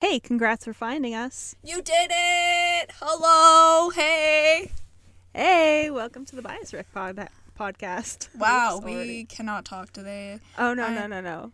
Hey, 0.00 0.18
congrats 0.18 0.64
for 0.64 0.72
finding 0.72 1.14
us. 1.14 1.54
You 1.62 1.82
did 1.82 2.10
it! 2.10 2.90
Hello! 3.00 3.90
Hey! 3.90 4.70
Hey, 5.34 5.90
welcome 5.90 6.24
to 6.24 6.36
the 6.36 6.40
Bias 6.42 6.72
Rick 6.72 6.86
pod- 6.92 7.28
podcast. 7.58 8.28
Wow, 8.36 8.80
we 8.82 9.24
cannot 9.24 9.64
talk 9.66 9.92
today. 9.92 10.38
Oh 10.58 10.72
no 10.74 10.84
I- 10.84 10.94
no 10.94 11.06
no 11.06 11.20
no! 11.20 11.52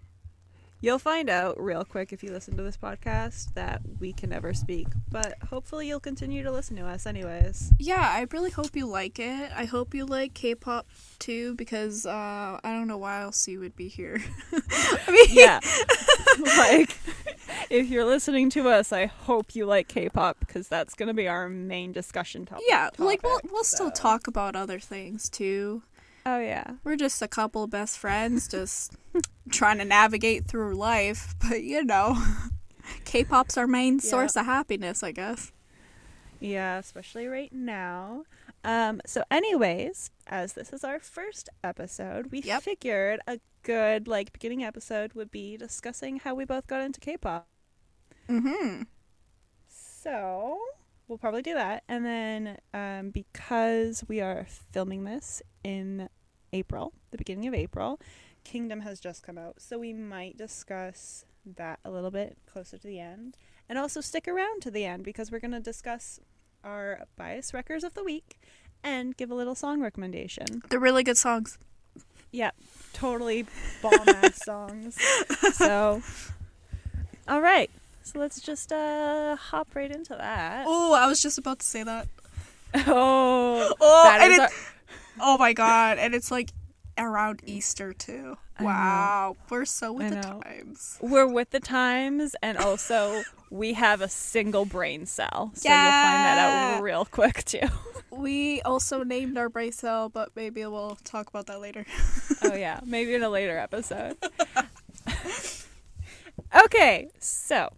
You'll 0.87 1.01
find 1.01 1.29
out 1.29 1.61
real 1.61 1.85
quick 1.85 2.13
if 2.13 2.23
you 2.23 2.31
listen 2.31 2.57
to 2.57 2.63
this 2.63 2.77
podcast 2.77 3.55
that 3.55 3.81
we 3.99 4.13
can 4.13 4.31
never 4.31 4.55
speak, 4.55 4.87
but 5.11 5.35
hopefully 5.51 5.89
you'll 5.89 5.99
continue 5.99 6.45
to 6.45 6.53
listen 6.53 6.77
to 6.77 6.87
us 6.87 7.07
anyways. 7.07 7.73
Yeah, 7.77 8.09
I 8.09 8.25
really 8.31 8.53
hope 8.53 8.77
you 8.77 8.87
like 8.87 9.19
it. 9.19 9.51
I 9.57 9.65
hope 9.65 9.95
you 9.95 10.07
like 10.07 10.35
K-pop 10.35 10.87
too, 11.19 11.57
because 11.57 12.07
uh, 12.07 12.61
I 12.63 12.71
don't 12.71 12.87
know 12.87 12.99
why 12.99 13.23
else 13.23 13.49
you 13.49 13.59
would 13.59 13.75
be 13.75 13.89
here. 13.89 14.23
I 14.53 15.11
mean, 15.11 15.27
Yeah, 15.31 15.59
like 16.57 16.97
if 17.69 17.89
you're 17.89 18.05
listening 18.05 18.49
to 18.51 18.69
us, 18.69 18.93
I 18.93 19.07
hope 19.07 19.57
you 19.57 19.67
like 19.67 19.89
K-pop 19.89 20.39
because 20.39 20.69
that's 20.69 20.95
gonna 20.95 21.15
be 21.15 21.27
our 21.27 21.49
main 21.49 21.91
discussion 21.91 22.47
topic. 22.47 22.65
yeah, 22.69 22.91
like 22.97 23.25
we'll 23.25 23.41
we'll 23.51 23.65
still 23.65 23.91
talk 23.91 24.29
about 24.29 24.55
other 24.55 24.79
things 24.79 25.29
too. 25.29 25.83
Oh 26.29 26.41
yeah, 26.41 26.73
We're 26.83 26.97
just 26.97 27.23
a 27.23 27.29
couple 27.29 27.63
of 27.63 27.71
best 27.71 27.99
friends, 27.99 28.49
just 28.49 28.97
trying 29.51 29.79
to 29.79 29.85
navigate 29.85 30.49
through 30.49 30.75
life. 30.75 31.37
But 31.39 31.63
you 31.63 31.85
know, 31.85 32.21
K-pop's 33.05 33.57
our 33.57 33.69
main 33.69 34.01
Yeah. 34.03 34.11
source 34.11 34.37
of 34.37 34.45
happiness, 34.47 35.05
I 35.05 35.13
guess. 35.13 35.53
Yeah, 36.41 36.79
especially 36.79 37.29
right 37.29 37.53
now. 37.53 38.25
Um, 38.65 39.01
so 39.07 39.23
anyways, 39.31 40.11
as 40.27 40.55
this 40.55 40.73
is 40.73 40.85
our 40.85 40.99
first 41.01 41.49
episode, 41.65 42.33
we 42.33 42.41
Yep. 42.43 42.63
figured 42.65 43.21
a 43.29 43.39
good 43.63 44.09
like 44.09 44.33
beginning 44.33 44.65
episode 44.65 45.15
would 45.15 45.31
be 45.31 45.57
discussing 45.57 46.19
how 46.21 46.35
we 46.35 46.45
both 46.45 46.67
got 46.67 46.81
into 46.83 47.01
K-pop. 47.01 47.49
Mm-hmm. 48.29 48.83
So 49.69 50.59
we'll 51.09 51.19
probably 51.19 51.43
do 51.43 51.55
that, 51.55 51.85
and 51.89 52.05
then 52.05 52.59
um, 52.75 53.11
because 53.11 54.05
we 54.09 54.21
are 54.21 54.47
filming 54.73 55.05
this 55.05 55.43
in 55.65 56.09
April, 56.57 56.93
the 57.11 57.19
beginning 57.19 57.47
of 57.47 57.55
April, 57.55 58.01
Kingdom 58.45 58.81
has 58.81 59.01
just 59.01 59.23
come 59.23 59.39
out, 59.39 59.57
so 59.59 59.79
we 59.79 59.93
might 59.93 60.37
discuss 60.37 61.25
that 61.57 61.79
a 61.85 61.91
little 61.91 62.11
bit 62.11 62.37
closer 62.51 62.79
to 62.79 62.87
the 62.87 62.99
end, 63.01 63.37
and 63.69 63.79
also 63.79 64.01
stick 64.01 64.27
around 64.29 64.63
to 64.63 64.71
the 64.71 64.85
end 64.85 65.05
because 65.05 65.31
we're 65.31 65.41
going 65.41 65.51
to 65.53 65.61
discuss 65.61 66.21
our 66.65 67.01
bias 67.17 67.53
records 67.53 67.85
of 67.85 67.95
the 67.95 68.03
week 68.05 68.39
and 68.83 69.17
give 69.17 69.31
a 69.31 69.35
little 69.35 69.55
song 69.55 69.81
recommendation. 69.81 70.63
They're 70.69 70.81
really 70.81 71.03
good 71.03 71.17
songs. 71.17 71.59
Yeah, 72.33 72.51
totally 72.93 73.47
bomb 73.83 74.09
ass 74.09 74.45
songs. 74.45 74.99
So, 75.55 76.03
all 77.29 77.41
right. 77.41 77.71
So 78.03 78.19
let's 78.21 78.41
just 78.41 78.73
uh 78.73 79.35
hop 79.37 79.69
right 79.75 79.91
into 79.91 80.15
that. 80.15 80.65
Oh, 80.69 80.95
I 80.95 81.07
was 81.09 81.21
just 81.21 81.39
about 81.39 81.59
to 81.61 81.67
say 81.67 81.83
that. 81.83 82.07
Oh, 82.87 83.73
Oh, 83.81 84.03
that 84.05 84.21
and 84.23 84.33
is 84.33 84.39
it's, 84.39 84.55
oh 85.27 85.37
my 85.37 85.53
god, 85.53 85.99
and 85.99 86.15
it's 86.15 86.31
like 86.31 86.53
around 86.97 87.43
Easter 87.45 87.93
too. 87.93 88.39
I 88.59 88.63
know. 88.63 88.67
Wow, 88.69 89.37
we're 89.51 89.65
so 89.67 89.93
with 89.93 90.07
I 90.07 90.11
the 90.11 90.17
know. 90.17 90.41
times. 90.41 90.99
we're 91.03 91.27
with 91.27 91.51
the 91.51 91.61
times, 91.61 92.37
and 92.43 92.57
also 92.57 93.23
we 93.51 93.75
have 93.75 94.01
a 94.01 94.09
single 94.09 94.65
brain 94.65 95.05
cell, 95.05 95.51
so 95.55 95.69
you'll 95.69 95.77
find 95.77 95.93
that 95.93 96.77
out 96.77 96.83
real 96.83 97.05
quick 97.05 97.45
too. 97.45 97.61
We 98.09 98.63
also 98.63 99.03
named 99.03 99.37
our 99.37 99.51
brain 99.51 99.73
cell, 99.73 100.09
but 100.09 100.31
maybe 100.35 100.65
we'll 100.65 100.97
talk 101.05 101.29
about 101.29 101.47
that 101.49 101.61
later. 101.61 101.85
oh 102.43 102.55
yeah, 102.55 102.81
maybe 102.87 103.13
in 103.15 103.23
a 103.23 103.29
later 103.29 103.59
episode. 103.59 104.17
okay, 106.65 107.11
so 107.19 107.75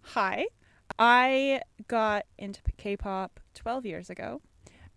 hi, 0.00 0.46
I 0.98 1.60
got 1.86 2.24
into 2.38 2.62
K-pop 2.78 3.40
12 3.54 3.84
years 3.84 4.08
ago. 4.08 4.40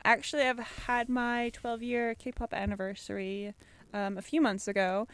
Actually, 0.08 0.44
I've 0.44 0.60
had 0.60 1.10
my 1.10 1.52
12-year 1.54 2.16
K-pop 2.16 2.54
anniversary 2.54 3.54
um, 3.94 4.18
a 4.18 4.22
few 4.22 4.40
months 4.40 4.66
ago. 4.66 5.06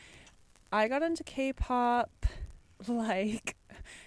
I 0.72 0.88
got 0.88 1.02
into 1.02 1.24
K-pop 1.24 2.28
like 2.88 3.56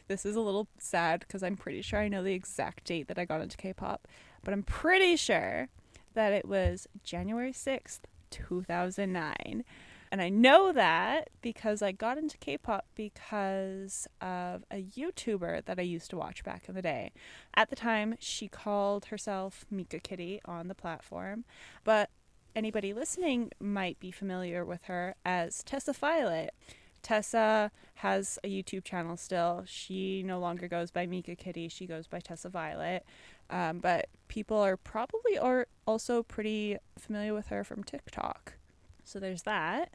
this 0.07 0.25
is 0.25 0.37
a 0.37 0.41
little 0.41 0.69
sad 0.79 1.25
because 1.27 1.43
I'm 1.43 1.57
pretty 1.57 1.83
sure 1.83 1.99
I 1.99 2.07
know 2.07 2.23
the 2.23 2.35
exact 2.35 2.85
date 2.85 3.09
that 3.09 3.19
I 3.19 3.25
got 3.25 3.41
into 3.41 3.57
K-pop, 3.57 4.07
but 4.45 4.55
I'm 4.55 4.63
pretty 4.63 5.17
sure 5.17 5.71
that 6.15 6.33
it 6.33 6.47
was 6.47 6.87
January 7.03 7.53
6th, 7.53 8.03
2009. 8.31 9.65
And 10.11 10.23
I 10.23 10.29
know 10.29 10.73
that 10.73 11.31
because 11.43 11.83
I 11.83 11.93
got 11.93 12.19
into 12.19 12.39
K-pop 12.39 12.87
because 12.95 14.07
of 14.21 14.65
a 14.71 14.83
YouTuber 14.83 15.65
that 15.65 15.79
I 15.79 15.83
used 15.83 16.11
to 16.11 16.17
watch 16.17 16.45
back 16.45 16.69
in 16.69 16.75
the 16.75 16.83
day. 16.83 17.13
At 17.55 17.71
the 17.71 17.77
time, 17.77 18.17
she 18.19 18.49
called 18.49 19.07
herself 19.07 19.67
Meekakitty 19.73 20.41
on 20.45 20.69
the 20.69 20.75
platform, 20.75 21.45
but 21.85 22.11
anybody 22.55 22.93
listening 22.93 23.51
might 23.61 23.99
be 24.01 24.11
familiar 24.11 24.65
with 24.65 24.85
her 24.85 25.15
as 25.25 25.63
Tessa 25.63 25.93
Violet. 25.93 26.55
Tessa 27.03 27.71
has 27.97 28.39
a 28.43 28.49
YouTube 28.49 28.83
channel 28.83 29.17
still. 29.17 29.63
She 29.65 30.25
no 30.25 30.41
longer 30.41 30.67
goes 30.67 30.91
by 30.91 31.07
Meekakitty. 31.07 31.71
She 31.71 31.87
goes 31.87 32.09
by 32.09 32.19
Tessa 32.19 32.49
Violet. 32.49 33.05
Um, 33.49 33.79
but 33.79 34.09
people 34.27 34.57
are 34.57 34.77
probably 34.77 35.39
are 35.39 35.69
also 35.87 36.25
pretty 36.25 36.79
familiar 36.99 37.33
with 37.33 37.47
her 37.47 37.63
from 37.63 37.85
TikTok. 37.85 38.55
So 39.07 39.21
there's 39.21 39.43
that. 39.43 39.93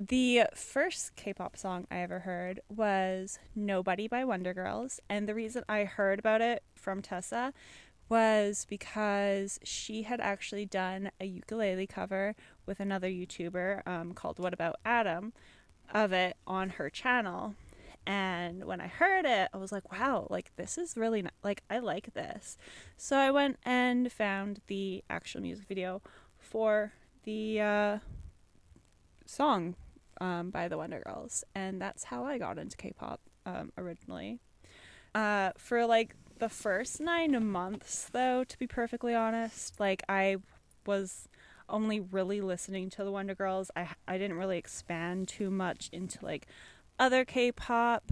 The 0.00 0.44
first 0.54 1.16
K-pop 1.16 1.54
song 1.58 1.86
I 1.90 1.98
ever 1.98 2.20
heard 2.20 2.60
was 2.74 3.38
"Nobody" 3.54 4.08
by 4.08 4.24
Wonder 4.24 4.54
Girls, 4.54 5.00
and 5.06 5.28
the 5.28 5.34
reason 5.34 5.64
I 5.68 5.84
heard 5.84 6.18
about 6.18 6.40
it 6.40 6.62
from 6.74 7.02
Tessa 7.02 7.52
was 8.08 8.64
because 8.66 9.60
she 9.62 10.04
had 10.04 10.18
actually 10.22 10.64
done 10.64 11.10
a 11.20 11.26
ukulele 11.26 11.86
cover 11.86 12.34
with 12.64 12.80
another 12.80 13.08
YouTuber 13.08 13.86
um, 13.86 14.14
called 14.14 14.38
What 14.38 14.54
About 14.54 14.76
Adam 14.82 15.34
of 15.92 16.12
it 16.12 16.38
on 16.46 16.70
her 16.70 16.88
channel. 16.88 17.54
And 18.06 18.64
when 18.64 18.80
I 18.80 18.86
heard 18.86 19.26
it, 19.26 19.50
I 19.52 19.58
was 19.58 19.72
like, 19.72 19.92
wow, 19.92 20.26
like 20.30 20.52
this 20.56 20.78
is 20.78 20.96
really 20.96 21.20
ni- 21.20 21.28
like 21.44 21.64
I 21.68 21.80
like 21.80 22.14
this. 22.14 22.56
So 22.96 23.18
I 23.18 23.30
went 23.30 23.58
and 23.62 24.10
found 24.10 24.62
the 24.68 25.04
actual 25.10 25.42
music 25.42 25.68
video 25.68 26.00
for 26.38 26.94
the 27.24 27.60
uh, 27.60 27.98
song 29.28 29.74
um, 30.20 30.50
by 30.50 30.68
the 30.68 30.76
Wonder 30.76 31.02
Girls, 31.06 31.44
and 31.54 31.80
that's 31.80 32.04
how 32.04 32.24
I 32.24 32.38
got 32.38 32.58
into 32.58 32.76
K-pop 32.76 33.20
um, 33.46 33.72
originally. 33.76 34.40
Uh, 35.14 35.50
for 35.56 35.86
like 35.86 36.14
the 36.38 36.48
first 36.48 37.00
nine 37.00 37.46
months, 37.50 38.08
though, 38.12 38.44
to 38.44 38.58
be 38.58 38.66
perfectly 38.66 39.14
honest, 39.14 39.78
like 39.78 40.02
I 40.08 40.36
was 40.86 41.28
only 41.68 42.00
really 42.00 42.40
listening 42.40 42.88
to 42.90 43.04
the 43.04 43.12
Wonder 43.12 43.34
Girls. 43.34 43.70
I 43.76 43.88
I 44.06 44.18
didn't 44.18 44.38
really 44.38 44.58
expand 44.58 45.28
too 45.28 45.50
much 45.50 45.90
into 45.92 46.24
like 46.24 46.46
other 46.98 47.24
K-pop, 47.24 48.10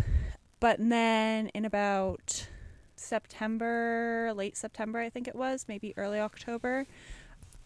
but 0.61 0.77
then 0.79 1.49
in 1.49 1.65
about 1.65 2.49
September, 2.97 4.33
late 4.35 4.57
September, 4.57 4.99
I 4.99 5.11
think 5.11 5.29
it 5.29 5.35
was, 5.35 5.67
maybe 5.69 5.93
early 5.97 6.19
October, 6.19 6.87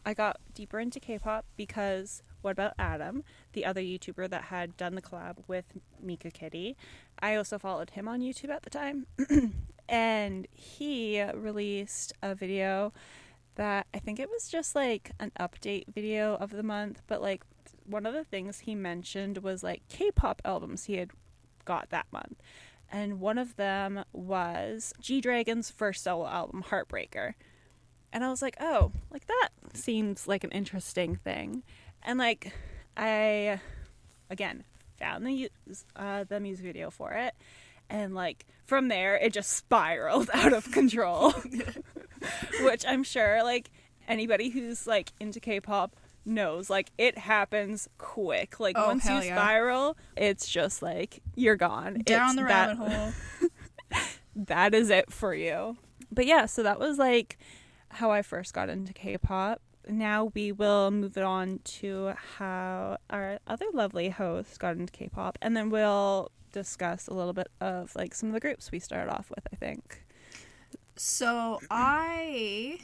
I 0.05 0.15
got 0.15 0.39
deeper 0.55 0.81
into 0.81 0.99
K-pop 0.99 1.45
because 1.57 2.23
what 2.43 2.53
about 2.53 2.75
Adam, 2.79 3.25
the 3.53 3.65
other 3.65 3.81
YouTuber 3.81 4.29
that 4.31 4.45
had 4.45 4.77
done 4.77 4.95
the 4.95 5.03
collab 5.03 5.37
with 5.47 5.67
Meekakitty? 6.05 6.77
I 7.21 7.35
also 7.37 7.59
followed 7.59 7.91
him 7.91 8.09
on 8.09 8.21
YouTube 8.21 8.51
at 8.51 8.63
the 8.63 8.71
time, 8.71 9.07
and 9.89 10.47
he 10.53 11.23
released 11.35 12.13
a 12.23 12.35
video 12.35 12.93
that 13.57 13.87
I 13.93 13.99
think 13.99 14.19
it 14.19 14.31
was 14.31 14.49
just 14.49 14.75
like 14.75 15.13
an 15.21 15.33
update 15.39 15.93
video 15.93 16.35
of 16.37 16.51
the 16.51 16.63
month, 16.63 17.03
but 17.07 17.21
like 17.21 17.43
one 17.85 18.07
of 18.07 18.15
the 18.15 18.25
things 18.25 18.61
he 18.61 18.75
mentioned 18.75 19.39
was 19.39 19.63
like 19.63 19.83
K-pop 19.89 20.41
albums 20.45 20.85
he 20.85 20.97
had 20.97 21.11
got 21.65 21.91
that 21.91 22.07
month. 22.13 22.41
And 22.93 23.21
one 23.21 23.39
of 23.39 23.57
them 23.57 24.05
was 24.13 24.93
G 25.01 25.21
Dragon's 25.21 25.71
first 25.71 26.03
solo 26.03 26.27
album, 26.27 26.65
Heartbreaker. 26.69 27.35
And 28.13 28.25
I 28.25 28.31
was 28.31 28.43
like, 28.43 28.57
oh, 28.61 28.93
like 29.11 29.27
that 29.27 29.51
seems 29.75 30.27
like 30.27 30.43
an 30.43 30.51
interesting 30.51 31.17
thing. 31.17 31.63
And 32.03 32.19
like, 32.19 32.53
I, 32.97 33.61
again, 34.31 34.65
found 34.99 35.27
the 35.27 35.51
uh, 35.97 36.25
the 36.25 36.41
music 36.41 36.65
video 36.67 36.91
for 36.91 37.13
it, 37.13 37.35
and 37.89 38.15
like 38.15 38.47
from 38.67 38.89
there, 38.89 39.17
it 39.17 39.33
just 39.33 39.51
spiraled 39.53 40.31
out 40.35 40.53
of 40.53 40.71
control. 40.73 41.33
Which 42.63 42.85
I'm 42.87 43.03
sure, 43.03 43.43
like 43.43 43.71
anybody 44.09 44.51
who's 44.51 44.87
like 44.87 45.13
into 45.21 45.41
K-pop 45.41 45.97
knows, 46.27 46.69
like 46.69 46.91
it 46.99 47.17
happens 47.19 47.89
quick. 47.99 48.61
Like 48.61 48.77
Oh, 48.79 48.89
once 48.89 49.07
you 49.07 49.13
yeah. 49.15 49.35
spiral, 49.37 49.97
it's 50.17 50.49
just 50.49 50.83
like 50.83 51.23
you're 51.35 51.57
gone. 51.57 52.03
Down 52.05 52.27
It's 52.31 52.37
the 52.37 52.43
that- 52.43 52.79
rabbit 52.79 52.93
hole. 52.93 53.13
that 54.37 54.75
is 54.75 54.91
it 54.91 55.13
for 55.13 55.35
you. 55.35 55.77
But 56.13 56.27
yeah, 56.27 56.47
so 56.47 56.63
that 56.63 56.79
was 56.79 56.99
like 56.99 57.39
how 57.89 58.11
I 58.11 58.23
first 58.23 58.53
got 58.55 58.69
into 58.69 58.93
K-pop. 58.93 59.61
Now 59.89 60.31
we 60.35 60.53
will 60.53 60.91
move 60.91 61.17
it 61.17 61.25
on 61.25 61.61
to 61.65 62.15
how 62.39 62.99
our 63.09 63.39
other 63.47 63.67
lovely 63.73 64.11
host 64.11 64.59
got 64.59 64.77
into 64.77 64.93
K-pop, 64.93 65.39
and 65.43 65.57
then 65.57 65.71
we'll 65.71 66.31
discuss 66.53 67.07
a 67.09 67.15
little 67.15 67.33
bit 67.33 67.49
of 67.61 67.95
like 67.97 68.15
some 68.15 68.29
of 68.29 68.35
the 68.35 68.41
groups 68.41 68.71
we 68.71 68.79
started 68.79 69.11
off 69.11 69.31
with. 69.31 69.47
I 69.53 69.57
think. 69.57 70.05
So 70.97 71.61
I 71.71 72.81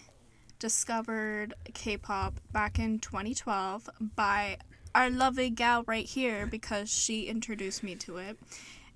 discovered 0.58 1.54
K-pop 1.74 2.40
back 2.52 2.78
in 2.78 2.98
2012 2.98 3.90
by 4.16 4.56
our 4.94 5.10
lovely 5.10 5.50
gal 5.50 5.84
right 5.86 6.06
here 6.06 6.46
because 6.46 6.88
she 6.88 7.24
introduced 7.24 7.82
me 7.82 7.94
to 7.96 8.16
it, 8.16 8.38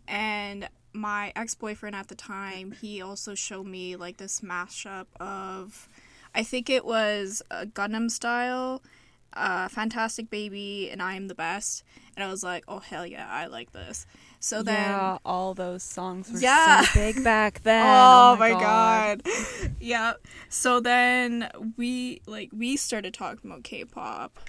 and 0.09 0.69
my 0.93 1.33
ex-boyfriend 1.37 1.95
at 1.95 2.09
the 2.09 2.15
time 2.15 2.73
he 2.73 3.03
also 3.03 3.35
showed 3.35 3.67
me 3.67 3.95
like 3.95 4.17
this 4.17 4.41
mashup 4.41 5.07
of, 5.21 5.89
I 6.35 6.43
think 6.43 6.71
it 6.71 6.85
was 6.85 7.43
a 7.51 7.67
Gangnam 7.67 8.11
style. 8.11 8.83
Uh, 9.33 9.69
Fantastic 9.69 10.29
Baby 10.29 10.91
and 10.91 11.01
I 11.01 11.15
Am 11.15 11.29
the 11.29 11.37
Best, 11.37 11.85
and 12.17 12.25
I 12.25 12.29
was 12.29 12.43
like, 12.43 12.65
"Oh 12.67 12.81
hell 12.81 13.07
yeah, 13.07 13.29
I 13.31 13.47
like 13.47 13.71
this." 13.71 14.05
So 14.41 14.63
then, 14.65 14.75
yeah, 14.91 15.19
all 15.25 15.55
those 15.55 15.85
songs 15.85 16.33
were 16.33 16.41
Yeah. 16.41 16.81
so 16.83 16.91
big 16.95 17.23
back 17.23 17.61
then. 17.63 17.87
Oh, 17.87 18.37
my 18.37 18.51
god. 18.51 19.23
yeah. 19.79 20.15
So 20.49 20.81
then 20.81 21.49
we 21.77 22.23
like 22.27 22.51
we 22.53 22.77
started 22.77 23.15
talking 23.15 23.49
about 23.51 23.63
K-pop. 23.63 24.41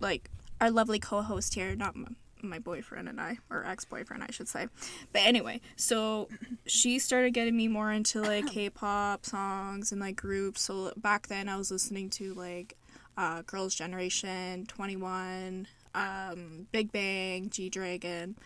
Like 0.00 0.30
our 0.58 0.70
lovely 0.70 0.98
co-host 0.98 1.54
here, 1.54 1.76
not 1.76 1.94
my, 2.42 2.58
boyfriend 2.58 3.08
and 3.08 3.20
I, 3.20 3.38
or 3.50 3.64
ex-boyfriend, 3.64 4.22
I 4.22 4.30
should 4.30 4.48
say. 4.48 4.68
But 5.12 5.22
anyway, 5.22 5.60
so 5.76 6.28
she 6.66 6.98
started 6.98 7.34
getting 7.34 7.56
me 7.56 7.68
more 7.68 7.90
into 7.90 8.20
like 8.20 8.46
K-pop 8.50 9.26
songs 9.26 9.92
and 9.92 10.00
like 10.00 10.16
groups. 10.16 10.62
So 10.62 10.92
back 10.96 11.28
then 11.28 11.48
I 11.48 11.56
was 11.56 11.70
listening 11.70 12.10
to 12.10 12.34
like 12.34 12.76
uh, 13.16 13.42
Girls' 13.42 13.74
Generation, 13.74 14.66
2NE1, 14.66 15.66
um, 15.94 16.66
Big 16.72 16.92
Bang, 16.92 17.50
G 17.50 17.68
Dragon. 17.68 18.36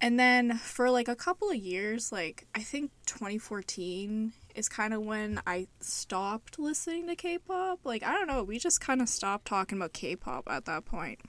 And 0.00 0.18
then 0.18 0.56
for 0.56 0.90
like 0.90 1.08
a 1.08 1.16
couple 1.16 1.50
of 1.50 1.56
years, 1.56 2.10
like 2.10 2.46
I 2.54 2.60
think 2.60 2.90
2014 3.06 4.32
is 4.54 4.68
kind 4.68 4.94
of 4.94 5.02
when 5.02 5.40
I 5.46 5.68
stopped 5.80 6.58
listening 6.58 7.06
to 7.08 7.16
K-pop. 7.16 7.80
Like 7.84 8.02
I 8.02 8.12
don't 8.12 8.26
know, 8.26 8.42
we 8.42 8.58
just 8.58 8.80
kind 8.80 9.02
of 9.02 9.08
stopped 9.08 9.46
talking 9.46 9.78
about 9.78 9.92
K-pop 9.92 10.48
at 10.48 10.64
that 10.64 10.86
point. 10.86 11.20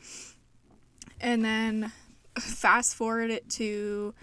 And 1.21 1.45
then 1.45 1.91
fast 2.37 2.95
forward 2.95 3.29
it 3.29 3.49
to 3.51 4.13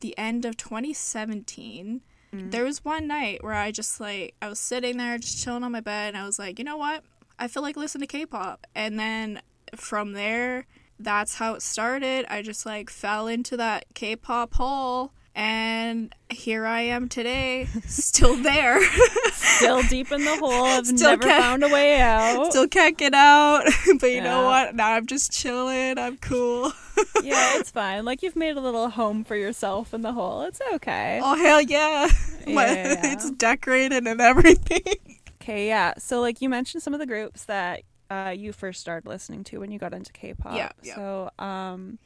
the 0.00 0.16
end 0.18 0.44
of 0.44 0.56
2017. 0.56 2.00
Mm-hmm. 2.34 2.50
There 2.50 2.64
was 2.64 2.84
one 2.84 3.06
night 3.06 3.42
where 3.42 3.54
I 3.54 3.70
just 3.70 4.00
like 4.00 4.34
I 4.42 4.48
was 4.48 4.58
sitting 4.58 4.96
there 4.96 5.18
just 5.18 5.42
chilling 5.42 5.62
on 5.62 5.72
my 5.72 5.80
bed 5.80 6.14
and 6.14 6.16
I 6.22 6.26
was 6.26 6.38
like, 6.38 6.58
"You 6.58 6.64
know 6.64 6.76
what? 6.76 7.04
I 7.38 7.48
feel 7.48 7.62
like 7.62 7.76
listening 7.76 8.06
to 8.06 8.12
K-pop." 8.12 8.66
And 8.74 8.98
then 8.98 9.40
from 9.76 10.12
there, 10.12 10.66
that's 10.98 11.36
how 11.36 11.54
it 11.54 11.62
started. 11.62 12.26
I 12.28 12.42
just 12.42 12.66
like 12.66 12.90
fell 12.90 13.28
into 13.28 13.56
that 13.56 13.86
K-pop 13.94 14.54
hole 14.54 15.12
and 15.38 16.12
here 16.28 16.66
I 16.66 16.80
am 16.82 17.08
today, 17.08 17.68
still 17.86 18.36
there. 18.36 18.80
Still 19.32 19.82
deep 19.82 20.12
in 20.12 20.24
the 20.24 20.36
hole. 20.36 20.64
I've 20.64 20.86
Still 20.86 21.10
never 21.10 21.22
found 21.22 21.64
a 21.64 21.68
way 21.68 22.00
out. 22.00 22.50
still 22.50 22.68
can't 22.68 22.96
get 22.96 23.12
out. 23.12 23.64
but 24.00 24.10
you 24.10 24.20
know 24.20 24.44
what? 24.44 24.74
Now 24.76 24.92
I'm 24.92 25.06
just 25.06 25.32
chilling. 25.32 25.98
I'm 25.98 26.16
cool. 26.18 26.66
yeah, 27.24 27.58
it's 27.58 27.70
fine. 27.70 28.04
Like 28.04 28.22
you've 28.22 28.36
made 28.36 28.56
a 28.56 28.60
little 28.60 28.88
home 28.90 29.24
for 29.24 29.34
yourself 29.34 29.92
in 29.94 30.02
the 30.02 30.12
hole. 30.12 30.42
It's 30.42 30.60
okay. 30.74 31.20
Oh 31.22 31.34
hell 31.36 31.60
yeah. 31.60 32.08
My, 32.46 32.66
Yeah, 32.66 32.72
yeah, 32.74 32.86
yeah. 33.02 33.12
it's 33.14 33.30
decorated 33.32 34.06
and 34.06 34.20
everything. 34.20 34.94
Okay, 35.42 35.66
yeah. 35.66 35.94
So 35.98 36.20
like 36.20 36.40
you 36.40 36.48
mentioned 36.48 36.82
some 36.84 36.94
of 36.94 37.00
the 37.00 37.06
groups 37.06 37.44
that 37.46 37.82
uh, 38.10 38.32
you 38.36 38.52
first 38.52 38.80
started 38.80 39.08
listening 39.08 39.42
to 39.44 39.58
when 39.58 39.72
you 39.72 39.78
got 39.80 39.92
into 39.92 40.12
K-pop. 40.12 40.54
Yeah, 40.56 40.70
yeah. 40.82 40.94
So 40.94 41.30
um, 41.38 41.98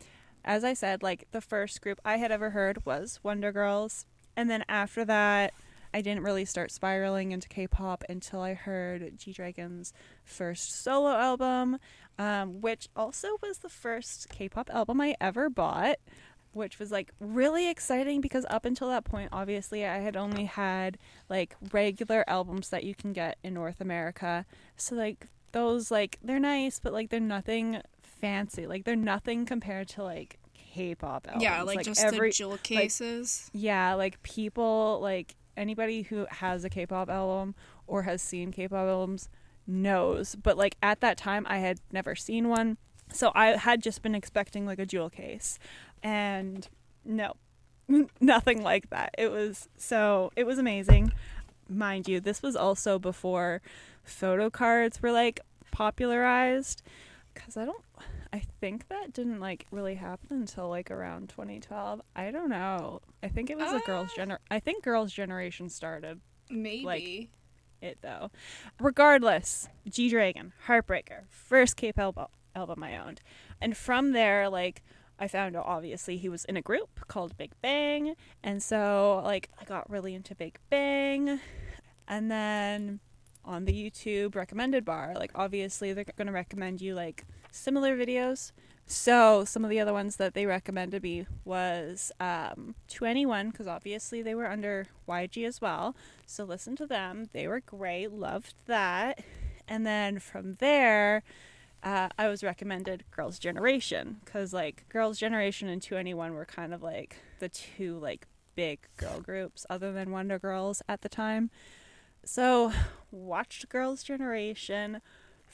as 0.45 0.65
I 0.65 0.75
said, 0.75 1.03
like 1.03 1.27
the 1.33 1.41
first 1.41 1.81
group 1.81 2.01
I 2.05 2.17
had 2.17 2.33
ever 2.33 2.51
heard 2.51 2.85
was 2.85 3.21
Wonder 3.23 3.53
Girls, 3.53 4.07
and 4.37 4.51
then 4.51 4.65
after 4.69 5.05
that, 5.05 5.53
I 5.95 6.01
didn't 6.01 6.23
really 6.23 6.47
start 6.47 6.71
spiraling 6.71 7.33
into 7.33 7.49
K-pop 7.49 8.05
until 8.09 8.41
I 8.41 8.55
heard 8.55 9.19
G 9.19 9.33
Dragon's 9.33 9.93
first 10.25 10.83
solo 10.83 11.11
album, 11.11 11.79
um, 12.19 12.61
which 12.63 12.89
also 12.97 13.29
was 13.43 13.59
the 13.59 13.69
first 13.69 14.29
K-pop 14.31 14.71
album 14.71 15.01
I 15.01 15.15
ever 15.21 15.51
bought. 15.51 15.97
Which 16.55 16.79
was 16.79 16.93
like 16.93 17.13
really 17.19 17.71
exciting 17.71 18.21
because 18.21 18.45
up 18.51 18.67
until 18.67 18.89
that 18.89 19.05
point, 19.05 19.31
obviously, 19.33 19.87
I 19.87 20.01
had 20.01 20.19
only 20.19 20.45
had 20.45 20.99
like 21.31 21.57
regular 21.73 22.25
albums 22.29 22.69
that 22.69 22.85
you 22.85 22.95
can 22.95 23.15
get 23.15 23.39
in 23.43 23.55
North 23.55 23.81
America. 23.81 24.45
So 24.77 24.95
like 24.95 25.29
those 25.53 25.91
like 25.91 26.19
they're 26.23 26.39
nice, 26.39 26.79
but 26.79 26.93
like 26.93 27.09
they're 27.09 27.21
nothing 27.21 27.81
fancy. 28.23 28.67
Like 28.67 28.85
they're 28.85 28.97
nothing 28.97 29.45
compared 29.45 29.89
to 29.89 30.03
like 30.03 30.39
K-pop 30.55 31.27
albums. 31.27 31.43
yeah, 31.43 31.63
like, 31.63 31.85
just 31.85 32.03
every 32.03 32.31
the 32.31 32.35
jewel 32.35 32.59
cases. 32.63 33.51
yeah, 33.53 33.93
like 33.93 34.23
people 34.23 35.01
like 35.03 35.35
anybody 35.55 36.03
who 36.03 36.27
has 36.31 36.65
a 36.65 36.71
K-pop 36.71 37.11
album 37.11 37.55
or 37.87 38.05
has 38.05 38.23
seen 38.23 38.53
K-pop 38.53 38.87
albums 38.87 39.29
knows. 39.67 40.35
But 40.35 40.57
like 40.57 40.77
at 40.83 41.01
that 41.01 41.19
time, 41.19 41.47
I 41.49 41.59
had 41.59 41.81
never 41.93 42.15
seen 42.15 42.49
one, 42.49 42.79
so 43.13 43.33
I 43.35 43.49
had 43.49 43.83
just 43.83 44.01
been 44.01 44.15
expecting 44.15 44.65
like 44.65 44.79
a 44.79 44.87
jewel 44.87 45.11
case, 45.11 45.59
and 46.03 46.67
no, 47.05 47.35
nothing 48.21 48.63
like 48.63 48.89
that. 48.91 49.15
It 49.19 49.31
was 49.31 49.69
so 49.77 50.31
it 50.37 50.45
was 50.45 50.59
amazing, 50.59 51.13
mind 51.69 52.09
you. 52.09 52.21
This 52.21 52.43
was 52.43 52.57
also 52.57 52.99
before 52.99 53.61
photo 54.05 54.49
cards 54.49 55.03
were 55.03 55.13
like 55.13 55.41
popularized, 55.71 56.83
because 57.35 57.57
I 57.57 57.67
don't. 57.67 57.83
I 58.33 58.43
think 58.61 58.89
that 58.89 59.13
didn't 59.13 59.41
like 59.41 59.67
really 59.71 59.95
happen 59.97 60.29
until 60.31 60.69
like 60.69 60.91
around 60.91 61.29
2012. 61.29 62.01
I 62.17 62.31
don't 62.31 62.49
know. 62.49 63.01
I 63.23 63.29
think 63.29 63.51
it 63.51 63.59
was 63.59 63.73
a 63.73 63.81
girls' 63.85 64.11
Ah. 64.17 64.21
gener. 64.23 64.39
I 64.51 64.59
think 64.59 64.83
girls' 64.85 65.13
generation 65.13 65.69
started 65.69 66.21
Maybe. 66.51 67.31
it 67.83 67.99
though. 68.01 68.31
Regardless, 68.81 69.69
G 69.89 70.09
Dragon, 70.09 70.53
Heartbreaker, 70.67 71.25
first 71.29 71.77
K-pop 71.77 72.17
album, 72.17 72.27
album 72.55 72.83
I 72.83 72.97
owned, 72.97 73.21
and 73.61 73.77
from 73.77 74.13
there, 74.13 74.49
like 74.49 74.83
I 75.19 75.29
found 75.29 75.55
out 75.55 75.67
obviously 75.67 76.17
he 76.17 76.29
was 76.31 76.45
in 76.47 76.57
a 76.57 76.63
group 76.63 77.07
called 77.09 77.37
Big 77.37 77.53
Bang, 77.61 78.15
and 78.43 78.63
so 78.63 79.21
like 79.25 79.51
I 79.61 79.65
got 79.65 79.91
really 79.91 80.15
into 80.15 80.35
Big 80.35 80.59
Bang, 80.71 81.39
and 82.09 82.31
then 82.31 83.01
on 83.45 83.67
the 83.67 83.73
YouTube 83.73 84.35
recommended 84.37 84.85
bar, 84.87 85.13
like 85.17 85.33
obviously 85.35 85.93
they're 85.93 86.07
gonna 86.17 86.33
recommend 86.33 86.81
you 86.81 86.95
like 86.95 87.27
similar 87.53 87.97
videos. 87.97 88.51
So 88.87 89.45
some 89.45 89.65
of 89.65 89.71
the 89.71 89.79
other 89.79 89.93
ones 89.93 90.17
that 90.17 90.35
they 90.35 90.45
recommended 90.45 91.03
me 91.03 91.27
was 91.45 92.11
um, 92.19 92.75
2NE1 92.91 93.53
because 93.53 93.69
obviously 93.69 94.23
they 94.23 94.35
were 94.35 94.51
under 94.51 94.87
YG 95.09 95.47
as 95.47 95.61
well. 95.61 95.95
So 96.27 96.45
listen 96.45 96.75
to 96.77 96.87
them. 96.87 97.29
They 97.33 97.47
were 97.47 97.61
great. 97.61 98.13
Loved 98.13 98.55
that. 98.67 99.21
And 99.69 99.87
then 99.87 100.19
from 100.19 100.55
there, 100.55 101.23
uh, 101.83 102.09
I 102.19 102.29
was 102.29 102.43
recommended 102.43 103.05
Girls' 103.11 103.39
Generation 103.39 104.21
because 104.25 104.53
like 104.53 104.85
Girls' 104.89 105.19
Generation 105.19 105.69
and 105.69 105.81
2NE1 105.81 106.33
were 106.33 106.45
kind 106.45 106.75
of 106.75 106.83
like 106.83 107.17
the 107.39 107.49
two 107.49 107.99
like 107.99 108.27
big 108.55 108.81
girl 108.97 109.21
groups 109.21 109.65
other 109.71 109.93
than 109.93 110.11
Wonder 110.11 110.39
Girls 110.39 110.83
at 110.89 111.03
the 111.03 111.09
time. 111.09 111.51
So 112.25 112.73
watched 113.11 113.69
Girls' 113.69 114.03
Generation, 114.03 115.01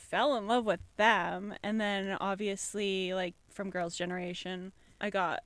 fell 0.09 0.37
in 0.37 0.47
love 0.47 0.65
with 0.65 0.81
them, 0.97 1.55
and 1.62 1.81
then 1.81 2.17
obviously 2.21 3.15
like 3.15 3.35
from 3.50 3.71
Girls' 3.71 3.97
Generation, 3.97 4.73
I 5.00 5.11
got 5.11 5.41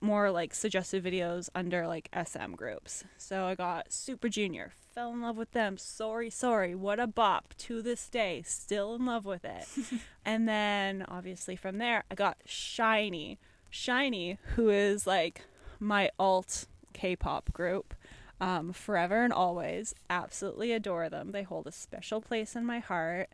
more 0.00 0.30
like 0.30 0.54
suggested 0.54 1.04
videos 1.04 1.48
under 1.54 1.86
like 1.86 2.08
SM 2.14 2.52
groups. 2.54 3.04
So 3.16 3.44
I 3.44 3.54
got 3.54 3.92
Super 3.92 4.28
Junior, 4.28 4.72
fell 4.94 5.12
in 5.12 5.20
love 5.20 5.36
with 5.36 5.52
them. 5.52 5.78
Sorry, 5.78 6.30
sorry, 6.30 6.74
what 6.74 7.00
a 7.00 7.06
bop 7.06 7.54
to 7.58 7.82
this 7.82 8.08
day, 8.08 8.42
still 8.44 8.94
in 8.94 9.06
love 9.06 9.24
with 9.24 9.44
it. 9.44 9.66
and 10.24 10.48
then 10.48 11.04
obviously 11.08 11.56
from 11.56 11.78
there, 11.78 12.04
I 12.10 12.14
got 12.14 12.38
SHINee. 12.46 13.38
SHINee, 13.70 14.38
who 14.54 14.68
is 14.68 15.06
like 15.06 15.42
my 15.78 16.10
alt 16.18 16.66
K-pop 16.92 17.52
group. 17.52 17.94
Um, 18.42 18.72
forever 18.72 19.22
and 19.22 19.34
always, 19.34 19.94
absolutely 20.08 20.72
adore 20.72 21.10
them. 21.10 21.30
They 21.30 21.42
hold 21.42 21.66
a 21.66 21.72
special 21.72 22.22
place 22.22 22.56
in 22.56 22.64
my 22.64 22.78
heart. 22.78 23.28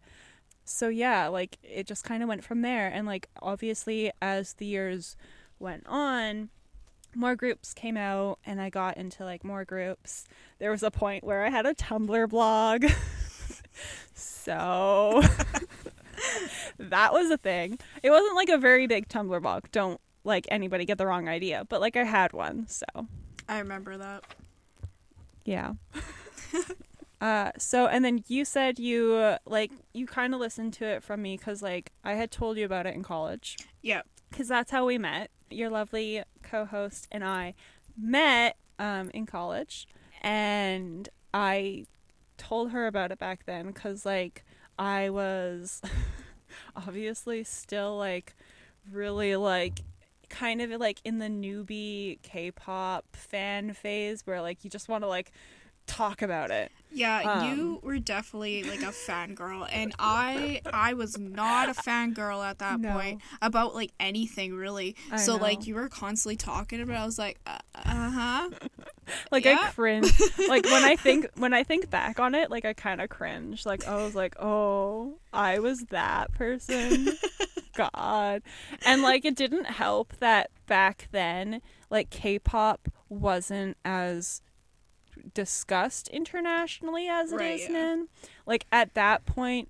So 0.67 0.89
yeah, 0.89 1.29
like 1.29 1.59
it 1.63 1.87
just 1.87 2.05
kind 2.05 2.23
of 2.23 2.29
went 2.29 2.45
from 2.45 2.63
there, 2.63 2.89
and 2.89 3.07
like 3.07 3.29
obviously 3.41 4.11
as 4.21 4.55
the 4.55 4.67
years 4.67 5.17
went 5.59 5.85
on, 5.87 6.51
more 7.15 7.35
groups 7.35 7.73
came 7.73 7.97
out 7.97 8.39
and 8.45 8.61
I 8.61 8.69
got 8.69 8.97
into 8.97 9.25
like 9.25 9.45
more 9.45 9.65
groups. 9.65 10.27
There 10.59 10.71
was 10.71 10.83
a 10.83 10.91
point 10.91 11.25
where 11.25 11.45
I 11.45 11.51
had 11.51 11.67
a 11.67 11.75
Tumblr 11.75 12.29
blog. 12.29 12.85
so 14.15 15.23
that 16.79 17.13
was 17.13 17.31
a 17.31 17.39
thing. 17.39 17.79
It 18.03 18.11
wasn't 18.11 18.35
like 18.35 18.49
a 18.49 18.59
very 18.59 18.87
big 18.87 19.09
Tumblr 19.09 19.41
blog. 19.41 19.65
Don't 19.73 20.01
like 20.25 20.47
anybody 20.51 20.85
get 20.85 20.99
the 20.99 21.07
wrong 21.07 21.29
idea, 21.29 21.65
but 21.69 21.81
like 21.81 21.97
I 21.97 22.05
had 22.05 22.33
one. 22.33 22.67
So, 22.69 22.85
I 23.49 23.61
remember 23.61 23.97
that. 23.97 24.25
yeah. 25.45 25.75
Uh, 27.21 27.51
so 27.57 27.87
and 27.87 28.05
then 28.05 28.23
you 28.29 28.45
said 28.45 28.79
you 28.79 29.15
uh, 29.15 29.39
like 29.47 29.71
you 29.95 30.07
kind 30.07 30.35
of 30.35 30.41
listened 30.41 30.73
to 30.75 30.85
it 30.85 31.03
from 31.03 31.23
me 31.23 31.37
because 31.37 31.63
like 31.63 31.91
I 32.05 32.13
had 32.15 32.31
told 32.31 32.59
you 32.59 32.65
about 32.67 32.87
it 32.87 32.95
in 32.95 33.03
college 33.03 33.57
Yeah. 33.83 34.03
because 34.31 34.49
that's 34.49 34.71
how 34.71 34.85
we 34.85 34.99
met. 34.99 35.31
your 35.51 35.71
lovely 35.71 36.23
co-host 36.43 37.09
and 37.11 37.25
I 37.25 37.55
met 37.97 38.57
um, 38.79 39.11
in 39.15 39.25
college, 39.25 39.87
and 40.21 41.09
I 41.33 41.87
told 42.37 42.73
her 42.73 42.87
about 42.87 43.11
it 43.13 43.19
back 43.19 43.47
then 43.47 43.69
because 43.69 44.05
like 44.05 44.45
I 44.79 45.09
was 45.09 45.81
obviously 46.77 47.45
still 47.45 47.97
like 47.97 48.35
really 48.93 49.37
like 49.37 49.81
kind 50.29 50.61
of 50.61 50.71
like 50.81 51.01
in 51.05 51.19
the 51.19 51.27
newbie 51.29 52.21
K-pop 52.23 53.05
fan 53.17 53.73
phase 53.73 54.23
where 54.27 54.43
like 54.43 54.65
you 54.65 54.71
just 54.71 54.89
want 54.89 55.03
to 55.05 55.09
like 55.09 55.33
talk 55.87 56.23
about 56.23 56.51
it. 56.51 56.71
Yeah, 56.93 57.21
Um, 57.21 57.59
you 57.59 57.81
were 57.83 57.99
definitely 57.99 58.63
like 58.63 58.81
a 58.83 58.87
fangirl, 58.87 59.69
and 59.71 59.93
I 59.99 60.63
I 60.73 60.95
was 60.95 61.19
not 61.19 61.69
a 61.69 61.75
fangirl 61.75 62.43
at 62.49 62.59
that 62.61 62.81
No. 62.81 62.93
point 62.93 63.21
about 63.43 63.75
like 63.75 63.91
anything 64.01 64.55
really. 64.55 64.97
I 65.13 65.19
so 65.19 65.37
know. 65.37 65.43
like 65.43 65.67
you 65.67 65.75
were 65.75 65.89
constantly 65.89 66.37
talking 66.37 66.81
about. 66.81 66.95
it, 66.95 67.01
I 67.01 67.05
was 67.07 67.19
like, 67.19 67.39
uh 67.47 67.59
huh. 67.85 68.51
Like 69.31 69.45
Yeah. 69.45 69.59
I 69.61 69.71
cringe. 69.73 70.11
like 70.49 70.65
when 70.65 70.85
I 70.85 70.97
think 70.97 71.29
when 71.37 71.53
I 71.53 71.65
think 71.65 71.91
back 71.91 72.19
on 72.19 72.35
it, 72.35 72.51
like 72.51 72.65
I 72.65 72.73
kind 72.73 73.01
of 73.01 73.09
cringe. 73.11 73.67
Like 73.67 73.87
I 73.87 73.97
was 73.97 74.15
like, 74.15 74.35
"Oh, 74.41 75.15
I 75.33 75.59
was 75.59 75.81
that 75.91 76.33
person." 76.33 77.09
God. 77.77 78.43
And 78.87 79.03
like 79.03 79.25
it 79.27 79.37
didn't 79.37 79.67
help 79.67 80.15
that 80.21 80.51
back 80.67 81.09
then 81.13 81.61
like 81.91 82.11
K-pop 82.11 82.89
wasn't 83.09 83.77
as 83.85 84.41
discussed 85.37 86.09
internationally 86.09 87.07
as 87.09 87.31
it 87.31 87.37
is 87.37 87.41
Right, 87.41 87.61
yeah. 87.61 87.69
now. 87.95 88.05
Like 88.47 88.67
at 88.73 88.95
that 88.95 89.25
point 89.27 89.69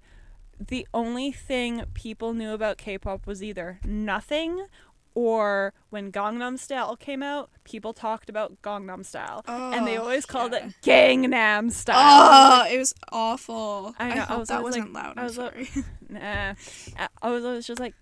the 0.58 0.86
only 0.94 1.32
thing 1.32 1.84
people 1.92 2.32
knew 2.32 2.52
about 2.54 2.78
K-pop 2.78 3.26
was 3.26 3.42
either 3.42 3.78
nothing 3.84 4.66
or 5.14 5.72
when 5.90 6.12
Gangnam 6.12 6.58
Style 6.58 6.94
came 6.96 7.22
out, 7.22 7.50
people 7.64 7.92
talked 7.94 8.28
about 8.30 8.60
Gangnam 8.62 9.04
Style, 9.04 9.42
and 9.46 9.86
they 9.86 9.96
Oh, 9.98 10.02
always 10.02 10.26
called 10.26 10.52
yeah. 10.52 10.66
it 10.68 10.74
Gangnam 10.82 11.72
Style. 11.72 11.96
Oh, 11.98 12.66
it 12.70 12.76
was 12.78 12.94
awful. 13.12 13.94
I 13.98 14.10
I, 14.10 14.14
know, 14.14 14.20
I 14.20 14.24
hope 14.24 14.38
was 14.40 14.48
that 14.48 14.58
always 14.58 14.74
wasn't 14.76 14.92
like- 14.92 15.04
loud. 15.04 15.18
I 15.18 15.24
was 15.24 15.38
like- 15.38 15.66
sorry. 15.66 15.84
Nah, 16.08 16.54
I- 16.98 17.08
I 17.22 17.30
was 17.30 17.44
always 17.44 17.66
just 17.66 17.80
like, 17.80 17.94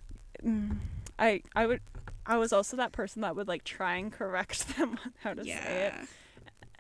mm. 0.44 0.76
I 1.18 1.42
I 1.56 1.66
would. 1.66 1.80
I 2.26 2.37
was 2.38 2.52
also 2.52 2.76
that 2.78 2.90
person 2.92 3.23
that 3.23 3.37
would 3.37 3.49
like 3.49 3.64
try 3.64 3.97
and 3.97 4.11
correct 4.12 4.76
them 4.76 4.99
on 5.04 5.12
how 5.23 5.35
to 5.35 5.44
say 5.44 5.50
it, 5.50 5.92
yeah. 5.97 6.04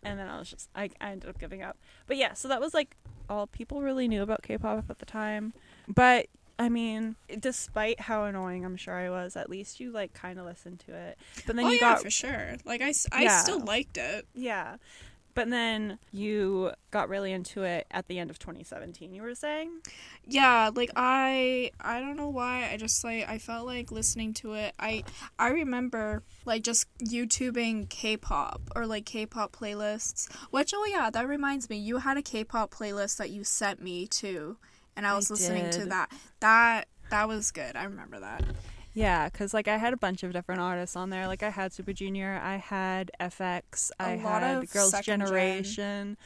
And 0.04 0.18
then 0.18 0.28
I 0.28 0.38
was 0.38 0.50
just 0.50 0.68
I, 0.74 0.90
I 1.00 1.10
ended 1.12 1.28
up 1.30 1.38
giving 1.38 1.62
up. 1.62 1.76
But 2.06 2.16
yeah, 2.16 2.34
so 2.34 2.48
that 2.48 2.60
was 2.60 2.74
like 2.74 2.96
all 3.28 3.46
people 3.46 3.82
really 3.82 4.06
knew 4.08 4.22
about 4.22 4.42
K-pop 4.42 4.84
at 4.90 4.98
the 4.98 5.06
time. 5.06 5.52
But 5.88 6.26
I 6.58 6.68
mean, 6.68 7.16
despite 7.40 8.00
how 8.00 8.24
annoying 8.24 8.64
I'm 8.64 8.76
sure 8.76 8.94
I 8.94 9.10
was, 9.10 9.36
at 9.36 9.50
least 9.50 9.80
you 9.80 9.90
like 9.90 10.12
kind 10.14 10.38
of 10.38 10.44
listened 10.46 10.80
to 10.86 10.94
it. 10.94 11.18
But 11.46 11.56
then 11.56 11.64
oh 11.64 11.68
you 11.68 11.78
yeah, 11.80 11.94
got 11.94 12.02
for 12.02 12.10
sure. 12.10 12.56
Like 12.64 12.80
I 12.80 12.92
Yeah. 13.22 13.40
still 13.42 13.60
liked 13.64 13.96
it. 13.98 14.26
yeah, 14.34 14.76
but 15.34 15.50
then 15.50 15.98
you 16.12 16.72
got 16.90 17.08
really 17.08 17.32
into 17.32 17.62
it 17.62 17.86
at 17.90 18.06
the 18.08 18.18
end 18.18 18.30
of 18.30 18.38
2017. 18.38 19.14
You 19.14 19.22
were 19.22 19.34
saying, 19.34 19.70
Yeah, 20.26 20.70
like 20.74 20.90
I 20.96 21.70
I 21.80 22.00
don't 22.00 22.16
know 22.16 22.28
why. 22.28 22.70
I 22.72 22.76
just 22.76 23.02
like 23.04 23.28
I 23.28 23.38
felt 23.38 23.66
like 23.66 23.90
listening 23.90 24.34
to 24.34 24.54
it. 24.54 24.74
I 24.78 25.04
I 25.38 25.48
remember 25.48 26.22
like 26.44 26.62
just 26.62 26.86
YouTubing 26.98 27.88
K-pop 27.88 28.60
or 28.76 28.86
like 28.86 29.06
K-pop 29.06 29.52
playlists. 29.52 30.32
Which 30.50 30.72
oh 30.74 30.84
yeah, 30.86 31.10
that 31.10 31.28
reminds 31.28 31.68
me. 31.68 31.76
You 31.76 31.98
had 31.98 32.16
a 32.16 32.22
K-pop 32.22 32.72
playlist 32.72 33.16
that 33.16 33.30
you 33.30 33.44
sent 33.44 33.82
me 33.82 34.06
too, 34.06 34.56
and 34.96 35.06
I 35.06 35.10
I 35.10 35.16
was 35.16 35.30
listening 35.30 35.70
to 35.70 35.86
that. 35.86 36.10
That 36.40 36.88
that 37.10 37.28
was 37.28 37.50
good. 37.50 37.76
I 37.76 37.84
remember 37.84 38.20
that. 38.20 38.44
Yeah, 38.94 39.28
because 39.28 39.52
like 39.52 39.68
I 39.68 39.76
had 39.76 39.92
a 39.92 39.96
bunch 39.96 40.22
of 40.22 40.32
different 40.32 40.60
artists 40.60 40.96
on 40.96 41.10
there. 41.10 41.26
Like 41.26 41.42
I 41.42 41.50
had 41.50 41.72
Super 41.72 41.92
Junior, 41.92 42.40
I 42.42 42.56
had 42.56 43.10
f(x), 43.20 43.90
I 43.98 44.12
A 44.12 44.16
lot 44.22 44.42
had 44.42 44.70
Girls' 44.70 44.90
second 44.92 45.20
gen. 45.20 45.26
Generation. 45.26 46.16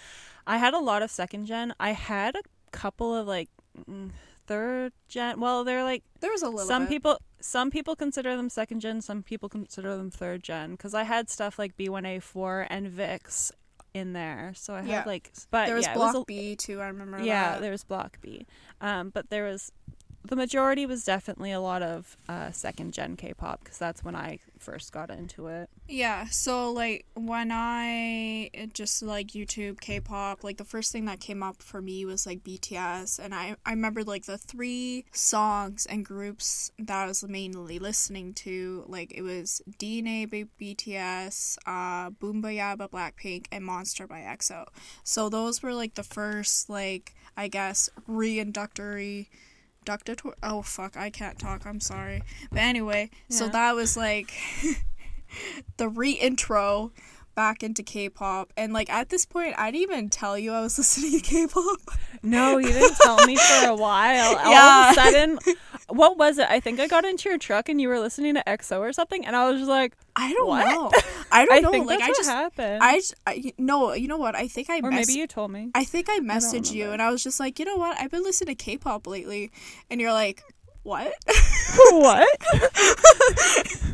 I 0.46 0.58
had 0.58 0.75
a 0.75 0.78
lot 0.78 1.02
of 1.02 1.10
second 1.10 1.46
gen. 1.46 1.75
I 1.80 1.92
had 1.92 2.37
a 2.37 2.42
couple 2.70 3.14
of 3.14 3.26
like 3.26 3.48
mm, 3.88 4.10
third 4.46 4.92
gen. 5.08 5.40
Well, 5.40 5.64
they're 5.64 5.82
like 5.84 6.02
There 6.20 6.30
was 6.30 6.42
a 6.42 6.48
little 6.48 6.66
some 6.66 6.84
bit. 6.84 6.90
people. 6.90 7.18
Some 7.40 7.70
people 7.70 7.94
consider 7.96 8.37
them 8.37 8.48
second 8.50 8.80
gen. 8.80 9.00
Some 9.00 9.22
people 9.22 9.48
consider 9.48 9.96
them 9.96 10.10
third 10.10 10.42
gen. 10.42 10.72
Because 10.72 10.92
I 10.92 11.04
had 11.04 11.30
stuff 11.30 11.58
like 11.58 11.76
B1A4 11.76 12.66
and 12.68 12.88
VIXX 12.90 13.52
in 13.94 14.12
there. 14.12 14.52
So 14.56 14.75
I 14.75 14.80
had 14.82 14.88
Yeah. 14.88 15.02
like, 15.06 15.30
but 15.50 15.66
There 15.66 15.76
was 15.76 15.87
yeah, 15.87 15.94
Block 15.94 16.14
was 16.14 16.22
a, 16.22 16.25
B 16.26 16.56
too. 16.56 16.80
I 16.80 16.88
remember 16.88 17.22
yeah, 17.22 17.52
that. 17.52 17.60
there 17.60 17.70
was 17.70 17.84
Block 17.84 18.18
B. 18.20 18.46
Um, 18.80 19.10
but 19.10 19.30
there 19.30 19.44
was 19.44 19.70
the 20.28 20.37
majority 20.37 20.87
was 20.87 21.04
definitely 21.04 21.52
a 21.52 21.61
lot 21.61 21.82
of 21.82 22.16
uh, 22.28 22.50
second 22.50 22.92
gen 22.92 23.16
K-pop 23.16 23.64
because 23.64 23.78
that's 23.78 24.04
when 24.04 24.14
I 24.14 24.38
first 24.58 24.92
got 24.92 25.11
into 25.11 25.47
it. 25.47 25.70
Yeah, 25.88 26.26
so 26.26 26.70
like 26.70 27.06
when 27.14 27.50
I 27.50 28.50
just 28.75 29.02
like 29.02 29.28
YouTube 29.28 29.80
K-pop, 29.80 30.44
like 30.44 30.58
the 30.58 30.64
first 30.64 30.92
thing 30.92 31.06
that 31.06 31.20
came 31.20 31.42
up 31.42 31.62
for 31.62 31.80
me 31.80 32.04
was 32.04 32.26
like 32.26 32.44
BTS, 32.44 33.18
and 33.18 33.35
I 33.35 33.56
I 33.64 33.70
remember 33.70 34.04
like 34.04 34.26
the 34.26 34.38
three 34.38 35.06
songs 35.12 35.87
and 35.87 36.04
groups 36.04 36.70
that 36.78 37.04
I 37.04 37.06
was 37.06 37.25
mainly 37.25 37.78
listening 37.78 38.35
to, 38.35 38.85
like 38.87 39.12
it 39.14 39.23
was 39.23 39.62
DNA 39.78 40.30
by 40.30 40.44
BTS, 40.61 41.58
uh, 41.66 42.11
Boombayah 42.11 42.76
by 42.76 42.87
Blackpink, 42.87 43.47
and 43.50 43.64
Monster 43.64 44.06
by 44.06 44.20
EXO. 44.20 44.66
So 45.04 45.28
those 45.28 45.62
were 45.62 45.75
like 45.75 45.94
the 45.94 46.02
first 46.02 46.68
like 46.68 47.14
I 47.37 47.49
guess 47.49 47.88
reinductory. 48.08 49.28
Doctor, 49.88 50.16
oh 50.42 50.61
fuck, 50.61 50.99
I 50.99 51.09
can't 51.09 51.38
talk. 51.38 51.64
I'm 51.64 51.80
sorry, 51.80 52.23
but 52.50 52.59
anyway, 52.59 53.09
so 53.30 53.49
that 53.49 53.75
was 53.75 53.97
like 53.97 54.35
the 55.78 55.88
re-intro 55.88 56.92
back 57.35 57.62
into 57.62 57.83
K-pop, 57.83 58.52
and 58.54 58.75
like 58.75 58.90
at 58.90 59.09
this 59.09 59.25
point, 59.25 59.54
I 59.57 59.71
didn't 59.71 59.90
even 59.90 60.09
tell 60.11 60.38
you 60.38 60.52
I 60.52 60.61
was 60.61 60.76
listening 60.78 61.12
to 61.12 61.21
K-pop. 61.21 61.80
No, 62.23 62.59
you 62.59 62.71
didn't 62.71 62.99
tell 62.99 63.25
me 63.25 63.37
for 63.37 63.68
a 63.68 63.75
while. 63.75 64.33
Yeah. 64.33 64.42
All 64.45 64.90
of 64.90 64.90
a 64.90 65.00
sudden, 65.00 65.38
what 65.88 66.18
was 66.18 66.37
it? 66.37 66.50
I 66.50 66.61
think 66.61 66.80
I 66.80 66.87
got 66.87 67.07
into 67.07 67.30
your 67.30 67.38
truck 67.38 67.71
and 67.71 67.80
you 67.80 67.88
were 67.88 67.99
listening 67.99 68.35
to 68.35 68.42
EXO 68.47 68.80
or 68.80 68.92
something, 68.92 69.25
and 69.25 69.35
I 69.35 69.49
was 69.50 69.59
just 69.59 69.71
like, 69.71 69.95
I 70.20 70.32
don't 70.32 70.48
What? 70.48 70.66
know. 70.66 70.90
I 71.30 71.44
don't 71.46 71.56
I 71.56 71.60
know. 71.60 71.70
think 71.70 71.87
like 71.87 72.00
I 72.02 72.08
just, 72.08 72.28
happened. 72.28 72.80
I, 72.82 73.00
I, 73.26 73.52
no. 73.56 73.92
You 73.92 74.08
know 74.08 74.16
what? 74.18 74.34
I 74.34 74.48
think 74.48 74.68
I 74.68 74.80
or 74.80 74.90
mess- 74.90 75.06
maybe 75.06 75.18
you 75.18 75.26
told 75.26 75.50
me. 75.52 75.70
I 75.75 75.84
think 75.84 76.08
I 76.10 76.18
messaged 76.18 76.72
you, 76.75 76.90
and 76.90 77.00
I 77.00 77.10
was 77.10 77.22
just 77.22 77.38
like, 77.38 77.58
you 77.58 77.64
know 77.64 77.76
what? 77.76 77.98
I've 78.00 78.10
been 78.10 78.25
listening 78.25 78.56
to 78.56 78.64
K-pop 78.64 79.06
lately, 79.06 79.50
and 79.90 80.00
you're 80.00 80.12
like, 80.12 80.42
what? 80.82 81.14
what? 81.90 82.28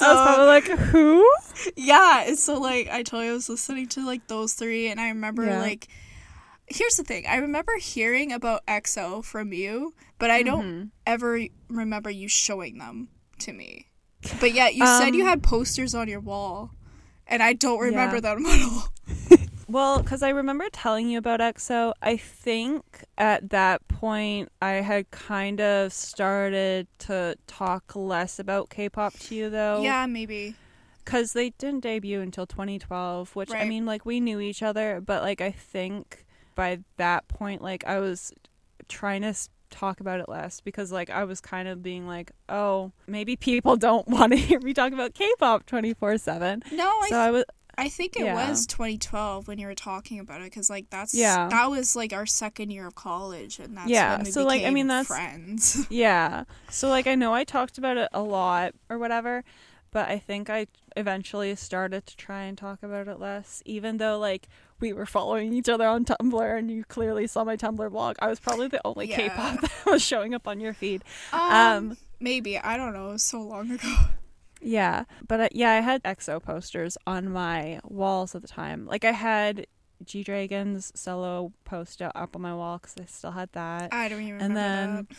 I 0.00 0.36
was 0.38 0.46
like, 0.46 0.78
who? 0.78 1.26
yeah 1.74 2.24
and 2.26 2.38
so 2.38 2.58
like 2.60 2.88
i 2.88 3.02
told 3.02 3.24
you 3.24 3.30
i 3.30 3.32
was 3.32 3.48
listening 3.48 3.88
to 3.88 4.04
like 4.04 4.26
those 4.28 4.52
three 4.52 4.88
and 4.88 5.00
i 5.00 5.08
remember 5.08 5.44
Yeah. 5.46 5.60
like 5.60 5.88
here's 6.66 6.94
the 6.96 7.02
thing 7.04 7.24
i 7.26 7.36
remember 7.36 7.72
hearing 7.80 8.30
about 8.32 8.64
exo 8.66 9.24
from 9.24 9.52
you 9.54 9.94
but 10.18 10.30
i 10.30 10.42
don't 10.42 10.64
Mhm. 10.64 10.90
ever 11.06 11.40
remember 11.68 12.10
you 12.10 12.28
showing 12.28 12.76
them 12.78 13.08
to 13.40 13.52
me 13.54 13.86
but 14.40 14.52
yet 14.52 14.74
you 14.74 14.86
said 14.86 15.14
you 15.14 15.22
Um, 15.22 15.28
had 15.28 15.42
posters 15.42 15.94
on 15.94 16.08
your 16.08 16.20
wall 16.20 16.70
and 17.26 17.42
i 17.42 17.52
don't 17.52 17.78
remember 17.80 18.16
Yeah. 18.16 18.20
them 18.20 18.46
at 18.46 18.62
all 18.62 18.88
Well, 19.68 19.98
because 20.00 20.22
I 20.22 20.28
remember 20.28 20.66
telling 20.70 21.08
you 21.10 21.18
about 21.18 21.40
EXO, 21.40 21.92
I 22.00 22.16
think 22.16 23.02
at 23.18 23.50
that 23.50 23.86
point 23.88 24.48
I 24.62 24.74
had 24.74 25.10
kind 25.10 25.60
of 25.60 25.92
started 25.92 26.86
to 27.00 27.34
talk 27.48 27.96
less 27.96 28.38
about 28.38 28.70
K-pop 28.70 29.18
to 29.18 29.34
you, 29.34 29.50
though. 29.50 29.80
yeah 29.82 30.06
maybe 30.06 30.54
Because 31.04 31.32
they 31.32 31.50
didn't 31.50 31.80
debut 31.80 32.20
until 32.20 32.46
2012, 32.46 33.34
which 33.34 33.50
I 33.52 33.64
mean, 33.64 33.84
like 33.86 34.06
we 34.06 34.20
knew 34.20 34.38
each 34.38 34.62
other, 34.62 35.00
but 35.00 35.24
like 35.24 35.40
I 35.40 35.50
think 35.50 36.24
by 36.54 36.78
that 36.96 37.26
point, 37.26 37.60
like 37.60 37.84
I 37.88 37.98
was 37.98 38.32
trying 38.88 39.22
to 39.22 39.34
talk 39.76 40.00
about 40.00 40.20
it 40.20 40.28
less 40.28 40.60
because 40.60 40.90
like 40.90 41.10
I 41.10 41.24
was 41.24 41.40
kind 41.40 41.68
of 41.68 41.82
being 41.82 42.06
like, 42.06 42.32
oh, 42.48 42.92
maybe 43.06 43.36
people 43.36 43.76
don't 43.88 44.06
want 44.08 44.32
to 44.32 44.36
hear 44.38 44.60
me 44.60 44.74
talk 44.74 44.92
about 44.92 45.14
K-pop 45.14 45.66
24 45.66 46.18
seven. 46.18 46.62
no 46.72 46.84
i, 46.88 47.06
So 47.10 47.16
I 47.18 47.30
was 47.30 47.44
I 47.78 47.90
think 47.90 48.16
it 48.16 48.24
yeah. 48.24 48.48
was 48.48 48.66
2012 48.66 49.46
when 49.48 49.58
you 49.58 49.66
were 49.66 49.74
talking 49.74 50.18
about 50.18 50.40
it 50.40 50.44
because 50.44 50.70
like 50.70 50.86
that's 50.88 51.12
Yeah. 51.12 51.48
that 51.50 51.66
was 51.70 51.94
like 51.94 52.14
our 52.14 52.24
second 52.24 52.70
year 52.70 52.86
of 52.86 52.94
college 52.94 53.58
and 53.58 53.76
that's 53.76 53.90
Yeah, 53.90 54.16
when 54.16 54.24
we 54.24 54.30
so, 54.30 54.44
like, 54.46 54.64
I 54.64 54.70
mean, 54.70 54.86
that's- 54.86 55.06
friends 55.06 55.86
Yeah. 55.90 56.44
So 56.70 56.88
like 56.88 57.06
I 57.06 57.14
know 57.16 57.34
I 57.34 57.44
talked 57.44 57.76
about 57.76 57.98
it 57.98 58.08
a 58.14 58.22
lot 58.22 58.72
or 58.88 58.98
whatever, 58.98 59.44
but 59.90 60.08
I 60.08 60.18
think 60.18 60.48
I 60.50 60.66
eventually 60.96 61.54
started 61.56 62.06
to 62.06 62.16
try 62.16 62.42
and 62.44 62.56
talk 62.58 62.82
about 62.82 63.08
it 63.08 63.18
less 63.20 63.62
even 63.66 63.96
though 63.98 64.18
like 64.18 64.48
we 64.80 64.92
were 64.92 65.06
following 65.06 65.52
each 65.52 65.68
other 65.68 65.86
on 65.86 66.04
Tumblr 66.04 66.58
and 66.58 66.70
you 66.70 66.84
clearly 66.84 67.26
saw 67.26 67.44
my 67.44 67.56
Tumblr 67.56 67.90
blog. 67.90 68.16
I 68.18 68.28
was 68.28 68.40
probably 68.40 68.68
the 68.68 68.80
only 68.84 69.08
Yeah. 69.08 69.16
K-pop 69.16 69.60
that 69.62 69.70
was 69.86 70.02
showing 70.02 70.34
up 70.34 70.46
on 70.48 70.60
your 70.60 70.72
feed. 70.74 71.02
um, 71.32 71.40
Um 71.52 71.96
maybe 72.18 72.58
i 72.58 72.78
don't 72.78 72.94
know 72.94 73.10
it 73.10 73.12
was 73.12 73.22
so 73.22 73.40
long 73.42 73.70
ago 73.70 73.94
yeah, 74.62 75.04
but 75.28 75.38
uh, 75.40 75.48
yeah, 75.52 75.70
I 75.72 75.80
had 75.80 76.02
EXO 76.02 76.42
posters 76.42 76.96
on 77.06 77.30
my 77.30 77.78
walls 77.84 78.34
at 78.34 78.40
the 78.40 78.48
time. 78.48 78.86
Like 78.86 79.04
I 79.04 79.12
had 79.12 79.66
G 80.02 80.22
Dragon's 80.24 80.92
solo 80.98 81.52
poster 81.64 82.10
up 82.14 82.34
on 82.34 82.40
my 82.42 82.54
wall 82.54 82.78
cuz 82.78 82.94
I 82.98 83.04
still 83.04 83.32
had 83.32 83.52
that. 83.52 83.92
I 83.92 84.08
don't 84.08 84.22
even 84.22 84.40
And 84.40 84.54
remember 84.54 84.58
then- 84.58 85.06
that. 85.10 85.16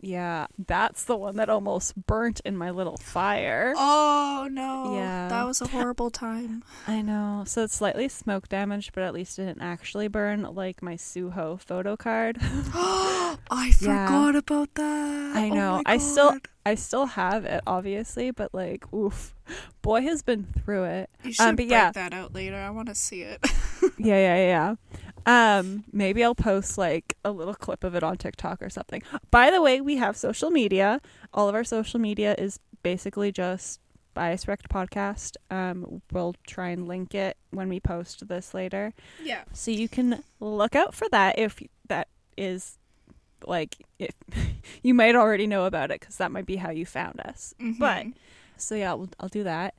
Yeah, 0.00 0.46
that's 0.58 1.04
the 1.04 1.16
one 1.16 1.36
that 1.36 1.48
almost 1.48 1.94
burnt 2.06 2.40
in 2.44 2.56
my 2.56 2.70
little 2.70 2.96
fire. 2.98 3.72
Oh 3.76 4.46
no. 4.50 4.94
Yeah. 4.94 5.28
That 5.28 5.46
was 5.46 5.60
a 5.60 5.66
horrible 5.68 6.10
time. 6.10 6.62
I 6.86 7.00
know. 7.02 7.44
So 7.46 7.64
it's 7.64 7.74
slightly 7.74 8.08
smoke 8.08 8.48
damaged, 8.48 8.92
but 8.92 9.02
at 9.04 9.14
least 9.14 9.38
it 9.38 9.46
didn't 9.46 9.62
actually 9.62 10.08
burn 10.08 10.42
like 10.54 10.82
my 10.82 10.94
Suho 10.94 11.58
photo 11.60 11.96
card. 11.96 12.38
I 12.42 13.72
Yeah. 13.80 14.06
forgot 14.06 14.36
about 14.36 14.74
that. 14.74 15.32
I 15.36 15.50
Oh 15.50 15.54
know. 15.54 15.76
my 15.76 15.82
I 15.86 15.98
still 15.98 16.36
I 16.64 16.74
still 16.74 17.06
have 17.06 17.44
it 17.44 17.62
obviously, 17.66 18.30
but 18.30 18.52
like 18.54 18.92
oof. 18.92 19.34
Boy 19.80 20.02
has 20.02 20.22
been 20.22 20.46
through 20.62 20.84
it. 20.84 21.10
You 21.24 21.32
should 21.32 21.42
Um, 21.46 21.50
but 21.56 21.56
break 21.56 21.70
yeah. 21.70 21.92
that 21.92 22.12
out 22.12 22.34
later. 22.34 22.56
I 22.56 22.70
want 22.70 22.88
to 22.88 22.94
see 22.94 23.22
it. 23.22 23.38
Yeah, 23.98 24.16
yeah, 24.18 24.36
yeah. 24.36 24.74
Um, 25.26 25.84
maybe 25.92 26.22
I'll 26.24 26.34
post 26.36 26.78
like 26.78 27.16
a 27.24 27.30
little 27.32 27.54
clip 27.54 27.82
of 27.84 27.94
it 27.94 28.02
on 28.02 28.16
TikTok 28.16 28.62
or 28.62 28.70
something. 28.70 29.02
By 29.30 29.50
the 29.50 29.60
way, 29.60 29.80
we 29.80 29.96
have 29.96 30.16
social 30.16 30.50
media. 30.50 31.00
All 31.34 31.48
of 31.48 31.54
our 31.54 31.64
social 31.64 31.98
media 32.00 32.34
is 32.38 32.60
basically 32.82 33.32
just 33.32 33.80
Bias 34.14 34.46
Rect 34.48 34.68
Podcast. 34.68 35.36
Um, 35.50 36.00
we'll 36.12 36.36
try 36.46 36.68
and 36.68 36.86
link 36.88 37.14
it 37.14 37.36
when 37.50 37.68
we 37.68 37.80
post 37.80 38.28
this 38.28 38.54
later. 38.54 38.94
yeah. 39.22 39.42
So 39.52 39.70
you 39.72 39.88
can 39.88 40.22
look 40.40 40.74
out 40.76 40.94
for 40.94 41.08
that 41.10 41.38
if 41.38 41.60
that 41.88 42.08
is 42.36 42.78
like 43.46 43.76
if 43.98 44.12
you 44.82 44.94
might 44.94 45.14
already 45.14 45.46
know 45.46 45.64
about 45.66 45.90
it 45.90 46.00
because 46.00 46.16
that 46.16 46.30
might 46.30 46.46
be 46.46 46.56
how 46.56 46.70
you 46.70 46.86
found 46.86 47.20
us. 47.20 47.54
But 47.78 48.06
so 48.56 48.74
yeah, 48.74 48.90
I'll, 48.90 49.08
I'll 49.20 49.28
do 49.28 49.42
that. 49.44 49.74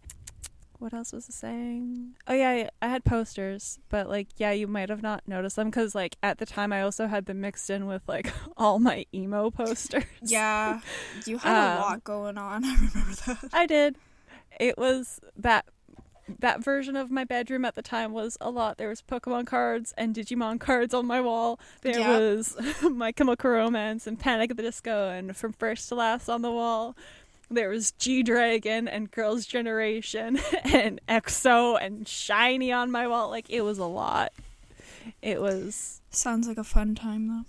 What 0.79 0.93
else 0.93 1.12
was 1.12 1.27
I 1.29 1.34
saying? 1.34 2.15
Oh 2.27 2.34
yeah, 2.34 2.69
I 2.81 2.88
had 2.88 3.03
posters, 3.03 3.79
but 3.89 4.07
like 4.10 4.27
yeah, 4.38 4.51
you 4.51 4.67
might 4.67 4.89
have 4.89 5.01
not 5.01 5.27
noticed 5.27 5.55
them 5.55 5.69
because 5.69 5.96
like 5.96 6.17
at 6.22 6.38
the 6.38 6.46
time 6.46 6.72
I 6.72 6.81
also 6.84 7.07
had 7.07 7.25
them 7.25 7.41
mixed 7.41 7.69
in 7.69 7.88
with 7.88 8.03
like 8.07 8.31
all 8.57 8.77
my 8.79 9.05
emo 9.13 9.50
posters. 9.51 10.03
yeah, 10.22 10.81
you 11.25 11.39
had 11.39 11.55
a 11.55 11.72
Um, 11.72 11.79
lot 11.79 12.03
going 12.03 12.38
on. 12.38 12.63
I 12.65 12.75
remember 12.75 13.15
that. 13.25 13.50
I 13.53 13.65
did. 13.65 13.96
It 14.60 14.77
was 14.77 15.19
that 15.36 15.65
that 16.39 16.62
version 16.62 16.96
of 16.98 17.10
my 17.10 17.24
bedroom 17.24 17.63
at 17.63 17.75
the 17.75 17.81
time 17.81 18.12
was 18.12 18.38
a 18.41 18.50
lot. 18.51 18.77
There 18.77 18.89
was 18.89 19.01
Pokemon 19.01 19.48
cards 19.48 19.93
and 19.98 20.13
Digimon 20.13 20.60
cards 20.60 20.93
on 20.93 21.05
my 21.07 21.22
wall. 21.22 21.57
There 21.81 21.98
Yeah. 22.00 22.19
was 22.19 22.55
My 22.84 23.13
Chemical 23.13 23.50
Romance 23.50 24.05
and 24.07 24.19
Panic 24.19 24.51
at 24.51 24.57
the 24.57 24.63
Disco 24.63 25.10
and 25.10 25.36
From 25.38 25.53
First 25.53 25.88
to 25.89 25.96
Last 25.96 26.27
on 26.27 26.41
the 26.41 26.51
wall. 26.51 26.98
There 27.50 27.70
was 27.70 27.92
G 27.94 28.24
Dragon 28.24 28.88
and 28.88 29.10
Girls' 29.10 29.46
Generation 29.46 30.38
and 30.63 31.00
EXO 31.08 31.82
and 31.82 32.06
SHINee 32.06 32.75
on 32.75 32.92
my 32.92 33.08
wall. 33.08 33.30
Like 33.30 33.50
it 33.50 33.62
was 33.62 33.77
a 33.77 33.86
lot. 33.86 34.34
It 35.22 35.42
was. 35.42 36.01
Sounds 36.10 36.48
like 36.48 36.58
a 36.58 36.63
fun 36.63 36.96
time 36.96 37.27
though. 37.27 37.44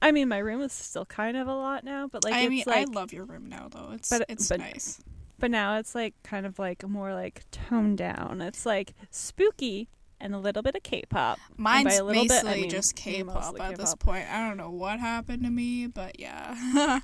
I 0.00 0.12
mean, 0.12 0.28
my 0.28 0.38
room 0.38 0.60
is 0.62 0.72
still 0.72 1.06
kind 1.06 1.36
of 1.36 1.48
a 1.48 1.54
lot 1.54 1.84
now, 1.84 2.06
but 2.06 2.24
like 2.24 2.34
I 2.34 2.40
it's 2.42 2.50
mean, 2.50 2.64
like 2.66 2.88
I 2.88 2.90
love 2.92 3.12
your 3.12 3.24
room 3.24 3.48
now 3.48 3.68
though. 3.70 3.90
It's 3.92 4.08
But- 4.10 4.24
it's 4.28 4.48
but- 4.48 4.60
nice. 4.60 5.00
But 5.38 5.50
now 5.50 5.76
it's 5.76 5.94
like 5.94 6.14
kind 6.22 6.46
of 6.46 6.58
like 6.58 6.86
more 6.88 7.12
like 7.12 7.42
toned 7.50 7.98
down. 7.98 8.40
It's 8.40 8.64
like 8.64 8.94
spooky 9.10 9.88
and 10.20 10.34
a 10.34 10.38
little 10.38 10.62
bit 10.62 10.74
of 10.74 10.82
K-pop. 10.82 11.38
Mine's 11.56 11.84
by 11.84 11.94
a 11.94 12.04
little 12.04 12.24
bit, 12.24 12.32
I 12.32 12.34
basically 12.34 12.60
mean 12.62 12.70
just 12.70 12.96
K-pop 12.96 13.60
at 13.60 13.76
this 13.76 13.90
K-pop. 13.90 13.98
point. 14.00 14.26
I 14.30 14.48
don't 14.48 14.56
know 14.56 14.70
what 14.70 14.98
happened 15.00 15.42
to 15.44 15.50
me, 15.50 15.86
but 15.86 16.18
yeah. 16.18 16.54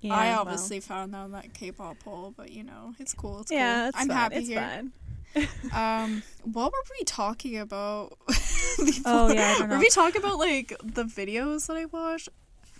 Yeah, 0.00 0.14
I 0.14 0.28
well, 0.28 0.40
obviously 0.40 0.80
found 0.80 1.14
out 1.14 1.32
that 1.32 1.54
K-pop 1.54 2.02
hole, 2.02 2.32
but 2.36 2.50
you 2.50 2.62
know, 2.62 2.94
it's 2.98 3.14
cool. 3.14 3.40
It's 3.40 3.50
yeah, 3.50 3.80
cool. 3.80 3.88
it's 3.88 3.98
I'm 3.98 4.08
fine. 4.08 4.16
happy 4.16 4.36
it's 4.36 4.48
here. 4.48 4.84
Um, 5.74 6.22
what 6.42 6.72
were 6.72 6.78
we 6.98 7.04
talking 7.04 7.58
about? 7.58 8.16
Oh 9.04 9.32
yeah, 9.32 9.54
I 9.54 9.58
don't 9.58 9.68
Were 9.70 9.78
we 9.78 9.88
talking 9.88 10.22
about 10.22 10.38
like 10.38 10.72
the 10.82 11.04
videos 11.04 11.66
that 11.66 11.76
I 11.76 11.84
watched? 11.86 12.28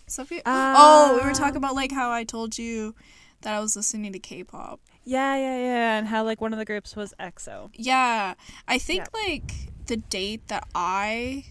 Something. 0.07 0.39
Uh, 0.39 0.75
oh, 0.77 1.19
we 1.21 1.29
were 1.29 1.35
talking 1.35 1.57
about 1.57 1.75
like 1.75 1.93
how 1.93 2.11
I 2.11 2.25
told 2.25 2.57
you 2.57 2.95
that 3.43 3.55
I 3.55 3.61
was 3.61 3.77
listening 3.77 4.13
to 4.13 4.19
K-pop. 4.19 4.81
Yeah, 5.09 5.37
yeah, 5.37 5.57
yeah, 5.59 5.99
and 5.99 6.07
how 6.07 6.23
like 6.23 6.39
one 6.43 6.53
of 6.53 6.59
the 6.59 6.67
groups 6.67 6.95
was 6.95 7.15
EXO. 7.19 7.71
Yeah, 7.75 8.35
I 8.67 8.79
think 8.79 9.05
like 9.15 9.55
the 9.87 9.97
date 9.97 10.49
that 10.49 10.69
I 10.75 11.45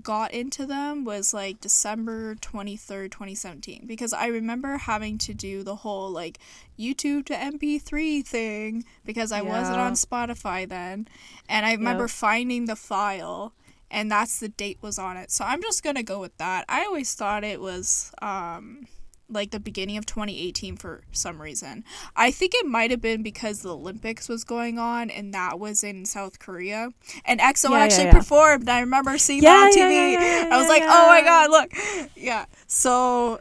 got 0.00 0.30
into 0.32 0.64
them 0.64 1.04
was 1.04 1.34
like 1.34 1.60
December 1.60 2.36
23rd, 2.36 3.10
2017 3.10 3.82
because 3.86 4.12
I 4.12 4.28
remember 4.28 4.76
having 4.76 5.18
to 5.18 5.34
do 5.34 5.64
the 5.64 5.74
whole 5.74 6.08
like 6.08 6.38
YouTube 6.78 7.26
to 7.26 7.34
MP3 7.34 8.24
thing 8.24 8.84
because 9.04 9.32
I 9.32 9.42
wasn't 9.42 9.80
on 9.80 9.94
Spotify 9.94 10.68
then 10.68 11.08
and 11.48 11.66
I 11.66 11.72
remember 11.72 12.04
Yep. 12.04 12.10
finding 12.10 12.66
the 12.66 12.76
file 12.76 13.54
and 13.90 14.08
that's 14.08 14.38
the 14.38 14.48
date 14.48 14.78
was 14.80 15.00
on 15.00 15.16
it. 15.16 15.32
So 15.32 15.44
I'm 15.44 15.60
just 15.60 15.82
going 15.82 15.96
to 15.96 16.04
go 16.04 16.20
with 16.20 16.36
that. 16.38 16.64
I 16.68 16.84
always 16.84 17.12
thought 17.14 17.42
it 17.42 17.60
was 17.60 18.12
um 18.22 18.86
like 19.30 19.50
the 19.50 19.60
beginning 19.60 19.96
of 19.96 20.06
2018 20.06 20.76
for 20.76 21.02
some 21.12 21.40
reason. 21.40 21.84
I 22.16 22.30
think 22.30 22.52
it 22.54 22.66
might 22.66 22.90
have 22.90 23.00
been 23.00 23.22
because 23.22 23.62
the 23.62 23.74
Olympics 23.74 24.28
was 24.28 24.44
going 24.44 24.78
on 24.78 25.10
and 25.10 25.32
that 25.34 25.58
was 25.58 25.82
in 25.84 26.04
South 26.04 26.38
Korea. 26.38 26.90
And 27.24 27.40
EXO 27.40 27.70
Yeah, 27.70 27.76
yeah, 27.78 27.84
actually 27.84 28.04
yeah. 28.04 28.12
performed. 28.12 28.68
I 28.68 28.80
remember 28.80 29.16
seeing 29.18 29.42
Yeah, 29.42 29.50
that 29.50 29.72
on 29.72 29.78
yeah, 29.78 29.84
TV. 29.88 30.12
yeah, 30.12 30.20
yeah, 30.48 30.54
I 30.54 30.56
was 30.58 30.64
yeah, 30.66 30.68
like, 30.68 30.82
"Oh 30.84 31.06
my 31.08 31.22
god, 31.22 31.50
look." 31.50 31.72
Yeah. 32.16 32.46
So 32.66 33.40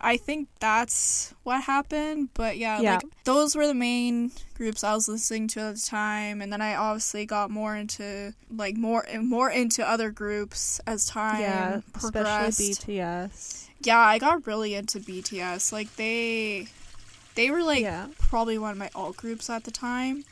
I 0.00 0.16
think 0.16 0.48
that's 0.60 1.34
what 1.42 1.62
happened, 1.64 2.28
but 2.34 2.56
yeah, 2.56 2.80
Yeah. 2.80 2.94
like 2.94 3.02
those 3.24 3.56
were 3.56 3.66
the 3.66 3.74
main 3.74 4.30
groups 4.54 4.84
I 4.84 4.94
was 4.94 5.08
listening 5.08 5.48
to 5.48 5.60
at 5.60 5.74
the 5.76 5.80
time 5.80 6.40
and 6.40 6.52
then 6.52 6.60
I 6.60 6.74
obviously 6.76 7.26
got 7.26 7.50
more 7.50 7.74
into 7.76 8.32
like 8.50 8.76
more 8.76 9.04
and 9.08 9.28
more 9.28 9.50
into 9.50 9.88
other 9.88 10.10
groups 10.10 10.80
as 10.86 11.06
time 11.06 11.40
yeah, 11.40 11.80
progressed 11.92 12.60
especially 12.60 12.94
BTS. 12.96 13.67
Yeah, 13.82 13.98
I 13.98 14.18
got 14.18 14.46
really 14.46 14.74
into 14.74 14.98
BTS. 15.00 15.72
Like 15.72 15.94
they 15.96 16.66
they 17.34 17.50
were 17.50 17.62
like 17.62 17.80
yeah, 17.82 18.08
probably 18.18 18.58
one 18.58 18.72
of 18.72 18.78
my 18.78 18.90
alt 18.94 19.16
groups 19.16 19.48
at 19.50 19.64
the 19.64 19.70
time. 19.70 20.24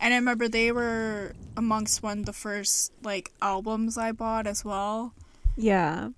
And 0.00 0.14
I 0.14 0.16
remember 0.16 0.46
they 0.48 0.70
were 0.70 1.32
amongst 1.56 2.02
one 2.02 2.20
of 2.20 2.26
the 2.26 2.32
first 2.32 2.92
like 3.02 3.32
albums 3.42 3.98
I 3.98 4.12
bought 4.12 4.46
as 4.46 4.64
well. 4.64 5.12
yeah, 5.56 6.10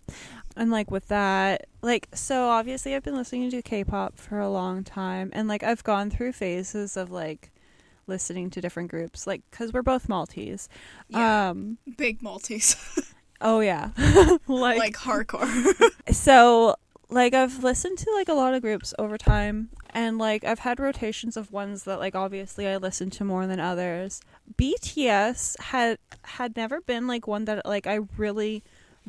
and 0.56 0.70
like 0.70 0.90
with 0.90 1.08
that, 1.08 1.66
like 1.82 2.08
so 2.14 2.48
obviously 2.48 2.94
I've 2.94 3.02
been 3.02 3.16
listening 3.16 3.50
to 3.50 3.62
K-pop 3.62 4.18
for 4.18 4.38
a 4.38 4.50
long 4.50 4.84
time, 4.84 5.30
and 5.32 5.48
like 5.48 5.62
I've 5.62 5.84
gone 5.84 6.10
through 6.10 6.32
phases 6.32 6.96
of 6.96 7.10
like 7.10 7.50
listening 8.06 8.50
to 8.50 8.60
different 8.60 8.90
groups, 8.90 9.26
like 9.26 9.42
because 9.50 9.72
we're 9.72 9.82
both 9.82 10.08
Maltese. 10.08 10.68
Yeah. 11.08 11.48
Um. 11.50 11.78
Big 11.96 12.22
multis. 12.22 12.76
Oh 13.40 13.60
yeah, 13.60 13.90
like 14.46 14.78
like 14.78 14.96
hardcore. 14.96 15.74
so 16.12 16.76
like 17.08 17.34
I've 17.34 17.64
listened 17.64 17.98
to 17.98 18.12
like 18.14 18.28
a 18.28 18.34
lot 18.34 18.54
of 18.54 18.62
groups 18.62 18.94
over 18.98 19.18
time 19.18 19.70
and 19.90 20.18
like 20.18 20.44
I've 20.44 20.60
had 20.60 20.78
rotations 20.78 21.36
of 21.36 21.50
ones 21.50 21.84
that 21.84 21.98
like 21.98 22.14
obviously 22.14 22.66
I 22.68 22.76
listen 22.76 23.10
to 23.10 23.24
more 23.24 23.46
than 23.46 23.58
others. 23.60 24.20
BTS 24.58 25.58
had 25.60 25.98
had 26.22 26.56
never 26.56 26.80
been 26.80 27.06
like 27.06 27.26
one 27.26 27.46
that 27.46 27.64
like 27.66 27.86
I 27.86 28.00
really 28.16 28.62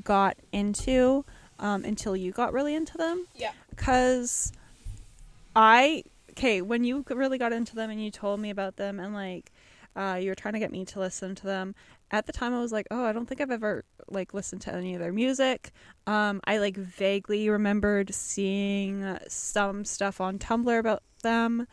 got 0.03 0.37
into 0.51 1.25
um 1.59 1.83
until 1.83 2.15
you 2.15 2.31
got 2.31 2.53
really 2.53 2.73
into 2.73 2.97
them 2.97 3.27
yeah. 3.35 3.51
cuz 3.75 4.51
I 5.55 6.03
okay, 6.31 6.61
when 6.61 6.83
you 6.83 7.05
really 7.09 7.37
got 7.37 7.53
into 7.53 7.75
them 7.75 7.89
and 7.89 8.03
you 8.03 8.09
told 8.09 8.39
me 8.39 8.49
about 8.49 8.77
them 8.77 8.99
and 8.99 9.13
like 9.13 9.51
uh, 9.95 10.17
you 10.21 10.29
were 10.29 10.35
trying 10.35 10.53
to 10.53 10.59
get 10.59 10.71
me 10.71 10.85
to 10.85 10.99
listen 10.99 11.35
to 11.35 11.45
them. 11.45 11.75
At 12.11 12.25
the 12.25 12.33
time, 12.33 12.53
I 12.53 12.59
was 12.59 12.71
like, 12.71 12.87
"Oh, 12.91 13.05
I 13.05 13.13
don't 13.13 13.25
think 13.25 13.41
I've 13.41 13.51
ever 13.51 13.85
like 14.09 14.33
listened 14.33 14.61
to 14.63 14.73
any 14.73 14.93
of 14.95 14.99
their 14.99 15.13
music." 15.13 15.71
Um, 16.07 16.41
I 16.45 16.57
like 16.57 16.77
vaguely 16.77 17.49
remembered 17.49 18.13
seeing 18.13 19.17
some 19.27 19.85
stuff 19.85 20.19
on 20.21 20.37
Tumblr 20.39 20.77
about 20.79 21.03
them, 21.23 21.67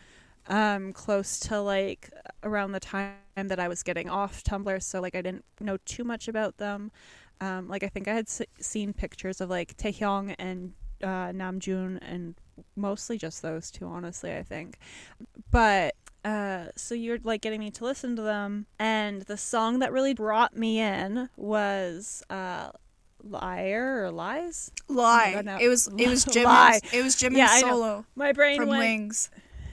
um, 0.49 0.93
close 0.93 1.39
to 1.41 1.61
like 1.61 2.11
around 2.45 2.73
the 2.73 2.81
time 2.81 3.17
that 3.37 3.59
I 3.61 3.69
was 3.69 3.83
getting 3.83 4.09
off 4.09 4.45
Tumblr. 4.45 4.83
So 4.83 5.01
like 5.01 5.15
I 5.17 5.23
didn't 5.23 5.45
know 5.61 5.77
too 5.85 6.05
much 6.05 6.29
about 6.29 6.59
them. 6.59 6.91
Um, 7.41 7.69
like 7.69 7.83
I 7.83 7.89
think 7.89 8.09
I 8.09 8.15
had 8.15 8.27
s- 8.27 8.43
seen 8.61 8.93
pictures 8.93 9.41
of 9.41 9.51
like 9.51 9.77
Taehyung 9.77 10.35
and 10.39 10.73
uh, 11.03 11.31
Namjoon 11.33 11.99
and 12.03 12.35
mostly 12.77 13.19
just 13.19 13.43
those 13.43 13.71
two, 13.71 13.87
honestly. 13.87 14.33
I 14.35 14.43
think, 14.43 14.79
but 15.51 15.95
uh, 16.25 16.67
so 16.77 16.95
you're 16.95 17.19
like 17.23 17.41
getting 17.41 17.61
me 17.61 17.71
to 17.73 17.85
listen 17.85 18.17
to 18.17 18.23
them, 18.23 18.67
and 18.79 19.23
the 19.23 19.37
song 19.37 19.79
that 19.81 19.93
really 19.93 20.15
brought 20.15 20.57
me 20.57 20.81
in 20.81 21.29
was 21.37 22.23
uh, 22.31 22.71
"Liar" 23.23 24.05
or 24.05 24.11
"Lies." 24.11 24.71
Lie. 24.89 25.33
God, 25.35 25.45
no. 25.45 25.59
It 25.61 25.69
was 25.69 25.89
it 25.97 26.09
was 26.09 26.25
jim 26.33 26.47
it 26.47 27.03
was 27.05 27.17
Jimin's 27.17 27.37
Yeah, 27.39 27.59
solo 27.61 28.05
My 28.15 28.33
brain 28.33 28.57
from 28.59 28.69
went. 28.69 28.81
Wings. 28.81 29.31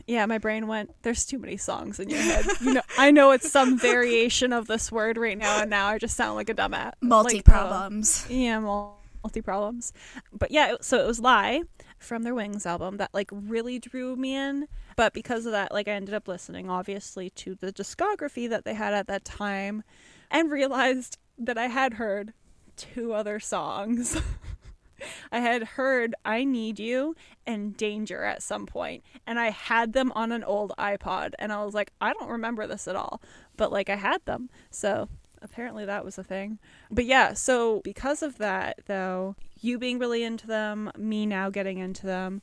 Yeah, 0.08 0.28
my 0.28 0.38
brain 0.38 0.68
went. 0.68 0.92
There's 1.02 1.26
too 1.26 1.40
many 1.40 1.58
songs 1.58 2.00
in 2.00 2.10
your 2.10 2.20
head. 2.20 2.46
You 2.62 2.74
know, 2.76 2.82
I 2.98 3.10
know 3.10 3.32
it's 3.32 3.52
some 3.52 3.78
variation 3.80 4.54
of 4.54 4.68
this 4.68 4.92
word 4.92 5.18
right 5.18 5.38
now, 5.38 5.62
and 5.62 5.70
now 5.70 5.88
I 5.88 5.98
just 5.98 6.16
sound 6.16 6.36
like 6.36 6.50
a 6.50 6.54
dumbass. 6.54 6.94
Multi 7.02 7.42
problems 7.42 7.42
Like, 7.42 7.48
uh, 7.48 7.70
problems. 7.70 8.28
Yeah, 8.30 8.60
multi 8.60 9.42
problems. 9.42 9.94
But 10.32 10.52
yeah, 10.52 10.76
so 10.82 11.04
it 11.04 11.08
was 11.08 11.20
Lie 11.20 11.64
from 12.06 12.24
their 12.24 12.36
Wings 12.36 12.66
album 12.66 12.98
that 12.98 13.14
like 13.14 13.30
really 13.32 13.80
drew 13.80 14.16
me 14.16 14.36
in. 14.36 14.68
But 14.96 15.14
because 15.14 15.46
of 15.46 15.52
that, 15.52 15.74
like 15.74 15.88
I 15.88 15.92
ended 15.92 16.14
up 16.16 16.28
listening 16.28 16.70
obviously 16.70 17.30
to 17.32 17.56
the 17.56 17.74
discography 17.74 18.50
that 18.50 18.66
they 18.66 18.74
had 18.74 18.94
at 18.94 19.08
that 19.08 19.26
time 19.26 19.84
and 20.32 20.52
realized 20.52 21.18
that 21.38 21.58
I 21.58 21.68
had 21.68 21.96
heard 21.96 22.34
two 22.76 23.14
other 23.14 23.40
songs. 23.40 24.22
I 25.32 25.40
had 25.40 25.64
heard 25.64 26.16
I 26.24 26.44
Need 26.44 26.80
You 26.80 27.16
and 27.46 27.76
Danger 27.76 28.24
at 28.24 28.42
some 28.42 28.66
point, 28.66 29.04
and 29.28 29.40
I 29.40 29.50
had 29.50 29.94
them 29.94 30.12
on 30.16 30.32
an 30.32 30.44
old 30.44 30.72
iPod, 30.78 31.34
and 31.38 31.52
I 31.52 31.64
was 31.66 31.74
like, 31.74 31.92
I 32.00 32.14
don't 32.14 32.30
remember 32.30 32.66
this 32.66 32.88
at 32.88 32.96
all, 32.96 33.22
but 33.58 33.72
like 33.72 33.90
I 33.90 33.96
had 33.96 34.24
them. 34.26 34.50
So 34.70 35.10
apparently 35.42 35.86
that 35.86 36.06
was 36.06 36.18
a 36.18 36.24
thing. 36.24 36.60
But 36.92 37.06
yeah, 37.06 37.34
so 37.34 37.82
because 37.84 38.22
of 38.22 38.38
that, 38.38 38.80
though, 38.88 39.36
you 39.62 39.78
being 39.78 40.00
really 40.00 40.24
into 40.24 40.48
them, 40.48 40.92
me 40.98 41.26
now 41.26 41.50
getting 41.50 41.78
into 41.78 42.06
them, 42.06 42.42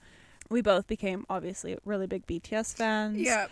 we 0.48 0.60
both 0.60 0.86
became 0.86 1.24
obviously 1.28 1.76
really 1.84 2.06
big 2.06 2.26
BTS 2.26 2.74
fans. 2.74 3.18
Yeah. 3.18 3.46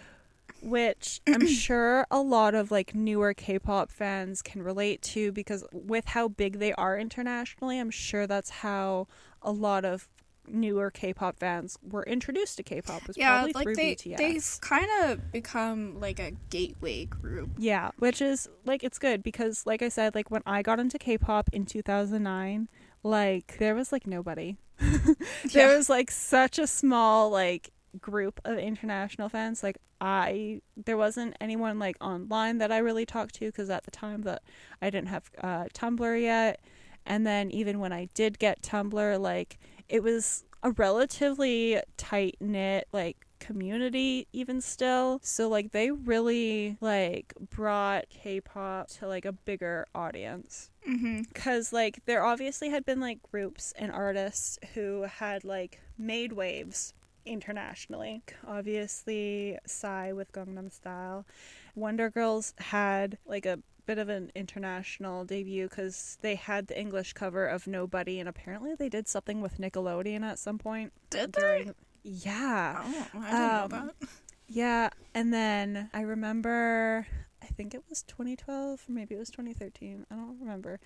Which 0.62 1.20
I'm 1.26 1.46
sure 1.48 2.07
a 2.11 2.20
lot 2.20 2.55
of 2.55 2.70
like 2.70 2.94
newer 2.94 3.33
K-pop 3.35 3.90
fans 3.90 4.42
can 4.42 4.62
relate 4.62 5.00
to 5.03 5.33
because 5.33 5.64
with 5.72 6.07
how 6.07 6.29
big 6.29 6.59
they 6.59 6.72
are 6.74 6.98
internationally, 6.98 7.79
I'm 7.79 7.90
sure 7.90 8.26
that's 8.26 8.50
how 8.50 9.07
a 9.42 9.53
lot 9.53 9.85
of 9.85 10.09
newer 10.52 10.90
K-pop 10.90 11.38
fans 11.38 11.78
were 11.82 12.02
introduced 12.04 12.56
to 12.58 12.62
K-pop 12.62 13.06
was 13.06 13.16
Yeah, 13.16 13.30
probably 13.38 13.52
like 13.52 13.64
through 13.64 13.76
they 13.76 13.94
BTS. 13.94 14.16
they've 14.16 14.58
kind 14.60 14.88
of 15.04 15.32
become 15.32 15.98
like 16.00 16.18
a 16.18 16.32
gateway 16.50 17.04
group. 17.06 17.50
Yeah, 17.58 17.90
which 17.98 18.20
is 18.22 18.48
like 18.64 18.82
it's 18.84 18.98
good 18.98 19.22
because 19.22 19.66
like 19.66 19.82
I 19.82 19.88
said, 19.88 20.14
like 20.14 20.30
when 20.30 20.42
I 20.46 20.62
got 20.62 20.78
into 20.80 20.98
K-pop 20.98 21.50
in 21.52 21.66
2009, 21.66 22.68
like 23.02 23.56
there 23.58 23.74
was 23.74 23.92
like 23.92 24.06
nobody. 24.06 24.56
there 24.78 25.16
Yeah. 25.50 25.76
was 25.76 25.88
like 25.88 26.10
such 26.10 26.58
a 26.58 26.66
small 26.66 27.30
like 27.30 27.70
group 28.00 28.40
of 28.44 28.58
international 28.58 29.28
fans. 29.28 29.62
Like 29.62 29.78
I 30.00 30.60
there 30.76 30.96
wasn't 30.96 31.36
anyone 31.40 31.78
like 31.78 31.96
online 32.00 32.58
that 32.58 32.72
I 32.72 32.78
really 32.78 33.04
talked 33.04 33.34
to 33.36 33.46
because 33.46 33.68
at 33.70 33.84
the 33.84 33.90
time 33.90 34.22
that 34.22 34.42
I 34.80 34.90
didn't 34.90 35.08
have 35.08 35.30
uh 35.42 35.64
Tumblr 35.74 36.20
yet. 36.22 36.60
And 37.06 37.26
then 37.26 37.50
even 37.50 37.80
when 37.80 37.92
I 37.92 38.08
did 38.14 38.38
get 38.38 38.62
Tumblr, 38.62 39.20
like 39.20 39.58
it 39.90 40.03
was 40.03 40.44
a 40.62 40.70
relatively 40.72 41.81
tight 41.96 42.37
knit 42.40 42.87
like 42.92 43.26
community 43.38 44.26
even 44.33 44.61
still. 44.61 45.18
So 45.22 45.48
like 45.48 45.72
they 45.72 45.90
really 45.90 46.76
like 46.81 47.33
brought 47.50 48.09
K-pop 48.11 48.88
to 48.98 49.07
like 49.09 49.24
a 49.24 49.33
bigger 49.33 49.87
audience 49.94 50.70
Mm-hmm. 50.88 51.22
because 51.29 51.74
like 51.74 52.00
there 52.07 52.24
obviously 52.24 52.70
had 52.70 52.87
been 52.87 53.00
like 53.00 53.18
groups 53.31 53.74
and 53.76 53.92
artists 53.92 54.59
who 54.72 55.03
had 55.03 55.44
like 55.44 55.79
made 55.98 56.33
waves 56.33 56.94
internationally 57.26 58.22
obviously 58.46 59.59
psy 59.66 60.12
with 60.12 60.33
gangnam 60.33 60.72
style 60.72 61.26
wonder 61.74 62.09
girls 62.09 62.55
had 62.59 63.18
like 63.26 63.44
a 63.44 63.59
bit 63.86 63.98
of 63.98 64.08
an 64.08 64.30
international 64.34 65.24
debut 65.24 65.68
because 65.68 66.18
they 66.20 66.34
had 66.34 66.66
the 66.68 66.78
english 66.78 67.12
cover 67.12 67.46
of 67.46 67.66
nobody 67.66 68.18
and 68.20 68.28
apparently 68.28 68.74
they 68.74 68.88
did 68.88 69.06
something 69.08 69.40
with 69.40 69.58
nickelodeon 69.58 70.22
at 70.22 70.38
some 70.38 70.58
point 70.58 70.92
Did 71.10 71.32
they? 71.32 71.40
during 71.40 71.74
yeah 72.02 72.82
Oh, 72.84 73.08
I 73.20 73.30
didn't 73.30 73.72
know 73.72 73.78
Um, 73.78 73.90
that. 74.00 74.08
yeah, 74.48 74.88
and 75.14 75.32
then 75.32 75.90
I 75.94 76.00
remember, 76.02 77.06
I 77.42 77.46
think 77.46 77.74
it 77.74 77.82
was 77.88 78.02
2012, 78.04 78.84
or 78.88 78.92
maybe 78.92 79.14
it 79.14 79.18
was 79.18 79.30
2013. 79.30 80.06
I 80.10 80.14
don't 80.14 80.38
remember. 80.40 80.80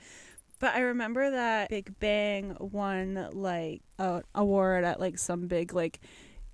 But 0.60 0.74
I 0.74 0.80
remember 0.80 1.30
that 1.30 1.68
Big 1.70 1.98
Bang 1.98 2.56
won 2.60 3.28
like 3.32 3.82
a 3.98 4.22
award 4.34 4.84
at 4.84 5.00
like 5.00 5.18
some 5.18 5.46
big 5.46 5.72
like 5.74 6.00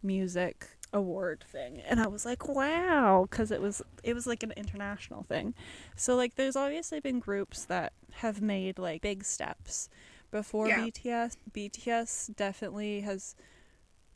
music 0.02 0.68
award 0.92 1.44
thing 1.46 1.80
and 1.88 2.00
I 2.00 2.08
was 2.08 2.24
like 2.24 2.48
wow 2.48 3.26
cuz 3.30 3.50
it 3.52 3.60
was 3.60 3.80
it 4.02 4.14
was 4.14 4.26
like 4.26 4.42
an 4.42 4.52
international 4.56 5.22
thing. 5.22 5.54
So 5.96 6.16
like 6.16 6.34
there's 6.34 6.56
obviously 6.56 7.00
been 7.00 7.20
groups 7.20 7.64
that 7.66 7.92
have 8.14 8.40
made 8.42 8.78
like 8.78 9.02
big 9.02 9.24
steps 9.24 9.88
before 10.30 10.68
Yeah. 10.68 10.76
BTS. 10.76 11.36
BTS 11.52 12.34
definitely 12.36 13.00
has 13.02 13.34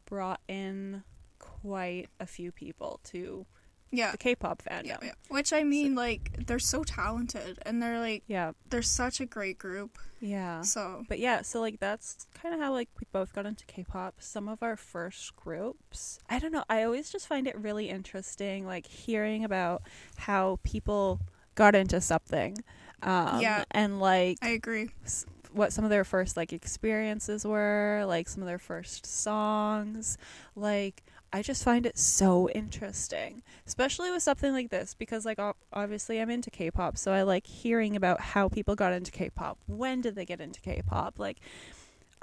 brought 0.04 0.40
in 0.48 1.02
quite 1.38 2.08
a 2.20 2.26
few 2.26 2.52
people 2.52 3.00
to 3.04 3.46
Yeah. 3.90 4.10
the 4.12 4.18
K-pop 4.18 4.62
fandom. 4.62 4.86
Yeah, 4.86 4.96
yeah. 5.02 5.12
Which 5.28 5.52
I 5.52 5.62
mean, 5.62 5.94
like, 5.94 6.46
they're 6.46 6.58
so 6.58 6.82
talented 6.84 7.58
and 7.62 7.82
they're 7.82 7.98
like, 8.00 8.22
yeah, 8.26 8.52
they're 8.70 8.82
such 8.82 9.20
a 9.20 9.26
great 9.26 9.56
group. 9.58 9.98
yeah. 10.20 10.62
So, 10.62 11.04
But 11.08 11.18
yeah, 11.20 11.42
so 11.42 11.60
like 11.60 11.78
that's 11.80 12.26
kind 12.34 12.54
of 12.54 12.60
how 12.60 12.72
like 12.72 12.88
we 12.98 13.06
both 13.12 13.32
got 13.34 13.46
into 13.46 13.64
K-pop. 13.66 14.16
Some 14.18 14.48
of 14.48 14.62
our 14.62 14.76
first 14.76 15.36
groups. 15.36 16.18
I 16.28 16.38
don't 16.40 16.50
know. 16.52 16.64
I 16.68 16.82
always 16.82 17.10
just 17.10 17.28
find 17.28 17.46
it 17.46 17.56
really 17.56 17.88
interesting, 17.88 18.66
like 18.66 18.86
hearing 18.86 19.44
about 19.44 19.82
how 20.16 20.58
people 20.64 21.20
got 21.54 21.74
into 21.76 22.00
something. 22.00 22.56
Um, 23.02 23.40
Yeah. 23.40 23.64
and 23.70 24.00
like 24.00 24.38
I 24.42 24.48
agree. 24.50 24.90
s- 25.04 25.26
what 25.52 25.72
some 25.72 25.84
of 25.84 25.90
their 25.90 26.02
first 26.04 26.36
like 26.36 26.52
experiences 26.52 27.46
were, 27.46 28.02
like 28.08 28.28
some 28.28 28.42
of 28.42 28.48
their 28.48 28.58
first 28.58 29.06
songs. 29.06 30.18
Like 30.56 31.04
I 31.34 31.42
just 31.42 31.64
find 31.64 31.84
it 31.84 31.98
so 31.98 32.48
interesting, 32.50 33.42
especially 33.66 34.12
with 34.12 34.22
something 34.22 34.52
like 34.52 34.70
this 34.70 34.94
because 34.94 35.24
like 35.24 35.40
obviously 35.72 36.20
I'm 36.20 36.30
into 36.30 36.48
K-pop, 36.48 36.96
so 36.96 37.12
I 37.12 37.22
like 37.22 37.44
hearing 37.44 37.96
about 37.96 38.20
how 38.20 38.48
people 38.48 38.76
got 38.76 38.92
into 38.92 39.10
K-pop. 39.10 39.58
When 39.66 40.00
did 40.00 40.14
they 40.14 40.24
get 40.24 40.40
into 40.40 40.60
K-pop? 40.60 41.18
Like 41.18 41.40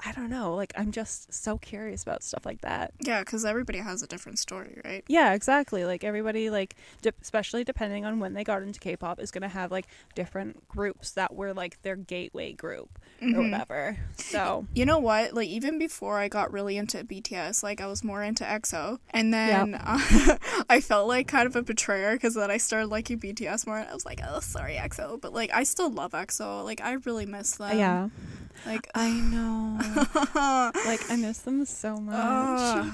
I 0.04 0.10
don't 0.12 0.30
know, 0.30 0.54
like 0.56 0.72
I'm 0.76 0.90
just 0.90 1.32
so 1.32 1.58
curious 1.58 2.02
about 2.02 2.24
stuff 2.24 2.44
like 2.44 2.60
that. 2.62 2.92
Yeah, 3.00 3.20
because 3.20 3.44
everybody 3.44 3.78
has 3.78 4.02
a 4.02 4.06
different 4.08 4.38
story, 4.40 4.80
right? 4.84 5.04
Yeah, 5.06 5.32
exactly. 5.32 5.84
Like 5.84 6.02
everybody, 6.02 6.50
like 6.50 6.74
de- 7.02 7.12
especially 7.22 7.62
depending 7.62 8.04
on 8.04 8.18
when 8.18 8.34
they 8.34 8.42
got 8.42 8.62
into 8.62 8.80
K-pop, 8.80 9.20
is 9.20 9.30
gonna 9.30 9.48
have 9.48 9.70
like 9.70 9.86
different 10.16 10.66
groups 10.68 11.12
that 11.12 11.34
were 11.34 11.54
like 11.54 11.80
their 11.82 11.94
gateway 11.96 12.52
group 12.52 12.98
or 13.20 13.26
Mhm. 13.28 13.50
whatever. 13.52 13.96
So 14.16 14.66
You 14.74 14.86
know 14.86 14.98
what? 14.98 15.34
Like 15.34 15.48
even 15.48 15.78
before 15.78 16.18
I 16.18 16.26
got 16.28 16.52
really 16.52 16.76
into 16.76 17.04
BTS, 17.04 17.62
like 17.62 17.80
I 17.80 17.86
was 17.86 18.02
more 18.02 18.24
into 18.24 18.42
EXO, 18.44 18.98
and 19.10 19.32
then 19.32 19.74
uh, 19.76 19.98
I 20.68 20.80
felt 20.80 21.06
like 21.06 21.28
kind 21.28 21.46
of 21.46 21.54
a 21.54 21.62
betrayer 21.62 22.12
because 22.14 22.34
then 22.34 22.50
I 22.50 22.56
started 22.56 22.88
liking 22.88 23.20
BTS 23.20 23.66
more. 23.68 23.78
And 23.78 23.88
I 23.88 23.94
was 23.94 24.04
like, 24.04 24.20
oh, 24.26 24.40
sorry 24.40 24.74
EXO, 24.74 25.20
but 25.20 25.32
like 25.32 25.52
I 25.54 25.62
still 25.62 25.90
love 25.90 26.10
EXO. 26.12 26.64
Like 26.64 26.80
I 26.80 26.94
really 27.04 27.26
miss 27.26 27.52
them. 27.56 27.78
yeah, 27.78 28.08
Like 28.66 28.88
I 28.96 29.10
know. 29.32 29.78
Like 29.94 31.10
I 31.10 31.16
miss 31.18 31.38
them 31.38 31.64
so 31.64 31.96
much. 31.98 32.88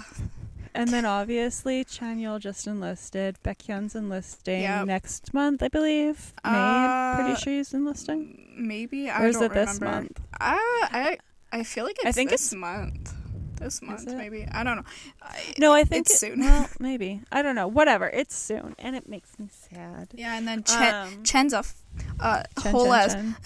And 0.75 0.91
then 0.91 1.05
obviously 1.05 1.85
Chanyeol 1.85 2.39
just 2.41 2.67
enlisted. 2.67 3.37
Baekhyun's 3.43 3.95
enlisting 3.97 4.63
Yep. 4.63 4.87
next 4.87 5.35
month, 5.35 5.63
I 5.63 5.69
believe. 5.69 6.33
May. 6.45 6.51
Uh, 6.51 7.17
pretty 7.17 7.41
sure 7.41 7.53
he's 7.55 7.75
enlisting. 7.75 8.55
maybe 8.57 9.11
I 9.11 9.25
Or 9.25 9.27
is 9.29 9.41
it 9.41 9.53
this 9.55 9.81
month? 9.81 10.21
Uh, 10.41 10.57
I 10.61 11.19
I 11.51 11.63
feel 11.65 11.85
like 11.85 11.97
it's 11.99 12.07
I 12.07 12.13
think 12.13 12.31
this 12.31 12.53
it's- 12.53 12.61
month. 12.61 13.13
This 13.61 13.83
month, 13.83 14.07
maybe. 14.07 14.47
I 14.51 14.63
don't 14.65 14.77
know. 14.77 14.85
I, 15.23 15.41
No, 15.59 15.73
I 15.73 15.85
think 15.85 16.07
it's 16.07 16.15
it- 16.15 16.19
soon. 16.19 16.41
Well, 16.41 16.69
maybe. 16.79 17.21
I 17.33 17.43
don't 17.43 17.55
know. 17.55 17.67
Whatever. 17.69 18.09
It's 18.09 18.37
soon, 18.37 18.75
and 18.79 18.95
it 18.97 19.09
makes 19.09 19.39
me 19.39 19.49
sad. 19.51 20.09
Yeah, 20.15 20.37
and 20.37 20.47
then 20.47 20.63
Chen, 20.63 20.95
Um, 20.95 21.25
Chen's 21.25 21.53
a 21.53 21.59
f- 21.59 21.75
uh, 22.21 22.43
Chen, 22.63 22.73
whole 22.73 22.87
Chen, 22.87 22.95
ass 22.95 23.15
Chen. 23.15 23.37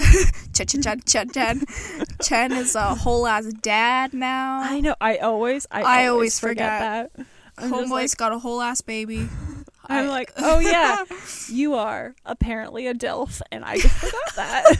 Chen 0.66 0.82
Chen 0.82 1.00
Chen 1.06 1.28
Chen 1.30 1.62
Chen. 2.22 2.52
Is 2.52 2.74
a 2.74 2.94
whole 2.94 3.26
ass 3.26 3.46
dad 3.62 4.12
now. 4.12 4.60
I 4.62 4.80
know. 4.80 4.94
I 5.00 5.16
always. 5.18 5.66
I, 5.70 5.82
I 5.82 6.06
always 6.08 6.38
forget, 6.38 7.10
forget. 7.10 7.26
that. 7.56 7.70
Homeboy's 7.70 7.90
like, 7.90 8.16
got 8.16 8.32
a 8.32 8.38
whole 8.38 8.60
ass 8.60 8.80
baby. 8.82 9.28
I'm 9.86 10.04
I- 10.06 10.08
like, 10.08 10.32
oh 10.36 10.58
yeah, 10.60 11.04
you 11.48 11.74
are 11.74 12.14
apparently 12.26 12.86
a 12.86 12.94
dilf, 12.94 13.40
and 13.50 13.64
I 13.64 13.78
just 13.78 13.94
forgot 13.94 14.34
that. 14.36 14.76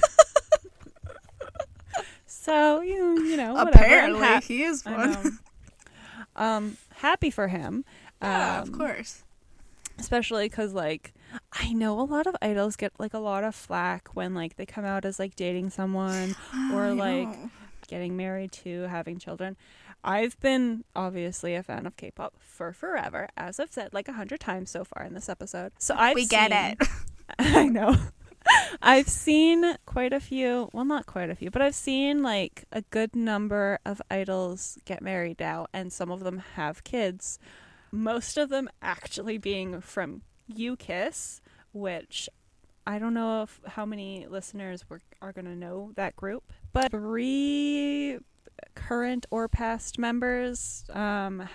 so 2.27 2.81
you 2.81 3.23
you 3.25 3.32
know. 3.43 3.57
Apparently, 3.57 4.21
hap- 4.21 4.45
he 4.45 4.63
is 4.63 4.85
one. 4.85 5.39
um, 6.37 6.77
happy 6.97 7.31
for 7.31 7.49
him. 7.49 7.85
Yeah, 8.21 8.59
Um, 8.61 8.69
of 8.69 8.73
course. 8.79 9.25
especially 9.99 10.49
because 10.49 10.73
like 10.73 11.13
i 11.53 11.73
know 11.73 12.01
a 12.01 12.03
lot 12.03 12.27
of 12.27 12.35
idols 12.41 12.77
get 12.77 12.93
like 12.99 13.13
a 13.13 13.19
lot 13.19 13.43
of 13.45 13.55
flack 13.55 14.09
when 14.15 14.33
like 14.35 14.57
they 14.57 14.65
come 14.65 14.85
out 14.85 15.05
as 15.05 15.19
like 15.19 15.35
dating 15.37 15.69
someone 15.71 16.35
or, 16.73 16.95
like, 16.95 17.29
getting 17.89 18.17
married 18.17 18.51
to 18.53 18.83
having 18.83 19.19
children 19.19 19.57
i've 20.05 20.39
been 20.41 20.83
obviously 20.97 21.55
a 21.55 21.63
fan 21.63 21.85
of 21.85 21.97
k-pop 21.97 22.33
for 22.39 22.73
forever 22.73 23.29
as 23.37 23.61
i've 23.61 23.73
said 23.73 23.93
like 23.93 24.09
a 24.09 24.13
hundred 24.15 24.41
times 24.41 24.71
so 24.71 24.83
far 24.85 25.05
in 25.05 25.13
this 25.15 25.29
episode 25.29 25.73
so 25.79 25.95
i've 25.99 26.15
we 26.15 26.27
get 26.27 26.51
seen- 26.53 26.77
it. 26.81 26.89
i 27.39 27.67
know 27.69 27.95
i've 28.83 29.09
seen 29.09 29.77
quite 29.87 30.13
a 30.13 30.21
few 30.21 30.69
well 30.73 30.85
not 30.85 31.07
quite 31.07 31.31
a 31.31 31.35
few 31.35 31.51
but 31.51 31.63
i've 31.63 31.75
seen 31.75 32.23
like 32.23 32.65
a 32.73 32.83
good 32.91 33.15
number 33.15 33.79
of 33.85 34.01
idols 34.11 34.79
get 34.85 35.03
married 35.03 35.39
now 35.41 35.67
and 35.73 35.93
some 35.93 36.11
of 36.11 36.21
them 36.25 36.43
have 36.55 36.85
kids 36.85 37.39
most 37.93 38.39
of 38.39 38.49
them 38.49 38.69
actually 38.81 39.37
being 39.37 39.81
from 39.81 40.23
UKISS, 40.51 41.41
which 41.73 42.29
I 42.87 42.99
don't 42.99 43.15
know 43.15 43.43
if 43.43 43.61
how 43.67 43.85
many 43.85 44.27
listeners 44.27 44.89
were, 44.89 45.03
are 45.21 45.33
going 45.33 45.45
to 45.45 45.55
know 45.55 45.93
that 45.95 46.17
group, 46.17 46.53
but 46.73 46.91
three 46.91 48.19
current 48.75 49.27
or 49.31 49.47
past 49.47 49.99
members, 49.99 50.85
um, 50.91 51.49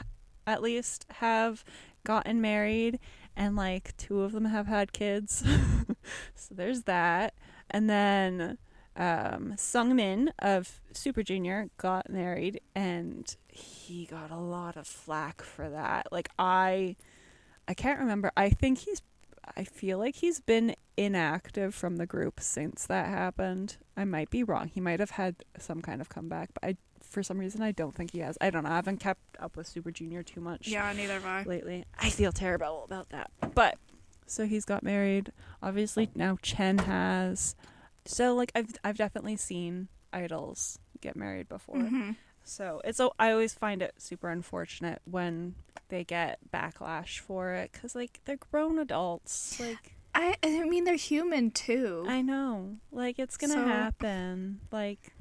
at 0.46 0.62
least, 0.62 1.06
have 1.10 1.66
gotten 2.04 2.40
married, 2.40 3.00
and 3.38 3.56
like 3.56 3.96
two 3.96 4.22
of 4.24 4.34
them 4.34 4.46
have 4.46 4.68
had 4.68 4.92
kids. 4.92 5.44
so 6.36 6.56
there's 6.56 6.84
that. 6.84 7.36
And 7.70 7.90
then 7.90 8.58
um, 8.96 9.54
Sungmin 9.56 10.30
of 10.40 10.82
Super 10.92 11.22
Junior 11.22 11.70
got 11.78 12.10
married, 12.10 12.60
and 12.76 13.34
he 13.48 14.08
got 14.08 14.32
a 14.32 14.38
lot 14.38 14.76
of 14.76 14.88
flack 14.88 15.44
for 15.44 15.70
that. 15.70 16.08
Like 16.12 16.30
I, 16.40 16.96
I 17.68 17.74
can't 17.76 18.00
remember. 18.00 18.32
I 18.36 18.50
think 18.50 18.80
he's. 18.80 19.02
I 19.56 19.64
feel 19.64 19.98
like 19.98 20.18
he's 20.18 20.42
been 20.42 20.76
inactive 20.98 21.74
from 21.74 21.96
the 21.96 22.06
group 22.06 22.42
since 22.42 22.86
that 22.88 23.08
happened. 23.08 23.78
I 23.96 24.04
might 24.04 24.30
be 24.30 24.44
wrong. 24.44 24.68
He 24.68 24.82
might 24.82 25.00
have 25.00 25.12
had 25.12 25.36
some 25.58 25.82
kind 25.82 26.02
of 26.02 26.10
comeback, 26.10 26.50
but 26.54 26.68
I, 26.68 26.78
for 27.08 27.24
some 27.24 27.38
reason, 27.40 27.62
I 27.62 27.72
don't 27.72 27.96
think 27.96 28.12
he 28.12 28.20
has. 28.20 28.38
I 28.42 28.50
don't 28.50 28.64
know. 28.64 28.70
I 28.70 28.76
haven't 28.76 28.98
kept 29.00 29.22
up 29.40 29.56
with 29.58 29.68
Super 29.68 29.92
Junior 29.92 30.24
too 30.24 30.42
much 30.42 30.68
Yeah, 30.68 30.92
neither 30.94 31.14
have 31.14 31.26
I. 31.26 31.44
lately. 31.44 31.86
I 32.00 32.10
feel 32.10 32.32
terrible 32.32 32.84
about 32.86 33.10
that. 33.10 33.32
But 33.56 33.78
so 34.26 34.46
he's 34.46 34.66
got 34.66 34.84
married. 34.84 35.32
Obviously 35.64 36.10
now 36.16 36.38
Chen 36.42 36.80
has. 36.80 37.56
So 38.06 38.36
like 38.36 38.52
I've 38.56 38.74
I've 38.84 38.98
definitely 38.98 39.36
seen 39.38 39.88
idols 40.14 40.80
get 41.02 41.16
married 41.16 41.48
before. 41.50 41.78
hmm 41.80 42.12
So 42.44 42.82
it's 42.84 43.00
I 43.20 43.32
always 43.32 43.54
find 43.54 43.82
it 43.82 43.94
super 43.98 44.30
unfortunate 44.30 45.02
when 45.06 45.56
they 45.90 46.04
get 46.04 46.40
backlash 46.54 47.20
for 47.20 47.54
it 47.54 47.72
cuz 47.74 47.96
like 47.96 48.20
they're 48.26 48.38
grown 48.38 48.80
adults. 48.80 49.60
Like 49.60 49.96
I 50.16 50.36
I 50.44 50.64
mean 50.66 50.84
they're 50.84 50.96
human 50.96 51.52
too. 51.52 52.06
I 52.08 52.22
know. 52.22 52.78
Like 52.92 53.20
it's 53.20 53.38
going 53.38 53.52
to 53.54 53.60
So- 53.60 53.66
happen. 53.68 54.60
Like 54.72 55.14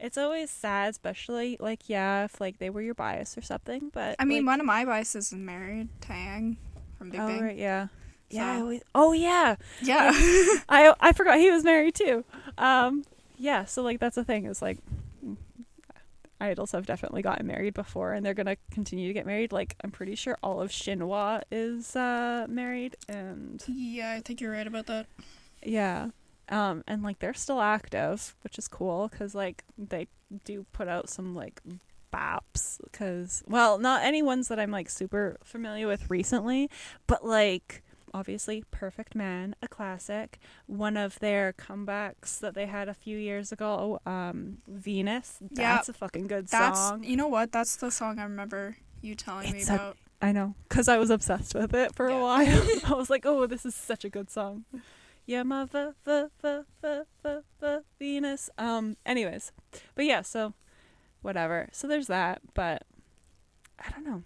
it's 0.00 0.16
always 0.18 0.50
sad 0.50 0.90
especially 0.90 1.56
like 1.60 1.88
yeah, 1.88 2.24
if 2.24 2.40
like 2.40 2.58
they 2.58 2.70
were 2.70 2.82
your 2.82 2.94
bias 2.94 3.36
or 3.36 3.42
something, 3.42 3.90
but 3.92 4.16
I 4.18 4.24
mean, 4.24 4.44
like, 4.44 4.52
one 4.52 4.60
of 4.60 4.66
my 4.66 4.84
biases 4.84 5.32
is 5.32 5.38
married, 5.38 5.88
Taeyang 6.00 6.56
from 6.96 7.10
Big 7.10 7.20
Oh 7.20 7.26
Bang. 7.26 7.42
right, 7.42 7.56
yeah. 7.56 7.88
Yeah, 8.30 8.52
I 8.52 8.60
always, 8.60 8.82
oh 8.94 9.12
yeah. 9.12 9.56
Yeah. 9.82 10.10
I 10.68 10.94
I 11.00 11.12
forgot 11.12 11.38
he 11.38 11.50
was 11.50 11.64
married 11.64 11.94
too. 11.94 12.24
Um, 12.58 13.04
yeah, 13.38 13.64
so 13.64 13.82
like 13.82 14.00
that's 14.00 14.16
the 14.16 14.24
thing 14.24 14.44
is 14.44 14.60
like 14.60 14.78
idols 16.40 16.72
have 16.72 16.86
definitely 16.86 17.22
gotten 17.22 17.46
married 17.46 17.74
before, 17.74 18.12
and 18.12 18.24
they're 18.24 18.34
gonna 18.34 18.56
continue 18.70 19.08
to 19.08 19.14
get 19.14 19.26
married. 19.26 19.50
Like 19.52 19.76
I'm 19.82 19.90
pretty 19.90 20.14
sure 20.14 20.36
all 20.42 20.60
of 20.60 20.70
Shinhwa 20.70 21.42
is 21.50 21.96
uh, 21.96 22.46
married, 22.48 22.96
and 23.08 23.62
yeah, 23.66 24.12
I 24.12 24.20
think 24.20 24.40
you're 24.40 24.52
right 24.52 24.66
about 24.66 24.86
that. 24.86 25.06
yeah, 25.62 26.10
um, 26.50 26.82
and 26.86 27.02
like 27.02 27.18
they're 27.18 27.34
still 27.34 27.60
active, 27.60 28.34
which 28.42 28.58
is 28.58 28.68
cool 28.68 29.08
because 29.08 29.34
like 29.34 29.64
they 29.76 30.08
do 30.44 30.66
put 30.72 30.88
out 30.88 31.08
some 31.08 31.34
like 31.34 31.60
bops 32.12 32.78
because 32.84 33.42
well 33.46 33.76
not 33.78 34.02
any 34.02 34.22
ones 34.22 34.48
that 34.48 34.58
i'm 34.58 34.70
like 34.70 34.88
super 34.88 35.36
familiar 35.44 35.86
with 35.86 36.08
recently 36.08 36.70
but 37.06 37.22
like 37.24 37.82
obviously 38.14 38.64
perfect 38.70 39.14
man 39.14 39.54
a 39.62 39.68
classic 39.68 40.38
one 40.66 40.96
of 40.96 41.18
their 41.18 41.52
comebacks 41.52 42.40
that 42.40 42.54
they 42.54 42.64
had 42.64 42.88
a 42.88 42.94
few 42.94 43.18
years 43.18 43.52
ago 43.52 44.00
um 44.06 44.56
venus 44.66 45.36
Yeah. 45.50 45.74
that's 45.76 45.90
a 45.90 45.92
fucking 45.92 46.28
good 46.28 46.48
That's 46.48 46.78
song 46.78 47.04
you 47.04 47.16
know 47.16 47.28
what? 47.28 47.52
That's 47.52 47.76
the 47.76 47.90
song 47.90 48.18
I 48.18 48.22
remember 48.22 48.78
you 49.02 49.14
telling 49.14 49.54
It's 49.54 49.68
me 49.68 49.74
a- 49.74 49.76
about. 49.76 49.96
i 50.22 50.32
know 50.32 50.54
because 50.66 50.88
i 50.88 50.96
was 50.96 51.10
obsessed 51.10 51.54
with 51.54 51.74
it 51.74 51.94
for 51.94 52.08
Yeah. 52.08 52.16
a 52.16 52.22
while 52.22 52.68
i 52.86 52.94
was 52.96 53.10
like 53.10 53.26
oh 53.26 53.46
this 53.46 53.66
is 53.66 53.74
such 53.74 54.04
a 54.06 54.08
good 54.08 54.30
song 54.30 54.64
yeah 55.28 55.42
my 55.42 55.64
v- 55.66 55.92
v- 56.04 56.24
v- 56.42 56.62
v- 56.82 57.02
v- 57.22 57.40
v- 57.60 57.78
venus 57.98 58.48
um 58.58 58.96
anyways 59.04 59.52
but 59.94 60.04
yeah 60.06 60.22
so 60.22 60.54
whatever 61.22 61.68
so 61.72 61.86
there's 61.86 62.06
that 62.06 62.40
but 62.54 62.82
i 63.78 63.90
don't 63.90 64.06
know 64.06 64.22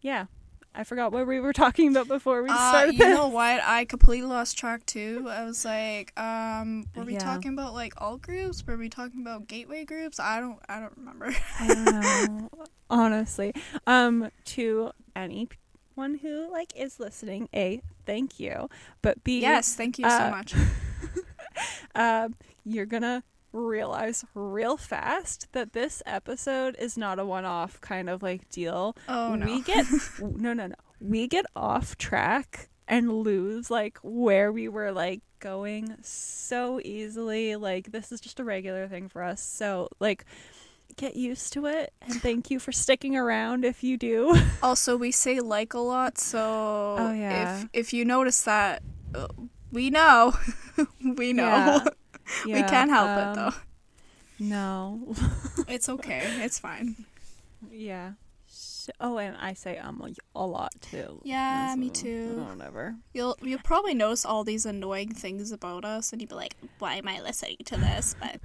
yeah 0.00 0.26
i 0.74 0.82
forgot 0.82 1.12
what 1.12 1.26
we 1.28 1.38
were 1.38 1.52
talking 1.64 1.88
about 1.88 2.08
before 2.08 2.42
we 2.42 2.48
Uh, 2.50 2.54
started 2.70 2.94
you 2.94 2.98
this. 2.98 3.14
know 3.16 3.28
what? 3.28 3.60
I 3.62 3.84
completely 3.84 4.26
lost 4.26 4.56
track 4.58 4.86
too. 4.86 5.26
I 5.30 5.44
was 5.44 5.64
like, 5.66 6.18
um, 6.18 6.86
were 6.96 7.04
we 7.04 7.12
Yeah. 7.12 7.18
talking 7.18 7.52
about 7.52 7.74
like 7.74 7.92
all 7.98 8.16
groups? 8.16 8.66
Were 8.66 8.78
we 8.78 8.88
talking 8.88 9.20
about 9.20 9.46
gateway 9.46 9.84
groups? 9.84 10.18
I 10.18 10.40
don't, 10.40 10.58
I 10.70 10.80
don't 10.80 10.96
remember. 10.96 11.34
I 11.60 11.66
don't 11.68 11.84
know. 11.84 12.48
Honestly. 12.88 13.52
Um 13.86 14.30
to 14.56 14.92
anyone 15.96 16.18
who 16.18 16.50
like 16.50 16.72
is 16.76 16.98
listening, 17.00 17.48
A, 17.54 17.82
thank 18.06 18.38
you. 18.40 18.68
But 19.00 19.22
B 19.24 19.40
yes, 19.40 19.74
thank 19.74 19.98
you 19.98 20.06
uh, 20.06 20.18
so 20.18 20.30
much. 20.30 20.54
um 21.94 22.34
you're 22.64 22.86
gonna 22.86 23.22
realize 23.52 24.24
real 24.34 24.76
fast 24.76 25.46
that 25.52 25.72
this 25.72 26.02
episode 26.06 26.74
is 26.78 26.96
not 26.96 27.18
a 27.18 27.24
one 27.24 27.44
off 27.44 27.80
kind 27.80 28.08
of 28.08 28.22
like 28.22 28.48
deal. 28.50 28.96
Oh 29.08 29.34
no. 29.34 29.46
We 29.46 29.62
get 29.62 29.86
no 30.20 30.52
no 30.52 30.66
no. 30.66 30.74
We 31.00 31.26
get 31.26 31.46
off 31.54 31.96
track 31.96 32.68
and 32.88 33.12
lose 33.12 33.70
like 33.70 33.98
where 34.02 34.52
we 34.52 34.68
were 34.68 34.92
like 34.92 35.20
going 35.40 35.96
so 36.02 36.80
easily. 36.84 37.56
Like 37.56 37.92
this 37.92 38.12
is 38.12 38.20
just 38.20 38.40
a 38.40 38.44
regular 38.44 38.88
thing 38.88 39.08
for 39.08 39.22
us. 39.22 39.42
So 39.42 39.88
like 40.00 40.24
get 40.96 41.16
used 41.16 41.52
to 41.54 41.66
it 41.66 41.92
and 42.02 42.14
thank 42.22 42.50
you 42.50 42.58
for 42.58 42.72
sticking 42.72 43.16
around 43.16 43.64
if 43.64 43.82
you 43.82 43.96
do. 43.96 44.36
Also, 44.62 44.96
we 44.96 45.10
say 45.10 45.40
like 45.40 45.74
a 45.74 45.78
lot, 45.80 46.18
so 46.18 46.96
Oh, 46.98 47.12
yeah. 47.12 47.60
if 47.62 47.68
if 47.72 47.92
you 47.92 48.04
notice 48.04 48.42
that, 48.42 48.82
uh, 49.14 49.26
we 49.72 49.90
know, 49.90 50.34
we 51.16 51.32
know. 51.32 51.44
Yeah. 51.46 51.84
we 52.46 52.52
Yeah, 52.52 52.68
can't 52.68 52.90
help 52.90 53.08
um, 53.08 53.18
it 53.28 53.34
though. 53.34 53.56
No. 54.38 55.14
It's 55.68 55.88
okay. 55.88 56.22
It's 56.44 56.58
fine. 56.58 56.94
yeah. 57.70 58.12
Oh, 59.00 59.16
and 59.18 59.36
I 59.36 59.54
say 59.54 59.78
um 59.78 60.02
a- 60.34 60.46
lot 60.46 60.72
too. 60.80 61.20
Yeah, 61.24 61.66
That's, 61.68 61.78
me 61.78 61.88
too. 61.90 62.44
Whatever. 62.48 62.96
You'll 63.14 63.36
you'll 63.40 63.60
probably 63.62 63.94
notice 63.94 64.24
all 64.26 64.42
these 64.44 64.66
annoying 64.66 65.14
things 65.14 65.52
about 65.52 65.84
us, 65.84 66.12
and 66.12 66.20
you'll 66.20 66.28
be 66.30 66.34
like, 66.34 66.56
"Why 66.80 66.96
am 66.96 67.06
I 67.08 67.20
listening 67.20 67.58
to 67.66 67.76
this?" 67.76 68.16
But 68.20 68.40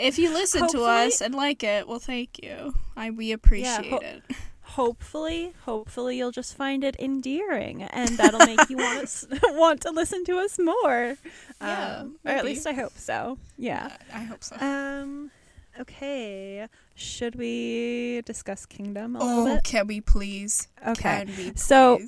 if 0.00 0.18
you 0.18 0.32
listen 0.32 0.66
to 0.68 0.82
us 0.82 1.20
and 1.20 1.34
like 1.34 1.62
it, 1.62 1.86
well, 1.86 1.98
thank 1.98 2.42
you. 2.42 2.72
I 2.96 3.10
we 3.10 3.32
appreciate 3.32 3.90
ho- 3.90 3.98
it. 3.98 4.22
hopefully 4.62 5.52
hopefully 5.64 6.16
you'll 6.18 6.30
just 6.30 6.56
find 6.56 6.84
it 6.84 6.96
endearing 6.98 7.82
and 7.82 8.10
that'll 8.16 8.46
make 8.46 8.68
you 8.70 8.76
want 8.76 9.08
to 9.08 9.40
want 9.54 9.80
to 9.82 9.90
listen 9.90 10.24
to 10.24 10.38
us 10.38 10.58
more. 10.58 11.16
Yeah, 11.62 11.96
um, 11.98 12.16
or 12.24 12.32
at 12.32 12.44
least 12.46 12.66
i 12.66 12.72
hope 12.72 12.96
so. 12.96 13.36
Yeah. 13.58 13.94
I 14.14 14.20
hope 14.24 14.42
so. 14.42 14.56
um 14.60 15.30
okay. 15.78 16.66
Should 16.94 17.34
we 17.36 18.22
discuss 18.24 18.64
kingdom 18.64 19.14
a 19.14 19.18
little 19.18 19.42
oh, 19.48 19.54
bit? 19.56 19.64
can 19.64 19.86
we 19.86 20.00
please? 20.00 20.68
okay. 20.86 21.26
We 21.36 21.52
So- 21.56 22.00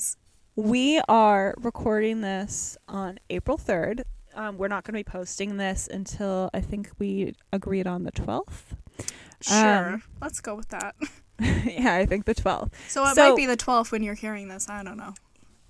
we 0.56 1.00
are 1.08 1.54
recording 1.58 2.20
this 2.20 2.76
on 2.86 3.18
april 3.30 3.56
3rd 3.56 4.02
um, 4.34 4.56
we're 4.58 4.68
not 4.68 4.84
going 4.84 4.92
to 4.94 4.98
be 4.98 5.04
posting 5.18 5.56
this 5.56 5.88
until 5.92 6.50
i 6.54 6.60
think 6.60 6.90
we 6.98 7.34
agreed 7.52 7.86
on 7.86 8.04
the 8.04 8.12
12th 8.12 8.76
Sure. 9.40 9.94
um, 9.94 10.02
Let's 10.20 10.40
go 10.40 10.54
with 10.54 10.68
that. 10.68 10.94
yeah 11.66 11.94
i 11.94 12.06
think 12.06 12.24
the 12.26 12.34
12th 12.34 12.70
So 12.88 13.04
it 13.06 13.14
so- 13.16 13.28
might 13.30 13.36
be 13.36 13.46
the 13.46 13.56
12th 13.56 13.90
when 13.92 14.02
you're 14.02 14.14
hearing 14.14 14.48
this. 14.48 14.68
I 14.68 14.82
don't 14.84 14.96
know. 14.96 15.14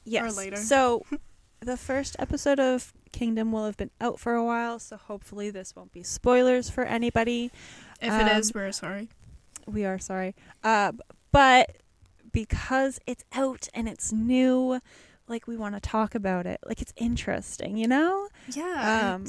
Yes. 0.04 0.36
later. 0.36 0.56
So 0.56 1.02
the 1.60 1.76
first 1.76 2.16
episode 2.18 2.58
of 2.60 2.92
Kingdom 3.12 3.52
will 3.52 3.64
have 3.66 3.76
been 3.76 3.90
out 4.00 4.18
for 4.18 4.34
a 4.34 4.44
while, 4.44 4.78
so 4.78 4.96
hopefully 4.96 5.50
this 5.50 5.74
won't 5.76 5.92
be 5.92 6.02
spoilers 6.02 6.68
for 6.68 6.82
anybody. 6.84 7.50
If 8.00 8.12
it 8.12 8.22
Um, 8.22 8.28
is, 8.38 8.52
we're 8.52 8.72
sorry. 8.72 9.08
We 9.66 9.84
are 9.84 9.98
sorry. 9.98 10.34
Uh, 10.64 10.92
but 11.30 11.76
because 12.32 12.98
it's 13.06 13.22
out 13.32 13.68
and 13.74 13.88
it's 13.88 14.12
new, 14.12 14.80
like 15.32 15.48
we 15.48 15.56
want 15.56 15.74
to 15.74 15.80
talk 15.80 16.14
about 16.14 16.46
it. 16.46 16.60
Like 16.64 16.80
it's 16.80 16.92
interesting, 16.96 17.76
you 17.76 17.88
know? 17.88 18.28
Yeah. 18.54 19.14
um, 19.16 19.26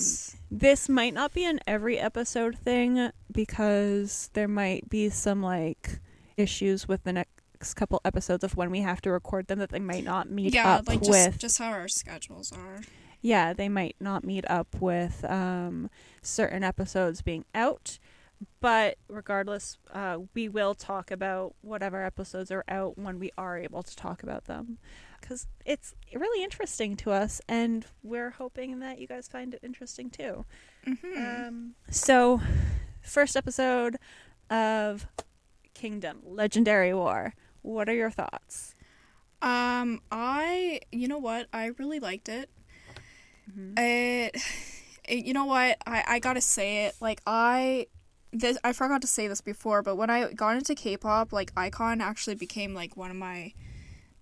This 0.52 0.88
might 0.88 1.14
not 1.16 1.34
be 1.34 1.46
an 1.46 1.60
every 1.66 1.98
episode 1.98 2.56
thing 2.56 3.10
because 3.32 4.30
there 4.34 4.48
might 4.48 4.88
be 4.90 5.10
some 5.10 5.42
like 5.42 6.00
issues 6.38 6.88
with 6.88 7.04
the 7.04 7.14
next 7.14 7.74
couple 7.76 8.00
episodes 8.06 8.44
of 8.44 8.56
when 8.56 8.70
we 8.70 8.82
have 8.82 9.02
to 9.02 9.12
record 9.12 9.48
them 9.48 9.58
that 9.60 9.70
they 9.72 9.80
might 9.80 10.04
not 10.04 10.30
meet 10.30 10.54
yeah, 10.54 10.76
up 10.76 10.88
like 10.88 11.00
just 11.00 11.10
with 11.10 11.40
just 11.40 11.58
how 11.58 11.72
our 11.72 11.88
schedules 11.88 12.52
are. 12.52 12.82
yeah, 13.22 13.54
they 13.54 13.70
might 13.70 13.96
not 14.00 14.24
meet 14.24 14.44
up 14.50 14.76
with 14.80 15.24
um, 15.26 15.90
certain 16.22 16.64
episodes 16.64 17.22
being 17.24 17.46
out. 17.56 17.98
But 18.60 18.98
regardless, 19.08 19.78
uh, 19.94 20.18
we 20.34 20.50
will 20.50 20.76
talk 20.76 21.12
about 21.12 21.56
whatever 21.62 22.04
episodes 22.04 22.52
are 22.52 22.66
out 22.68 22.98
when 22.98 23.18
we 23.18 23.32
are 23.38 23.58
able 23.58 23.84
to 23.84 23.96
talk 23.96 24.22
about 24.22 24.46
them. 24.46 24.80
Because 25.24 25.48
it's 25.66 25.96
really 26.14 26.44
interesting 26.44 26.98
to 26.98 27.12
us, 27.12 27.40
and 27.48 27.86
we're 28.04 28.32
hoping 28.32 28.80
that 28.80 29.00
you 29.00 29.08
guys 29.08 29.30
find 29.30 29.54
it 29.54 29.62
interesting 29.64 30.10
too. 30.10 30.44
Mm-hmm. 30.86 31.48
Um, 31.48 31.76
so, 31.90 32.42
first 33.02 33.38
episode 33.38 33.96
of 34.50 35.08
Kingdom 35.74 36.20
Legendary 36.26 36.94
War. 36.94 37.36
What 37.62 37.88
are 37.88 37.94
your 37.94 38.12
thoughts? 38.12 38.76
Um, 39.42 40.02
I, 40.12 40.82
you 40.92 41.08
know 41.08 41.20
what? 41.20 41.48
I 41.54 41.68
really 41.78 42.02
liked 42.02 42.28
it. 42.28 42.50
Mhm. 43.50 43.80
It, 43.80 44.36
it 45.08 45.26
you 45.26 45.32
know 45.32 45.46
what? 45.46 45.78
I, 45.88 46.04
I 46.06 46.20
gotta 46.20 46.42
say 46.42 46.86
it. 46.88 46.96
Like, 47.00 47.22
I, 47.26 47.88
this, 48.34 48.58
I 48.66 48.74
forgot 48.74 49.00
to 49.04 49.08
say 49.08 49.30
this 49.30 49.40
before, 49.40 49.82
but 49.84 49.96
when 49.96 50.10
I 50.10 50.34
got 50.34 50.58
into 50.58 50.76
K 50.76 50.98
pop, 50.98 51.32
like, 51.32 51.56
iKON 51.56 52.02
actually 52.02 52.36
became, 52.36 52.74
like, 52.74 52.98
one 52.98 53.10
of 53.10 53.16
my 53.16 53.54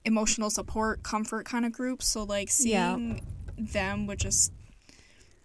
emotional 0.06 0.50
support, 0.50 1.04
comfort 1.04 1.46
kind 1.46 1.66
of 1.66 1.72
groups. 1.72 2.08
So, 2.08 2.24
like, 2.24 2.50
Yeah. 2.60 2.96
seeing 2.96 3.22
them 3.58 4.08
with 4.08 4.20
just 4.20 4.52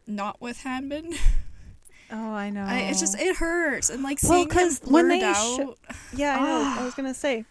not 0.06 0.40
with 0.40 0.58
Hanbin 0.64 1.16
Oh, 2.10 2.30
I 2.32 2.50
know. 2.50 2.64
I, 2.64 2.78
it's 2.82 3.00
just 3.00 3.18
it 3.18 3.34
hurts 3.36 3.90
and 3.90 4.02
like 4.04 4.18
Well, 4.22 4.32
seeing 4.34 4.48
'cause 4.48 4.78
them 4.78 4.92
when 4.92 5.08
they 5.08 5.22
out. 5.24 5.76
Yeah, 6.14 6.36
I 6.36 6.40
know. 6.40 6.56
I 6.62 6.76
Ah. 6.78 6.84
was 6.84 6.94
gonna 6.94 7.12
say 7.14 7.44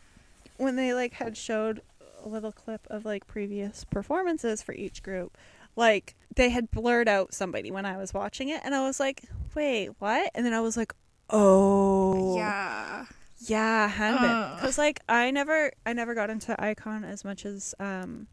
when 0.58 0.78
they 0.78 0.94
like 0.94 1.14
had 1.14 1.36
showed 1.36 1.82
a 2.24 2.30
little 2.30 2.54
clip 2.54 2.88
of 2.90 3.04
like 3.04 3.28
previous 3.28 3.84
performances 3.84 4.62
for 4.62 4.74
each 4.74 5.04
group, 5.04 5.38
like 5.76 6.16
they 6.38 6.50
had 6.52 6.72
blurred 6.72 7.10
out 7.10 7.34
somebody 7.34 7.70
when 7.70 7.86
I 7.86 7.98
was 7.98 8.14
watching 8.14 8.48
it, 8.48 8.62
and 8.64 8.74
I 8.74 8.86
was 8.88 8.98
like, 8.98 9.24
"Wait, 9.56 9.90
what?" 10.00 10.32
And 10.34 10.46
then 10.46 10.54
I 10.54 10.62
was 10.62 10.78
like, 10.78 10.94
"Oh, 11.30 12.38
yeah, 12.38 13.06
yeah, 13.50 13.88
had 13.88 14.20
been." 14.20 14.30
Ugh. 14.30 14.56
Because 14.56 14.78
like 14.78 15.00
I 15.10 15.32
never, 15.32 15.72
I 15.86 15.94
never 15.94 16.14
got 16.16 16.30
into 16.30 16.56
iKON 16.56 17.04
as 17.10 17.24
much 17.24 17.46
as 17.46 17.74
um 17.80 18.28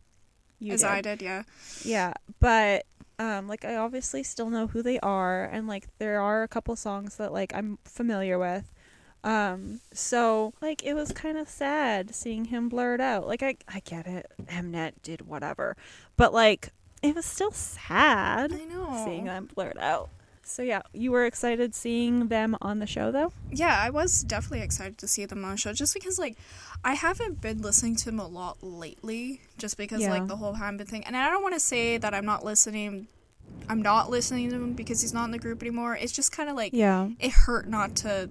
you 0.58 0.72
as 0.74 0.80
did. 0.80 0.88
I 0.90 1.00
did. 1.00 1.22
Yeah, 1.22 1.42
Yeah, 1.84 2.12
but 2.40 2.86
um 3.18 3.48
like 3.48 3.64
I 3.64 3.76
obviously 3.76 4.22
still 4.22 4.50
know 4.50 4.66
who 4.68 4.82
they 4.82 4.98
are 5.00 5.44
and 5.44 5.66
like 5.68 5.86
there 5.98 6.20
are 6.20 6.42
a 6.42 6.48
couple 6.48 6.74
songs 6.76 7.16
that 7.16 7.32
like 7.32 7.52
I'm 7.54 7.78
familiar 7.84 8.38
with. 8.38 8.72
Um 9.24 9.80
so 9.92 10.52
like 10.60 10.82
it 10.84 10.94
was 10.94 11.12
kind 11.12 11.38
of 11.38 11.48
sad 11.48 12.14
seeing 12.14 12.46
him 12.46 12.68
blurred 12.68 13.00
out. 13.00 13.26
Like 13.26 13.42
I 13.42 13.56
I 13.68 13.80
get 13.80 14.06
it. 14.06 14.30
Mnet 14.46 14.94
did 15.02 15.26
whatever. 15.26 15.76
But 16.16 16.32
like 16.32 16.70
it 17.02 17.14
was 17.14 17.24
still 17.24 17.50
sad 17.52 18.52
I 18.52 18.64
know. 18.64 19.02
seeing 19.04 19.24
them 19.24 19.48
blurred 19.54 19.78
out. 19.78 20.08
So 20.44 20.62
yeah, 20.62 20.82
you 20.92 21.10
were 21.12 21.24
excited 21.24 21.74
seeing 21.74 22.28
them 22.28 22.56
on 22.60 22.78
the 22.78 22.86
show 22.86 23.10
though? 23.12 23.32
Yeah, 23.50 23.78
I 23.80 23.90
was 23.90 24.22
definitely 24.22 24.64
excited 24.64 24.98
to 24.98 25.08
see 25.08 25.24
them 25.24 25.44
on 25.44 25.52
the 25.52 25.56
show 25.56 25.72
just 25.72 25.94
because 25.94 26.18
like 26.18 26.36
I 26.84 26.94
haven't 26.94 27.40
been 27.40 27.62
listening 27.62 27.96
to 27.96 28.08
him 28.10 28.18
a 28.18 28.26
lot 28.26 28.58
lately 28.62 29.40
just 29.58 29.76
because 29.76 30.00
Yeah. 30.02 30.10
like 30.10 30.26
the 30.26 30.36
whole 30.36 30.54
Hanbin 30.56 30.86
thing. 30.88 31.04
And 31.04 31.16
I 31.16 31.30
don't 31.30 31.42
want 31.42 31.54
to 31.54 31.60
say 31.60 31.96
that 31.98 32.12
I'm 32.14 32.26
not 32.26 32.44
listening 32.44 33.06
I'm 33.68 33.82
not 33.82 34.10
listening 34.10 34.50
to 34.50 34.56
him 34.56 34.72
because 34.72 35.00
he's 35.02 35.12
not 35.12 35.26
in 35.26 35.30
the 35.30 35.38
group 35.38 35.62
anymore. 35.62 35.96
It's 35.96 36.12
just 36.12 36.32
kind 36.32 36.48
of 36.50 36.56
like 36.56 36.72
Yeah. 36.72 37.08
it 37.20 37.30
hurt 37.32 37.68
not 37.68 37.94
to 37.96 38.28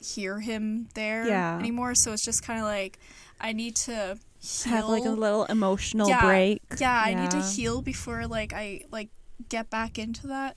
hear 0.00 0.38
him 0.40 0.88
there 0.94 1.26
Yeah. 1.26 1.58
anymore. 1.58 1.94
So 1.96 2.12
it's 2.12 2.24
just 2.24 2.42
kind 2.44 2.58
of 2.60 2.64
like 2.66 2.98
I 3.40 3.52
need 3.52 3.76
to 3.76 4.18
heal. 4.40 4.72
Have 4.74 4.88
like 4.88 5.04
a 5.04 5.10
little 5.10 5.44
emotional 5.46 6.08
Yeah, 6.08 6.24
break. 6.24 6.62
yeah, 6.78 7.02
I 7.04 7.14
need 7.14 7.30
to 7.32 7.40
heal 7.40 7.82
before 7.82 8.26
like 8.26 8.52
I 8.52 8.82
like 8.92 9.08
get 9.48 9.70
back 9.70 9.98
into 9.98 10.26
that. 10.28 10.56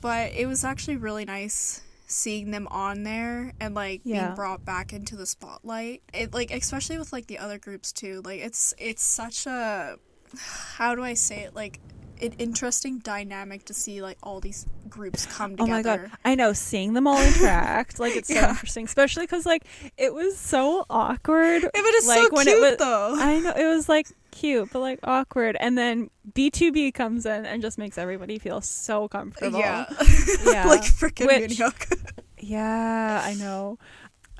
But 0.00 0.32
it 0.32 0.46
was 0.46 0.64
actually 0.64 0.96
really 0.96 1.24
nice 1.24 1.82
seeing 2.06 2.50
them 2.50 2.66
on 2.68 3.04
there 3.04 3.52
and 3.60 3.74
like 3.74 4.00
Yeah. 4.04 4.24
being 4.26 4.34
brought 4.34 4.64
back 4.64 4.92
into 4.92 5.14
the 5.16 5.26
spotlight. 5.26 6.02
It 6.12 6.32
like 6.34 6.50
especially 6.50 6.98
with 6.98 7.12
like 7.12 7.26
the 7.26 7.38
other 7.38 7.58
groups 7.58 7.92
too. 7.92 8.22
Like 8.24 8.40
it's 8.40 8.74
it's 8.78 9.02
such 9.02 9.46
a 9.46 9.96
how 10.76 10.94
do 10.94 11.04
I 11.04 11.14
say 11.14 11.40
it 11.40 11.54
like 11.54 11.78
an 12.22 12.32
interesting 12.38 12.98
dynamic 12.98 13.64
to 13.66 13.74
see 13.74 14.02
like 14.02 14.18
all 14.22 14.40
these 14.40 14.66
groups 14.88 15.26
come 15.26 15.52
together. 15.56 15.72
Oh 15.72 15.76
my 15.76 15.82
god, 15.82 16.10
I 16.24 16.34
know. 16.34 16.52
Seeing 16.52 16.92
them 16.94 17.06
all 17.06 17.20
interact, 17.20 17.98
like 17.98 18.16
it's 18.16 18.28
so 18.28 18.34
interesting, 18.50 18.84
especially 18.84 19.24
because 19.24 19.46
like 19.46 19.64
it 19.96 20.12
was 20.14 20.36
so 20.38 20.84
awkward. 20.90 21.62
Yeah, 21.62 21.68
but 21.74 21.84
it's 21.84 22.06
like 22.08 22.28
so 22.28 22.34
when 22.34 22.46
cute 22.46 22.58
it 22.58 22.60
was, 22.60 22.76
though. 22.78 23.14
I 23.18 23.38
know 23.40 23.52
it 23.56 23.66
was 23.66 23.88
like 23.88 24.06
cute, 24.30 24.70
but 24.72 24.80
like 24.80 24.98
awkward, 25.04 25.56
and 25.60 25.76
then 25.76 26.10
BTOB 26.32 26.94
comes 26.94 27.26
in 27.26 27.44
and 27.46 27.60
just 27.62 27.78
makes 27.78 27.98
everybody 27.98 28.38
feel 28.38 28.60
so 28.60 29.08
comfortable. 29.08 29.58
yeah. 29.58 29.86
yeah, 30.44 30.64
like 30.68 30.82
freaking 30.82 31.26
Which- 31.26 31.58
Minhyuk. 31.58 32.14
yeah, 32.38 33.22
I 33.24 33.34
know. 33.34 33.78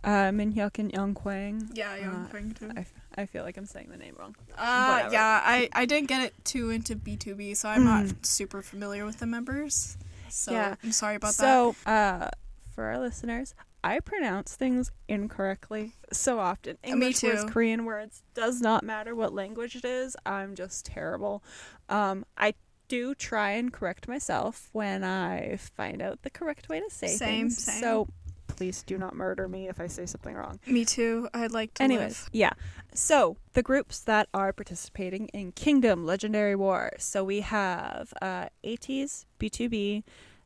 Uh, 0.02 0.32
Min 0.32 0.54
Hyuk 0.54 0.78
and 0.78 0.90
Young 0.92 1.12
Kwang. 1.14 1.68
yeah, 1.74 1.94
Young 1.96 2.24
Uh, 2.24 2.28
Kwang 2.30 2.56
too. 2.58 2.70
I, 2.74 2.86
I 3.16 3.26
feel 3.26 3.42
like 3.44 3.56
I'm 3.56 3.66
saying 3.66 3.88
the 3.90 3.96
name 3.96 4.14
wrong. 4.18 4.36
Uh, 4.56 4.86
Whatever. 4.94 5.12
yeah, 5.14 5.42
I, 5.44 5.68
I 5.72 5.84
didn't 5.84 6.08
get 6.08 6.22
it 6.22 6.34
too 6.44 6.70
into 6.70 6.94
BTOB, 6.96 7.56
so 7.56 7.68
I'm 7.68 7.84
not 7.84 8.04
Mm. 8.04 8.24
super 8.26 8.62
familiar 8.62 9.04
with 9.04 9.18
the 9.18 9.26
members. 9.26 9.96
So 10.28 10.52
Yeah. 10.52 10.76
I'm 10.84 10.92
sorry 10.92 11.16
about 11.16 11.34
that. 11.34 11.34
so, 11.34 11.74
uh, 11.86 12.28
for 12.74 12.84
our 12.84 12.98
listeners, 13.00 13.54
I 13.82 13.98
pronounce 14.00 14.54
things 14.56 14.90
incorrectly 15.08 15.94
so 16.12 16.38
often. 16.38 16.76
Me 16.84 16.90
English 16.92 17.22
words. 17.22 17.44
Korean 17.44 17.84
words, 17.84 18.22
does 18.34 18.60
not 18.60 18.84
matter 18.84 19.14
what 19.14 19.32
language 19.32 19.74
it 19.74 19.84
is. 19.84 20.16
I'm 20.24 20.54
just 20.54 20.84
terrible. 20.86 21.42
Um, 21.88 22.24
I 22.36 22.54
do 22.88 23.14
try 23.14 23.50
and 23.52 23.72
correct 23.72 24.06
myself 24.08 24.68
when 24.72 25.02
I 25.04 25.56
find 25.56 26.02
out 26.02 26.22
the 26.22 26.30
correct 26.30 26.68
way 26.68 26.80
to 26.80 26.90
say 26.90 27.06
Same, 27.08 27.48
things. 27.50 27.64
same. 27.64 27.80
So 27.80 28.08
please 28.60 28.82
do 28.82 28.98
not 28.98 29.14
murder 29.16 29.48
me 29.48 29.68
if 29.70 29.80
I 29.80 29.86
say 29.86 30.04
something 30.04 30.34
wrong. 30.34 30.60
Me 30.66 30.84
too. 30.84 31.28
I'd 31.32 31.50
like 31.50 31.72
to 31.74 31.82
Anyways, 31.82 32.24
live. 32.24 32.30
yeah. 32.34 32.50
So 32.92 33.38
the 33.54 33.62
groups 33.62 34.00
that 34.00 34.28
are 34.34 34.52
participating 34.52 35.28
in 35.28 35.52
Kingdom 35.52 36.04
Legendary 36.04 36.54
War. 36.54 36.90
So 36.98 37.24
we 37.24 37.40
have 37.40 38.12
uh, 38.20 38.48
ATEEZ, 38.62 39.24
BTOB, 39.38 40.02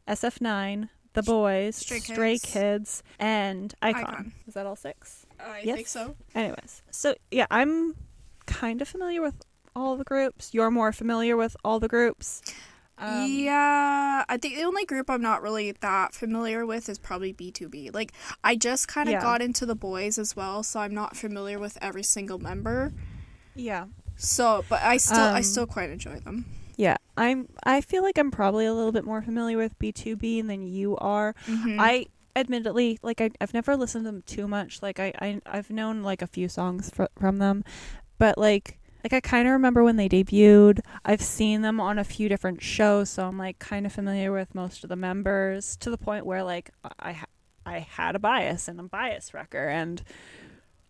SF9, 0.06 0.88
The 1.14 1.22
Boyz, 1.22 1.74
Stray 1.74 1.98
Stray, 1.98 2.32
Kids. 2.38 2.52
Kids. 2.52 3.02
and 3.18 3.74
iKON. 3.82 4.04
iKON. 4.04 4.32
Is 4.46 4.54
that 4.54 4.64
all 4.64 4.76
six? 4.76 5.26
I 5.40 5.62
Yes. 5.64 5.74
think 5.74 5.88
so. 5.88 6.14
Anyways, 6.36 6.82
so 6.92 7.16
yeah, 7.32 7.46
I'm 7.50 7.96
kind 8.46 8.80
of 8.80 8.86
familiar 8.86 9.22
with 9.22 9.42
all 9.74 9.96
the 9.96 10.04
groups. 10.04 10.54
You're 10.54 10.70
more 10.70 10.92
familiar 10.92 11.36
with 11.36 11.56
all 11.64 11.80
the 11.80 11.88
groups. 11.88 12.42
Um, 12.96 13.28
yeah, 13.30 14.24
I 14.28 14.36
think 14.36 14.56
the 14.56 14.62
only 14.64 14.84
group 14.84 15.10
I'm 15.10 15.20
not 15.22 15.42
really 15.42 15.72
that 15.80 16.14
familiar 16.14 16.64
with 16.64 16.88
is 16.88 16.98
probably 16.98 17.32
BTOB. 17.32 17.92
Like, 17.92 18.12
I 18.44 18.54
just 18.56 18.86
kind 18.88 19.08
of 19.08 19.14
Yeah. 19.14 19.20
got 19.20 19.42
into 19.42 19.66
the 19.66 19.74
Boyz 19.76 20.18
as 20.18 20.36
well, 20.36 20.62
so 20.62 20.80
I'm 20.80 20.94
not 20.94 21.16
familiar 21.16 21.58
with 21.58 21.76
every 21.82 22.04
single 22.04 22.38
member. 22.38 22.92
Yeah. 23.54 23.86
So, 24.16 24.64
but 24.68 24.82
I 24.82 24.96
still, 24.98 25.18
I 25.18 25.38
Um, 25.38 25.42
still 25.42 25.66
quite 25.66 25.90
enjoy 25.90 26.20
them. 26.20 26.44
Yeah. 26.76 26.96
I'm 27.16 27.48
I 27.64 27.80
feel 27.80 28.02
like 28.02 28.18
I'm 28.18 28.30
probably 28.32 28.66
a 28.66 28.74
little 28.74 28.90
bit 28.92 29.04
more 29.04 29.22
familiar 29.22 29.56
with 29.56 29.78
BTOB 29.78 30.46
than 30.46 30.66
you 30.66 30.96
are. 30.96 31.34
Mhm. 31.46 31.76
I 31.78 32.06
admittedly 32.36 32.98
like 33.02 33.20
I, 33.20 33.30
I've 33.40 33.54
never 33.54 33.76
listened 33.76 34.04
to 34.04 34.10
them 34.10 34.22
too 34.26 34.48
much. 34.48 34.82
Like 34.82 34.98
I, 34.98 35.12
I 35.20 35.40
I've 35.46 35.70
known 35.70 36.02
like 36.02 36.22
a 36.22 36.26
few 36.26 36.48
songs 36.48 36.90
fr- 36.90 37.04
from 37.16 37.38
them, 37.38 37.62
but 38.18 38.36
like 38.38 38.78
like 39.04 39.12
I 39.12 39.20
kind 39.20 39.46
of 39.46 39.52
remember 39.52 39.84
when 39.84 39.96
they 39.96 40.08
debuted. 40.08 40.80
I've 41.04 41.20
seen 41.20 41.60
them 41.60 41.78
on 41.78 41.98
a 41.98 42.04
few 42.04 42.28
different 42.28 42.62
shows, 42.62 43.10
so 43.10 43.26
I'm 43.26 43.36
like 43.36 43.58
kind 43.58 43.84
of 43.84 43.92
familiar 43.92 44.32
with 44.32 44.54
most 44.54 44.82
of 44.82 44.88
the 44.88 44.96
members 44.96 45.76
to 45.76 45.90
the 45.90 45.98
point 45.98 46.24
where 46.24 46.42
like 46.42 46.70
I 46.98 47.22
I 47.66 47.80
had 47.80 48.16
a 48.16 48.18
bias 48.18 48.66
and 48.66 48.80
a 48.80 48.84
bias 48.84 49.34
wrecker 49.34 49.68
and 49.68 50.02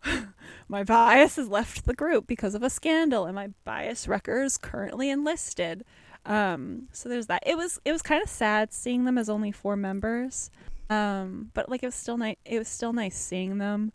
my 0.69 0.83
bias 0.83 1.35
has 1.35 1.49
left 1.49 1.85
the 1.85 1.93
group 1.93 2.25
because 2.25 2.55
of 2.55 2.63
a 2.63 2.69
scandal 2.69 3.25
and 3.25 3.35
my 3.35 3.49
bias 3.65 4.07
wrecker 4.07 4.41
is 4.43 4.57
currently 4.57 5.09
enlisted. 5.09 5.83
Um 6.25 6.87
so 6.93 7.09
there's 7.09 7.27
that. 7.27 7.43
It 7.45 7.57
was 7.57 7.81
it 7.83 7.91
was 7.91 8.01
kind 8.01 8.23
of 8.23 8.29
sad 8.29 8.71
seeing 8.71 9.03
them 9.03 9.17
as 9.17 9.29
only 9.29 9.51
four 9.51 9.75
members. 9.75 10.49
Um, 10.89 11.51
but 11.53 11.67
like 11.69 11.83
it 11.83 11.87
was 11.87 11.95
still 11.95 12.17
nice. 12.17 12.37
It 12.45 12.59
was 12.59 12.67
still 12.69 12.93
nice 12.93 13.17
seeing 13.17 13.57
them. 13.57 13.91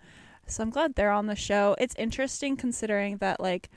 So 0.46 0.62
I'm 0.62 0.70
glad 0.70 0.94
they're 0.94 1.12
on 1.12 1.26
the 1.26 1.36
show. 1.36 1.76
It's 1.78 1.94
interesting 1.96 2.56
considering 2.56 3.18
that 3.18 3.40
like 3.40 3.70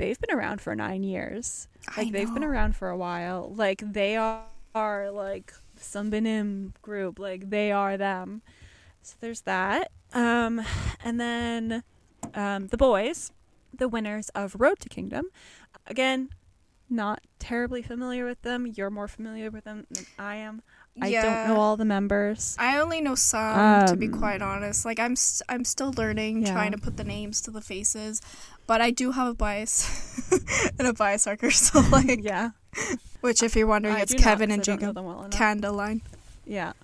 they've 0.00 0.18
been 0.18 0.36
around 0.36 0.60
for 0.60 0.74
nine 0.74 1.04
years. 1.04 1.68
I 1.96 2.02
Like 2.02 2.12
they've 2.12 2.32
been 2.34 2.42
around 2.44 2.74
for 2.76 2.88
a 2.88 2.96
while. 2.96 3.52
Like 3.54 3.82
they 3.92 4.16
are, 4.16 4.42
are 4.74 5.10
like 5.10 5.52
sunbaenim 5.78 6.72
group. 6.82 7.18
Like 7.18 7.50
they 7.50 7.70
are 7.70 7.96
them. 7.96 8.42
So 9.02 9.16
there's 9.20 9.42
that. 9.42 9.92
Um, 10.12 10.60
and 11.04 11.20
then 11.20 11.82
um, 12.34 12.66
the 12.68 12.76
Boyz, 12.76 13.30
the 13.76 13.88
winners 13.88 14.28
of 14.30 14.56
Road 14.58 14.78
to 14.80 14.88
Kingdom. 14.88 15.26
Again, 15.86 16.30
not 16.88 17.20
terribly 17.38 17.82
familiar 17.82 18.26
with 18.26 18.42
them. 18.42 18.66
You're 18.66 18.90
more 18.90 19.06
familiar 19.08 19.50
with 19.50 19.64
them 19.64 19.86
than 19.90 20.04
I 20.18 20.36
am. 20.36 20.62
I 21.00 21.12
don't 21.12 21.48
know 21.48 21.56
all 21.60 21.76
the 21.76 21.84
members. 21.84 22.56
I 22.58 22.78
only 22.78 23.00
know 23.00 23.14
some, 23.14 23.86
to 23.86 23.96
be 23.96 24.08
Um, 24.08 24.18
quite 24.18 24.42
honest. 24.42 24.84
Like 24.84 24.98
I'm, 24.98 25.12
s- 25.12 25.40
I'm 25.48 25.64
still 25.64 25.92
learning, 25.96 26.42
Yeah. 26.44 26.52
trying 26.52 26.72
to 26.72 26.78
put 26.78 26.96
the 26.96 27.04
names 27.04 27.40
to 27.42 27.50
the 27.52 27.60
faces, 27.62 28.20
but 28.70 28.80
I 28.80 28.92
do 28.92 29.10
have 29.10 29.26
a 29.26 29.34
bias 29.34 29.74
and 30.78 30.86
a 30.86 30.92
bias 30.92 31.26
marker. 31.26 31.50
So 31.66 31.80
like, 31.90 32.22
yeah. 32.22 32.50
which 33.20 33.42
if 33.42 33.56
you're 33.56 33.66
wondering, 33.66 33.96
I 33.96 34.02
it's 34.02 34.14
Kevin 34.14 34.50
not, 34.50 34.54
and 34.54 34.64
Jacob 34.64 34.94
well. 34.96 35.26
Candeline. 35.28 36.02
Yeah. 36.46 36.74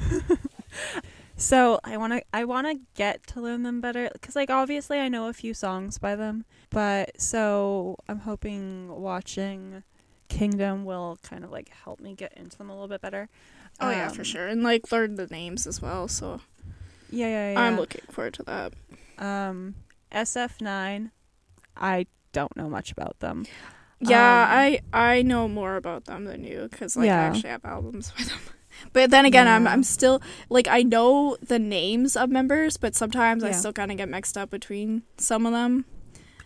so 1.36 1.78
I 1.84 1.98
want 1.98 2.14
to 2.14 2.22
I 2.32 2.44
want 2.44 2.66
to 2.68 2.80
get 2.94 3.26
to 3.28 3.42
learn 3.42 3.64
them 3.64 3.82
better 3.82 4.08
because 4.14 4.34
like 4.34 4.48
obviously 4.48 4.98
I 4.98 5.08
know 5.08 5.28
a 5.28 5.34
few 5.34 5.52
songs 5.52 5.98
by 5.98 6.16
them, 6.16 6.46
but 6.70 7.20
so 7.20 7.96
I'm 8.08 8.20
hoping 8.20 8.88
watching 8.88 9.82
Kingdom 10.28 10.86
will 10.86 11.18
kind 11.22 11.44
of 11.44 11.50
like 11.50 11.68
help 11.84 12.00
me 12.00 12.14
get 12.14 12.32
into 12.32 12.56
them 12.56 12.70
a 12.70 12.72
little 12.72 12.88
bit 12.88 13.02
better. 13.02 13.28
Oh 13.78 13.90
yeah, 13.90 14.08
for 14.08 14.20
Um, 14.22 14.24
sure, 14.24 14.46
and 14.46 14.62
like 14.62 14.90
learn 14.90 15.16
the 15.16 15.26
names 15.26 15.66
as 15.66 15.82
well. 15.82 16.08
So 16.08 16.40
Yeah, 17.10 17.28
yeah, 17.28 17.52
yeah. 17.52 17.60
I'm 17.60 17.76
looking 17.76 18.04
forward 18.10 18.32
to 18.34 18.42
that. 18.44 18.72
um 19.18 19.74
SF9 20.12 21.10
I 21.76 22.06
don't 22.32 22.54
know 22.56 22.68
much 22.68 22.92
about 22.92 23.18
them. 23.20 23.46
Yeah, 24.00 24.42
Um, 24.42 24.48
I 24.50 24.80
I 24.92 25.22
know 25.22 25.48
more 25.48 25.76
about 25.76 26.04
them 26.04 26.24
than 26.24 26.44
you 26.44 26.68
because 26.70 26.96
like 26.96 27.08
I 27.10 27.14
actually 27.14 27.50
have 27.50 27.64
albums 27.64 28.12
with 28.18 28.28
them. 28.28 28.38
But 28.92 29.10
then 29.10 29.24
again, 29.24 29.48
I'm 29.48 29.66
I'm 29.66 29.82
still 29.82 30.20
like 30.50 30.68
I 30.68 30.82
know 30.82 31.36
the 31.40 31.58
names 31.58 32.14
of 32.16 32.28
members, 32.30 32.76
but 32.76 32.94
sometimes 32.94 33.42
I 33.42 33.52
still 33.52 33.72
kind 33.72 33.90
of 33.90 33.96
get 33.96 34.08
mixed 34.08 34.36
up 34.36 34.50
between 34.50 35.02
some 35.16 35.46
of 35.46 35.52
them. 35.52 35.86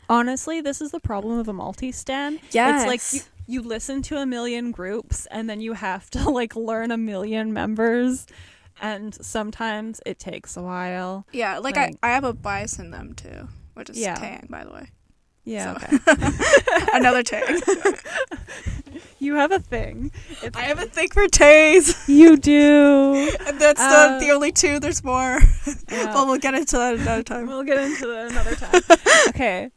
Honestly, 0.09 0.61
this 0.61 0.81
is 0.81 0.91
the 0.91 1.01
problem 1.01 1.39
of 1.39 1.49
a 1.49 1.53
multi-stan. 1.53 2.39
Yes, 2.53 2.83
It's 2.83 2.89
like 2.89 3.25
you 3.47 3.63
you 3.63 3.63
listen 3.63 4.01
to 4.03 4.17
a 4.19 4.27
million 4.27 4.71
groups 4.71 5.27
and 5.33 5.51
then 5.51 5.61
you 5.61 5.73
have 5.73 6.09
to 6.11 6.31
like 6.41 6.55
learn 6.55 6.93
a 6.93 6.97
million 6.97 7.53
members 7.53 8.27
and 8.81 9.13
sometimes 9.15 10.01
it 10.07 10.19
takes 10.21 10.57
a 10.57 10.63
while. 10.63 11.27
Yeah, 11.33 11.59
like, 11.59 11.75
Like- 11.77 11.97
I, 12.03 12.11
I 12.11 12.15
have 12.15 12.25
a 12.25 12.33
bias 12.33 12.79
in 12.79 12.93
them 12.93 13.13
too, 13.15 13.49
which 13.75 13.91
is 13.91 13.99
Yeah. 13.99 14.15
Taeyang, 14.17 14.49
by 14.49 14.63
the 14.65 14.71
way. 14.71 14.91
Yeah. 15.45 15.79
So- 15.79 15.87
okay. 15.87 15.99
Another 16.95 17.23
Taeyang. 17.31 17.61
you 19.19 19.35
have 19.35 19.53
a 19.53 19.59
thing. 19.59 20.13
It's, 20.43 20.57
I 20.57 20.63
have 20.63 20.79
a 20.81 20.87
thing 20.87 21.09
for 21.11 21.27
Tays. 21.29 22.09
you 22.09 22.37
do. 22.53 23.31
And 23.47 23.59
that's 23.61 23.81
Uh, 23.81 23.89
not 23.89 24.21
the 24.21 24.31
only 24.31 24.53
two. 24.53 24.81
There's 24.81 25.03
more. 25.05 25.39
Yeah. 25.91 26.13
but 26.13 26.27
we'll 26.27 26.39
get 26.39 26.55
into 26.55 26.77
that 26.77 26.95
another 26.95 27.23
time. 27.23 27.47
We'll 27.47 27.65
get 27.65 27.79
into 27.79 28.07
that 28.07 28.31
another 28.31 28.55
time. 28.55 28.83
okay. 29.29 29.71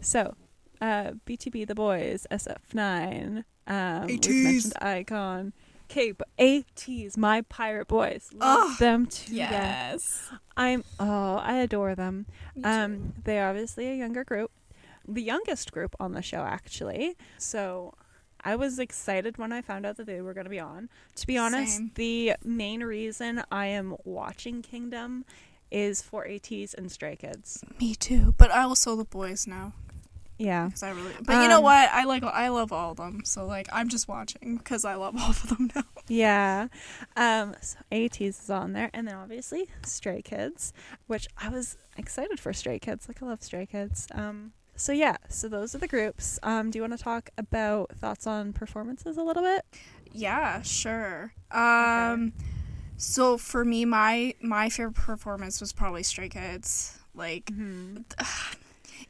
So, 0.00 0.34
uh, 0.80 1.12
BTOB 1.26 1.66
the 1.66 1.74
Boyz, 1.74 2.26
SF9, 2.30 3.44
um, 3.68 4.06
mentioned 4.06 4.74
iKON, 4.82 5.52
Cape, 5.88 6.22
ATEEZ, 6.38 7.16
my 7.16 7.42
pirate 7.42 7.86
boys. 7.86 8.30
Love 8.34 8.58
Oh, 8.62 8.76
them 8.80 9.06
too. 9.06 9.34
yeah. 9.34 9.50
Yes. 9.92 10.28
I'm, 10.56 10.82
oh, 10.98 11.36
I 11.36 11.58
adore 11.58 11.94
them. 11.94 12.26
Um, 12.64 13.12
they're 13.24 13.48
obviously 13.48 13.88
a 13.90 13.94
younger 13.94 14.24
group, 14.24 14.50
the 15.06 15.22
youngest 15.22 15.72
group 15.72 15.94
on 16.00 16.12
the 16.12 16.22
show, 16.22 16.40
actually. 16.42 17.16
So 17.38 17.94
I 18.44 18.56
was 18.56 18.78
excited 18.78 19.38
when 19.38 19.52
I 19.52 19.62
found 19.62 19.86
out 19.86 19.96
that 19.98 20.06
they 20.06 20.20
were 20.20 20.34
going 20.34 20.44
to 20.44 20.50
be 20.50 20.60
on. 20.60 20.88
To 21.16 21.26
be 21.26 21.38
honest, 21.38 21.76
Same. 21.76 21.90
the 21.94 22.34
main 22.44 22.82
reason 22.82 23.42
I 23.50 23.66
am 23.66 23.96
watching 24.04 24.62
Kingdom 24.62 25.24
is 25.70 26.02
for 26.02 26.26
ATEEZ 26.26 26.74
and 26.74 26.90
Stray 26.92 27.16
Kids. 27.16 27.64
Me 27.80 27.94
too. 27.94 28.34
But 28.36 28.50
I 28.50 28.62
also 28.64 28.94
the 28.96 29.06
Boyz 29.06 29.46
now. 29.46 29.72
Yeah. 30.38 30.66
Because 30.66 30.82
I 30.82 30.90
really. 30.90 31.12
But 31.24 31.42
you 31.42 31.48
know 31.48 31.58
Um, 31.58 31.62
what? 31.64 31.88
I 31.92 32.02
like. 32.04 32.24
I 32.24 32.48
love 32.48 32.72
all 32.72 32.90
of 32.90 32.96
them. 32.96 33.20
So 33.24 33.46
like, 33.46 33.68
I'm 33.72 33.88
just 33.88 34.08
watching 34.08 34.56
because 34.56 34.84
I 34.84 34.96
love 34.96 35.14
all 35.20 35.30
of 35.30 35.48
them 35.48 35.70
now. 35.74 35.84
Yeah. 36.08 36.66
Um, 37.16 37.54
so 37.60 37.78
ATEEZ 37.92 38.40
is 38.40 38.50
on 38.50 38.72
there. 38.72 38.90
And 38.92 39.06
then 39.06 39.14
obviously 39.14 39.68
Stray 39.84 40.20
Kids, 40.20 40.72
which 41.06 41.28
I 41.38 41.48
was 41.48 41.78
excited 41.96 42.40
for 42.40 42.52
Stray 42.52 42.80
Kids. 42.80 43.06
Like, 43.08 43.22
I 43.22 43.26
love 43.26 43.42
Stray 43.42 43.66
Kids. 43.66 44.08
Um, 44.12 44.52
so 44.76 44.92
yeah, 44.92 45.16
so 45.28 45.48
those 45.48 45.74
are 45.74 45.78
the 45.78 45.88
groups. 45.88 46.38
Um, 46.42 46.70
do 46.70 46.78
you 46.78 46.82
want 46.82 46.96
to 46.96 47.02
talk 47.02 47.30
about 47.38 47.90
thoughts 47.92 48.26
on 48.26 48.52
performances 48.52 49.16
a 49.16 49.22
little 49.22 49.42
bit? 49.42 49.64
Yeah, 50.12 50.62
sure. 50.62 51.32
Um, 51.50 52.32
so 52.96 53.38
for 53.38 53.64
me, 53.64 53.84
my 53.84 54.34
my 54.42 54.68
favorite 54.68 54.94
performance 54.94 55.60
was 55.60 55.72
probably 55.72 56.02
Stray 56.02 56.28
Kids. 56.28 56.98
Like, 57.14 57.46
Mm-hmm. 57.46 57.98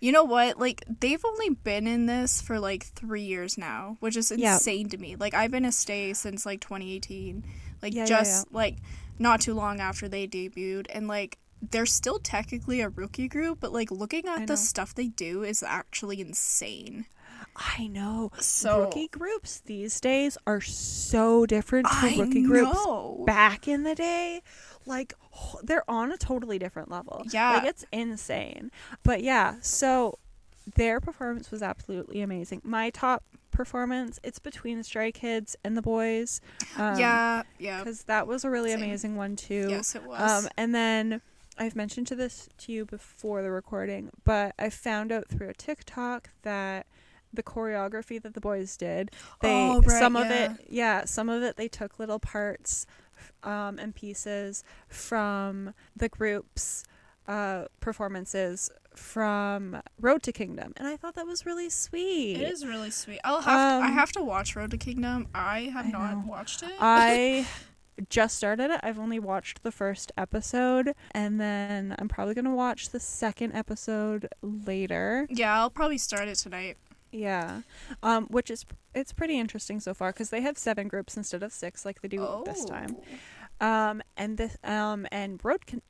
you 0.00 0.10
know 0.12 0.24
what? 0.24 0.58
Like, 0.58 0.84
they've 1.00 1.24
only 1.24 1.50
been 1.50 1.86
in 1.86 2.06
this 2.06 2.40
for 2.40 2.58
like 2.58 2.84
three 2.84 3.22
years 3.22 3.56
now, 3.56 3.96
which 4.00 4.16
is 4.16 4.32
Yeah. 4.36 4.54
insane 4.54 4.88
to 4.90 4.98
me. 4.98 5.16
Like, 5.16 5.34
I've 5.34 5.50
been 5.50 5.64
a 5.64 5.72
stay 5.72 6.12
since 6.12 6.44
like 6.44 6.60
2018. 6.60 7.44
Like, 7.82 7.94
Yeah, 7.94 8.00
yeah, 8.02 8.06
just 8.06 8.52
like 8.52 8.76
not 9.18 9.40
too 9.40 9.54
long 9.54 9.80
after 9.80 10.08
they 10.08 10.26
debuted, 10.26 10.86
and 10.90 11.06
like. 11.08 11.38
They're 11.70 11.86
still 11.86 12.18
technically 12.18 12.80
a 12.80 12.88
rookie 12.88 13.28
group, 13.28 13.60
but 13.60 13.72
like 13.72 13.90
looking 13.90 14.26
at 14.26 14.46
the 14.46 14.56
stuff 14.56 14.94
they 14.94 15.08
do 15.08 15.42
is 15.42 15.62
actually 15.62 16.20
insane. 16.20 17.06
I 17.54 17.86
know. 17.86 18.32
So 18.38 18.82
rookie 18.82 19.08
groups 19.08 19.60
these 19.60 20.00
days 20.00 20.38
are 20.46 20.60
so 20.60 21.46
different 21.46 21.86
to 21.86 21.94
I 21.94 22.16
rookie 22.18 22.42
groups 22.42 22.78
back 23.26 23.68
in 23.68 23.82
the 23.82 23.94
day. 23.94 24.42
Like 24.86 25.14
they're 25.62 25.88
on 25.88 26.12
a 26.12 26.16
totally 26.16 26.58
different 26.58 26.90
level. 26.90 27.24
Yeah. 27.30 27.52
Like 27.52 27.64
it's 27.64 27.84
insane. 27.92 28.70
But 29.02 29.22
yeah, 29.22 29.56
so 29.60 30.18
their 30.76 31.00
performance 31.00 31.50
was 31.50 31.62
absolutely 31.62 32.22
amazing. 32.22 32.62
My 32.64 32.90
top 32.90 33.22
performance, 33.50 34.18
it's 34.22 34.38
between 34.38 34.82
Stray 34.82 35.12
Kids 35.12 35.56
and 35.62 35.76
the 35.76 35.82
Boyz. 35.82 36.40
Um, 36.76 36.98
yeah, 36.98 37.42
yeah. 37.58 37.78
Because 37.78 38.04
that 38.04 38.26
was 38.26 38.44
a 38.44 38.50
really 38.50 38.70
Same. 38.70 38.82
amazing 38.82 39.16
one 39.16 39.36
too. 39.36 39.66
Yes, 39.68 39.94
it 39.94 40.04
was. 40.04 40.44
Um, 40.44 40.50
and 40.56 40.74
then 40.74 41.20
I've 41.58 41.76
mentioned 41.76 42.06
to 42.08 42.14
this 42.14 42.48
to 42.58 42.72
you 42.72 42.84
before 42.84 43.42
the 43.42 43.50
recording, 43.50 44.10
but 44.24 44.54
I 44.58 44.70
found 44.70 45.12
out 45.12 45.28
through 45.28 45.48
a 45.50 45.54
TikTok 45.54 46.30
that 46.42 46.86
the 47.32 47.42
choreography 47.42 48.20
that 48.22 48.34
the 48.34 48.40
Boyz 48.40 48.76
did, 48.76 49.10
they 49.40 49.48
Oh, 49.70 49.80
right, 49.82 49.98
some 49.98 50.16
of 50.16 50.30
it, 50.30 50.50
yeah, 50.68 51.04
some 51.04 51.28
of 51.28 51.42
it 51.42 51.56
they 51.56 51.68
took 51.68 51.98
little 51.98 52.18
parts 52.18 52.86
um, 53.42 53.78
and 53.78 53.94
pieces 53.94 54.64
from 54.88 55.74
the 55.96 56.08
group's 56.08 56.84
uh, 57.28 57.66
performances 57.80 58.70
from 58.94 59.80
Road 60.00 60.22
to 60.24 60.32
Kingdom, 60.32 60.72
and 60.76 60.86
I 60.86 60.96
thought 60.96 61.14
that 61.14 61.26
was 61.26 61.46
really 61.46 61.70
sweet. 61.70 62.36
It 62.40 62.50
is 62.50 62.66
really 62.66 62.90
sweet. 62.90 63.20
I'll 63.24 63.40
have 63.40 63.82
I 63.82 63.86
Um, 63.86 63.92
have 63.94 64.12
to 64.12 64.22
watch 64.22 64.54
Road 64.56 64.70
to 64.72 64.76
Kingdom. 64.78 65.28
I 65.34 65.70
have 65.72 65.86
I 65.86 65.90
not 65.90 66.12
know. 66.18 66.24
watched 66.26 66.62
it. 66.62 66.72
I 66.78 67.46
just 68.08 68.36
started 68.36 68.70
it. 68.70 68.80
I've 68.82 68.98
only 68.98 69.18
watched 69.18 69.62
the 69.62 69.72
first 69.72 70.12
episode, 70.16 70.94
and 71.12 71.40
then 71.40 71.94
I'm 71.98 72.08
probably 72.08 72.34
gonna 72.34 72.54
watch 72.54 72.90
the 72.90 73.00
second 73.00 73.52
episode 73.54 74.28
later. 74.42 75.26
yeah, 75.30 75.58
I'll 75.58 75.70
probably 75.70 75.98
start 75.98 76.28
it 76.28 76.36
tonight. 76.36 76.76
Yeah, 77.10 77.60
um, 78.02 78.26
which 78.26 78.50
is 78.50 78.64
it's 78.94 79.12
pretty 79.12 79.38
interesting 79.38 79.80
so 79.80 79.92
far 79.94 80.12
because 80.12 80.30
they 80.30 80.40
have 80.40 80.56
seven 80.56 80.88
groups 80.88 81.16
instead 81.16 81.42
of 81.42 81.52
six 81.52 81.84
like 81.84 82.00
they 82.00 82.08
do 82.08 82.42
this 82.46 82.64
time. 82.64 82.96
Um, 83.60 84.02
and 84.16 84.38
this 84.38 84.56
um 84.64 85.06
and 85.12 85.38
Road 85.44 85.66
Con- 85.66 85.82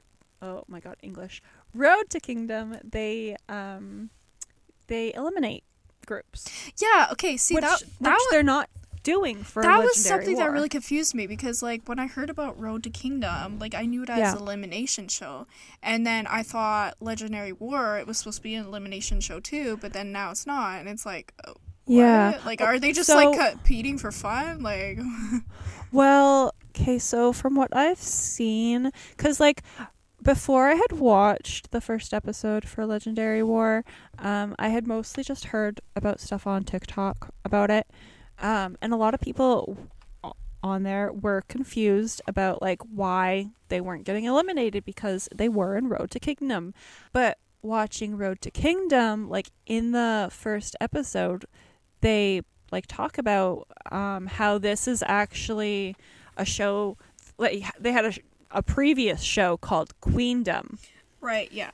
oh 0.43 0.65
my 0.69 0.81
god 0.81 0.97
English 1.03 1.41
Road 1.75 2.11
to 2.11 2.19
Kingdom 2.21 2.77
they 2.83 3.37
um 3.49 4.11
they 4.89 5.15
eliminate 5.15 5.63
groups 6.05 6.49
Yeah. 6.83 7.07
Okay. 7.13 7.37
See 7.37 7.55
which 7.55 7.63
that 7.63 7.81
which 7.81 7.91
that 8.01 8.15
was, 8.15 8.27
they're 8.33 8.43
not 8.43 8.69
doing 9.03 9.43
for 9.43 9.63
that 9.63 9.79
was 9.81 10.03
something 10.03 10.37
that 10.37 10.51
really 10.53 10.69
confused 10.69 11.15
me 11.15 11.27
because 11.27 11.63
like 11.63 11.83
when 11.89 11.99
I 11.99 12.07
heard 12.07 12.31
about 12.31 12.59
Road 12.61 12.83
to 12.85 12.91
Kingdom, 12.91 13.59
like 13.59 13.75
I 13.75 13.85
knew 13.87 14.03
it 14.05 14.11
as 14.11 14.19
Yeah. 14.19 14.33
an 14.33 14.39
elimination 14.39 15.09
show, 15.09 15.47
and 15.83 16.07
then 16.07 16.27
I 16.27 16.43
thought 16.43 16.97
Legendary 17.01 17.53
War 17.53 17.99
it 17.99 18.07
was 18.07 18.19
supposed 18.19 18.39
to 18.39 18.43
be 18.43 18.55
an 18.55 18.67
elimination 18.67 19.21
show 19.21 19.41
too, 19.41 19.79
but 19.81 19.93
then 19.93 20.13
now 20.13 20.31
it's 20.31 20.47
not, 20.47 20.81
and 20.81 20.89
it's 20.89 21.05
like. 21.07 21.33
uh, 21.47 21.53
Yeah. 21.85 22.39
Like, 22.47 22.61
are 22.61 22.79
they 22.79 22.93
just 22.93 23.09
So- 23.09 23.17
like 23.17 23.51
competing 23.53 23.99
for 23.99 24.13
fun? 24.13 24.63
Like, 24.63 25.01
Well, 25.93 26.55
okay, 26.71 26.99
so 26.99 27.33
from 27.33 27.55
what 27.55 27.75
I've 27.77 27.99
seen, 28.01 28.91
because 29.17 29.41
like 29.41 29.63
before 30.23 30.69
I 30.69 30.75
had 30.75 30.93
watched 30.93 31.73
the 31.73 31.81
first 31.81 32.15
episode 32.15 32.67
for 32.69 32.87
Legendary 32.87 33.43
War, 33.43 33.85
um, 34.21 34.55
I 34.59 34.69
had 34.69 34.87
mostly 34.87 35.25
just 35.25 35.47
heard 35.47 35.81
about 35.97 36.21
stuff 36.21 36.47
on 36.47 36.63
TikTok 36.65 37.35
about 37.45 37.71
it, 37.71 37.87
um, 38.43 38.77
and 38.83 38.93
a 38.93 38.97
lot 38.97 39.15
of 39.15 39.21
people 39.21 39.79
on 40.63 40.83
there 40.83 41.13
were 41.13 41.43
confused 41.49 42.23
about 42.27 42.63
like 42.63 42.81
why 42.83 43.51
they 43.69 43.81
weren't 43.81 44.05
getting 44.05 44.25
eliminated 44.25 44.85
because 44.85 45.29
they 45.35 45.49
were 45.49 45.77
in 45.77 45.89
Road 45.89 46.11
to 46.11 46.21
Kingdom, 46.21 46.75
but 47.13 47.39
watching 47.63 48.17
Road 48.17 48.41
to 48.43 48.51
Kingdom, 48.51 49.29
like 49.29 49.51
in 49.67 49.93
the 49.93 50.29
first 50.31 50.77
episode, 50.81 51.45
they 52.01 52.43
like 52.71 52.87
talk 52.87 53.19
about 53.19 53.67
um, 53.91 54.27
how 54.27 54.59
this 54.59 54.87
is 54.87 55.03
actually 55.07 55.97
a 56.37 56.45
show. 56.45 56.97
Like 57.39 57.65
they 57.79 57.93
had 57.93 58.05
a, 58.05 58.13
a 58.51 58.63
previous 58.63 59.23
show 59.23 59.57
called 59.57 59.99
Queendom, 60.01 60.79
right? 61.21 61.51
Yeah. 61.53 61.71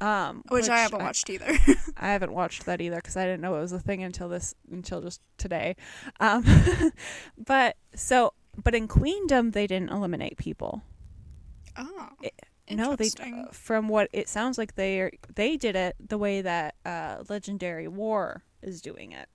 Um, 0.00 0.42
Which, 0.48 0.68
I 0.68 0.78
haven't 0.78 1.02
watched 1.02 1.30
either. 1.30 1.46
I 1.96 2.08
haven't 2.08 2.32
watched 2.32 2.66
that 2.66 2.80
either 2.80 2.96
because 2.96 3.16
I 3.16 3.24
didn't 3.24 3.40
know 3.40 3.56
it 3.56 3.60
was 3.60 3.72
a 3.72 3.80
thing 3.80 4.02
until 4.02 4.28
this 4.28 4.54
until 4.70 5.00
just 5.00 5.20
today. 5.38 5.76
Um, 6.20 6.44
but 7.38 7.76
so 7.94 8.34
but 8.62 8.74
in 8.74 8.88
Queendom 8.88 9.52
they 9.52 9.66
didn't 9.66 9.90
eliminate 9.90 10.36
people. 10.36 10.82
oh. 11.76 12.10
No, 12.68 12.96
they 12.96 13.04
Interesting. 13.04 13.46
from 13.52 13.88
what 13.88 14.08
it 14.12 14.28
sounds 14.28 14.58
like 14.58 14.74
they 14.74 15.00
are, 15.00 15.12
they 15.34 15.56
did 15.56 15.76
it 15.76 15.94
the 16.00 16.18
way 16.18 16.42
that 16.42 16.74
uh, 16.84 17.22
Legendary 17.28 17.86
War 17.86 18.42
is 18.60 18.80
doing 18.80 19.12
it. 19.12 19.28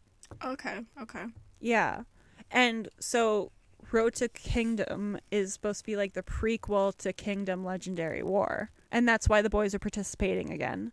Okay. 0.43 0.81
Okay. 1.01 1.25
Yeah. 1.61 2.03
And 2.49 2.89
so 2.99 3.53
Road 3.91 4.15
to 4.15 4.27
Kingdom 4.27 5.17
is 5.31 5.53
supposed 5.53 5.79
to 5.79 5.85
be 5.85 5.95
like 5.95 6.13
the 6.13 6.23
prequel 6.23 6.95
to 6.97 7.13
Kingdom 7.13 7.63
Legendary 7.63 8.21
War. 8.23 8.71
And 8.91 9.07
that's 9.07 9.29
why 9.29 9.41
the 9.41 9.49
Boyz 9.49 9.73
are 9.73 9.79
participating 9.79 10.51
again. 10.51 10.91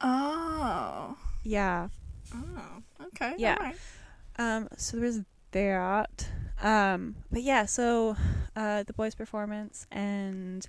Oh. 0.00 1.16
Yeah. 1.42 1.88
Oh. 2.34 2.82
Okay. 3.06 3.34
Yeah. 3.38 3.72
Um 4.38 4.68
so 4.76 4.98
there's 4.98 5.20
that. 5.52 6.28
Um 6.62 7.16
but 7.32 7.42
yeah, 7.42 7.64
so 7.66 8.16
uh 8.56 8.82
the 8.84 8.92
boys 8.92 9.14
performance 9.14 9.86
and 9.90 10.66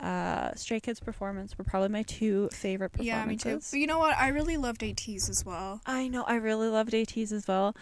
uh 0.00 0.52
Stray 0.54 0.80
Kids 0.80 1.00
performance 1.00 1.56
were 1.56 1.64
probably 1.64 1.88
my 1.88 2.02
two 2.02 2.48
favorite 2.52 2.92
Yeah, 2.98 3.24
me 3.24 3.36
performances. 3.36 3.70
too. 3.70 3.76
But 3.76 3.80
you 3.80 3.86
know 3.86 3.98
what? 3.98 4.16
I 4.18 4.28
really 4.28 4.56
loved 4.56 4.80
ATEEZ 4.82 5.30
as 5.30 5.44
well. 5.46 5.80
I 5.86 6.08
know. 6.08 6.24
I 6.24 6.34
really 6.34 6.68
loved 6.68 6.92
ATEEZ 6.92 7.32
as 7.32 7.46
well. 7.48 7.74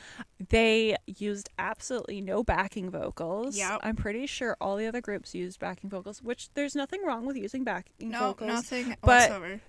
They 0.50 0.96
used 1.06 1.48
absolutely 1.58 2.20
no 2.20 2.42
backing 2.44 2.90
vocals. 2.90 3.56
Yeah. 3.56 3.78
I'm 3.82 3.96
pretty 3.96 4.26
sure 4.26 4.56
all 4.60 4.76
the 4.76 4.86
other 4.86 5.00
groups 5.00 5.34
used 5.34 5.58
backing 5.58 5.88
vocals, 5.90 6.22
which 6.22 6.50
there's 6.54 6.74
nothing 6.74 7.00
wrong 7.04 7.24
with 7.26 7.36
using 7.36 7.64
backing 7.64 8.10
No, 8.10 8.28
vocals. 8.28 8.48
nothing 8.50 8.88
but- 9.00 9.30
whatsoever. 9.30 9.60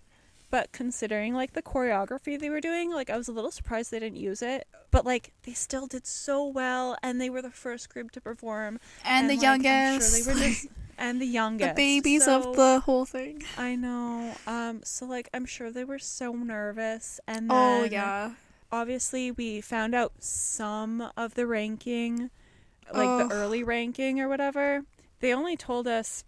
but 0.52 0.72
considering 0.72 1.34
like 1.34 1.54
the 1.54 1.62
choreography 1.64 2.38
they 2.40 2.50
were 2.50 2.62
doing, 2.62 2.92
like 2.92 3.10
I 3.10 3.18
was 3.18 3.28
a 3.28 3.32
little 3.32 3.52
surprised 3.52 3.90
they 3.92 4.00
didn't 4.00 4.18
use 4.20 4.42
it. 4.42 4.68
But 4.92 5.06
like 5.06 5.32
they 5.44 5.54
still 5.54 5.88
did 5.88 6.06
so 6.06 6.46
well, 6.46 6.96
and 7.02 7.20
they 7.20 7.30
were 7.30 7.42
the 7.42 7.50
first 7.52 7.90
group 7.90 8.12
to 8.12 8.22
perform, 8.22 8.80
And, 9.04 9.28
the 9.30 9.38
like, 9.38 9.46
I'm 9.48 9.62
youngest. 9.64 10.26
sure 10.26 10.34
they 10.36 10.40
were 10.40 10.48
just 10.48 10.68
and 10.98 11.22
the 11.22 11.26
youngest, 11.26 11.70
the 11.70 11.76
babies 11.76 12.26
So- 12.26 12.38
of 12.50 12.56
the 12.56 12.82
whole 12.82 13.06
thing. 13.06 13.44
I 13.58 13.76
know. 13.76 14.36
Um. 14.48 14.82
So 14.84 15.06
like 15.06 15.30
I'm 15.34 15.46
sure 15.46 15.72
they 15.72 15.84
were 15.84 16.00
so 16.00 16.34
nervous, 16.34 17.20
and 17.28 17.48
Oh 17.52 17.84
yeah. 17.84 18.32
obviously 18.72 19.32
we 19.32 19.62
found 19.62 19.94
out 19.96 20.14
some 20.20 21.10
of 21.18 21.34
the 21.36 21.46
ranking 21.48 22.30
like 22.94 23.08
Ugh. 23.08 23.30
the 23.30 23.36
early 23.36 23.64
ranking 23.64 24.20
or 24.20 24.28
whatever 24.28 24.84
they 25.20 25.34
only 25.34 25.56
told 25.56 25.88
us 25.88 26.26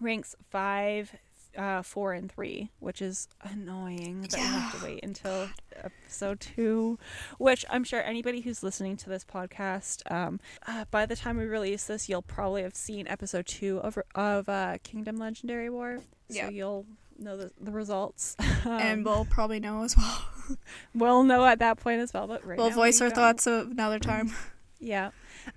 ranks 0.00 0.34
five 0.50 1.12
uh, 1.56 1.82
four 1.82 2.12
and 2.12 2.30
three 2.30 2.70
which 2.80 3.00
is 3.02 3.28
annoying 3.42 4.22
that 4.22 4.34
we 4.34 4.40
have 4.40 4.78
to 4.78 4.84
wait 4.84 5.00
until 5.04 5.48
episode 5.82 6.40
two 6.40 6.98
which 7.38 7.64
i'm 7.70 7.84
sure 7.84 8.02
anybody 8.02 8.40
who's 8.40 8.62
listening 8.62 8.96
to 8.96 9.08
this 9.08 9.24
podcast 9.24 10.02
um, 10.10 10.40
uh, 10.66 10.84
by 10.90 11.06
the 11.06 11.16
time 11.16 11.36
we 11.36 11.44
release 11.44 11.84
this 11.86 12.08
you'll 12.08 12.22
probably 12.22 12.62
have 12.62 12.74
seen 12.74 13.06
episode 13.08 13.46
two 13.46 13.78
of, 13.78 13.98
of 14.14 14.48
uh, 14.48 14.76
kingdom 14.82 15.16
legendary 15.16 15.70
war 15.70 15.98
so 16.28 16.36
Yeah. 16.36 16.48
you'll 16.50 16.86
know 17.18 17.36
the, 17.36 17.50
the 17.60 17.70
results 17.70 18.34
and 18.64 18.98
Um, 19.00 19.04
we'll 19.04 19.24
probably 19.26 19.60
know 19.60 19.84
as 19.84 19.96
well. 19.96 20.24
we'll 20.94 21.22
know 21.22 21.44
at 21.46 21.60
that 21.60 21.78
point 21.78 22.00
as 22.00 22.12
well 22.12 22.26
but 22.26 22.44
right 22.44 22.58
we'll 22.58 22.70
voice 22.70 23.00
we 23.00 23.06
our 23.06 23.10
don't. 23.10 23.16
thoughts 23.38 23.46
another 23.46 23.98
time. 23.98 24.32
Yeah. 24.84 25.10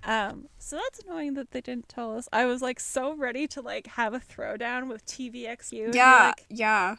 Um, 0.04 0.48
so 0.58 0.76
that's 0.76 1.00
annoying 1.00 1.34
that 1.34 1.50
they 1.50 1.60
didn't 1.60 1.88
tell 1.88 2.16
us. 2.16 2.28
I 2.32 2.46
was 2.46 2.62
like 2.62 2.80
so 2.80 3.14
ready 3.14 3.46
to 3.48 3.60
like 3.60 3.86
have 3.88 4.14
a 4.14 4.20
throwdown 4.20 4.88
with 4.88 5.04
TVXQ. 5.06 5.94
yeah, 5.94 6.28
like, 6.28 6.46
yeah. 6.48 6.96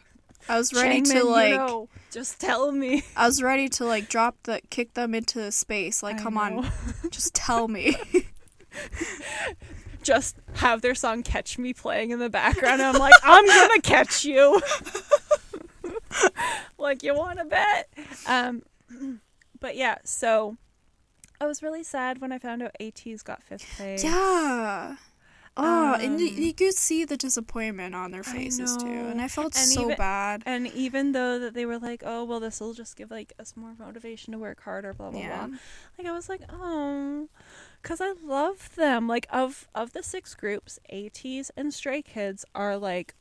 I 0.47 0.57
was 0.57 0.73
ready 0.73 1.01
"Changmin, 1.01 1.11
to 1.11 1.17
you 1.17 1.29
like 1.29 1.51
know, 1.53 1.89
just 2.11 2.39
tell 2.39 2.71
me. 2.71 3.03
I 3.15 3.25
was 3.25 3.41
ready 3.41 3.67
to 3.69 3.85
like 3.85 4.09
drop 4.09 4.37
the 4.43 4.61
kick 4.69 4.93
them 4.93 5.13
into 5.13 5.51
space. 5.51 6.01
Like, 6.01 6.17
I 6.17 6.23
come 6.23 6.35
know. 6.35 6.39
on, 6.41 6.71
just 7.11 7.33
tell 7.33 7.67
me. 7.67 7.95
just 10.03 10.37
have 10.53 10.81
their 10.81 10.95
song 10.95 11.23
"Catch 11.23 11.57
Me" 11.57 11.73
playing 11.73 12.11
in 12.11 12.19
the 12.19 12.29
background. 12.29 12.81
And 12.81 12.95
I'm 12.95 12.99
like, 12.99 13.13
I'm 13.23 13.45
gonna 13.45 13.81
catch 13.81 14.23
you. 14.23 14.61
like 16.77 17.03
you 17.03 17.13
want 17.15 17.39
to 17.39 17.45
bet? 17.45 17.89
Um, 18.27 18.61
but 19.59 19.75
yeah. 19.75 19.97
So 20.05 20.57
I 21.41 21.45
was 21.45 21.63
really 21.63 21.83
sad 21.83 22.19
when 22.19 22.31
I 22.31 22.39
found 22.39 22.61
out 22.61 22.75
ATEEZ 22.79 23.23
got 23.23 23.41
fifth 23.43 23.65
place. 23.77 24.03
yeah. 24.03 24.97
Oh, 25.57 25.93
and 25.95 26.19
you, 26.21 26.27
Um, 26.29 26.33
you 26.37 26.53
could 26.53 26.73
see 26.75 27.03
the 27.03 27.17
disappointment 27.17 27.93
on 27.93 28.11
their 28.11 28.23
faces 28.23 28.77
too, 28.77 28.87
and 28.87 29.19
I 29.19 29.27
felt 29.27 29.57
And 29.57 29.67
so 29.67 29.85
even- 29.85 29.97
bad. 29.97 30.43
And 30.45 30.67
even 30.67 31.11
though 31.11 31.37
that 31.39 31.53
they 31.53 31.65
were 31.65 31.77
like, 31.79 32.01
oh 32.05 32.23
well, 32.23 32.39
this 32.39 32.59
will 32.61 32.73
just 32.73 32.95
give 32.95 33.11
like 33.11 33.33
us 33.39 33.57
more 33.57 33.73
motivation 33.77 34.31
to 34.31 34.37
work 34.39 34.61
harder, 34.63 34.93
blah 34.93 35.11
blah 35.11 35.19
Yeah. 35.19 35.47
blah. 35.47 35.57
Like 35.97 36.07
I 36.07 36.11
was 36.11 36.29
like, 36.29 36.41
oh, 36.49 37.27
because 37.81 37.99
I 37.99 38.13
love 38.23 38.73
them. 38.75 39.07
Like 39.07 39.27
of 39.31 39.67
of 39.75 39.91
the 39.91 40.03
six 40.03 40.33
groups, 40.33 40.79
ATEEZ 40.93 41.51
and 41.57 41.73
Stray 41.73 42.01
Kids 42.03 42.45
are 42.55 42.77
like 42.77 43.15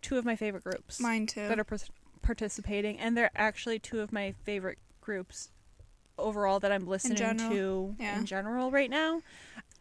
two 0.00 0.16
of 0.18 0.24
my 0.24 0.34
favorite 0.34 0.64
groups 0.64 0.98
Mine 0.98 1.26
too. 1.26 1.46
that 1.46 1.58
are 1.60 1.64
pers- 1.64 1.90
participating, 2.22 2.98
and 2.98 3.16
they're 3.16 3.30
actually 3.36 3.78
two 3.78 4.00
of 4.00 4.12
my 4.12 4.32
favorite 4.32 4.78
groups 5.00 5.50
overall 6.20 6.60
that 6.60 6.72
I'm 6.72 6.86
listening 6.86 7.16
general, 7.16 7.50
to 7.50 7.96
yeah. 7.98 8.18
in 8.18 8.26
general 8.26 8.70
right 8.70 8.90
now. 8.90 9.22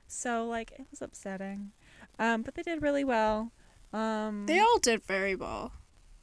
So 0.07 0.45
like 0.45 0.71
it 0.71 0.85
was 0.89 1.01
upsetting, 1.01 1.71
um, 2.17 2.41
but 2.41 2.55
they 2.55 2.63
did 2.63 2.81
really 2.81 3.03
well. 3.03 3.51
Um, 3.93 4.45
They 4.45 4.59
all 4.59 4.79
did 4.79 5.03
very 5.03 5.35
well. 5.35 5.73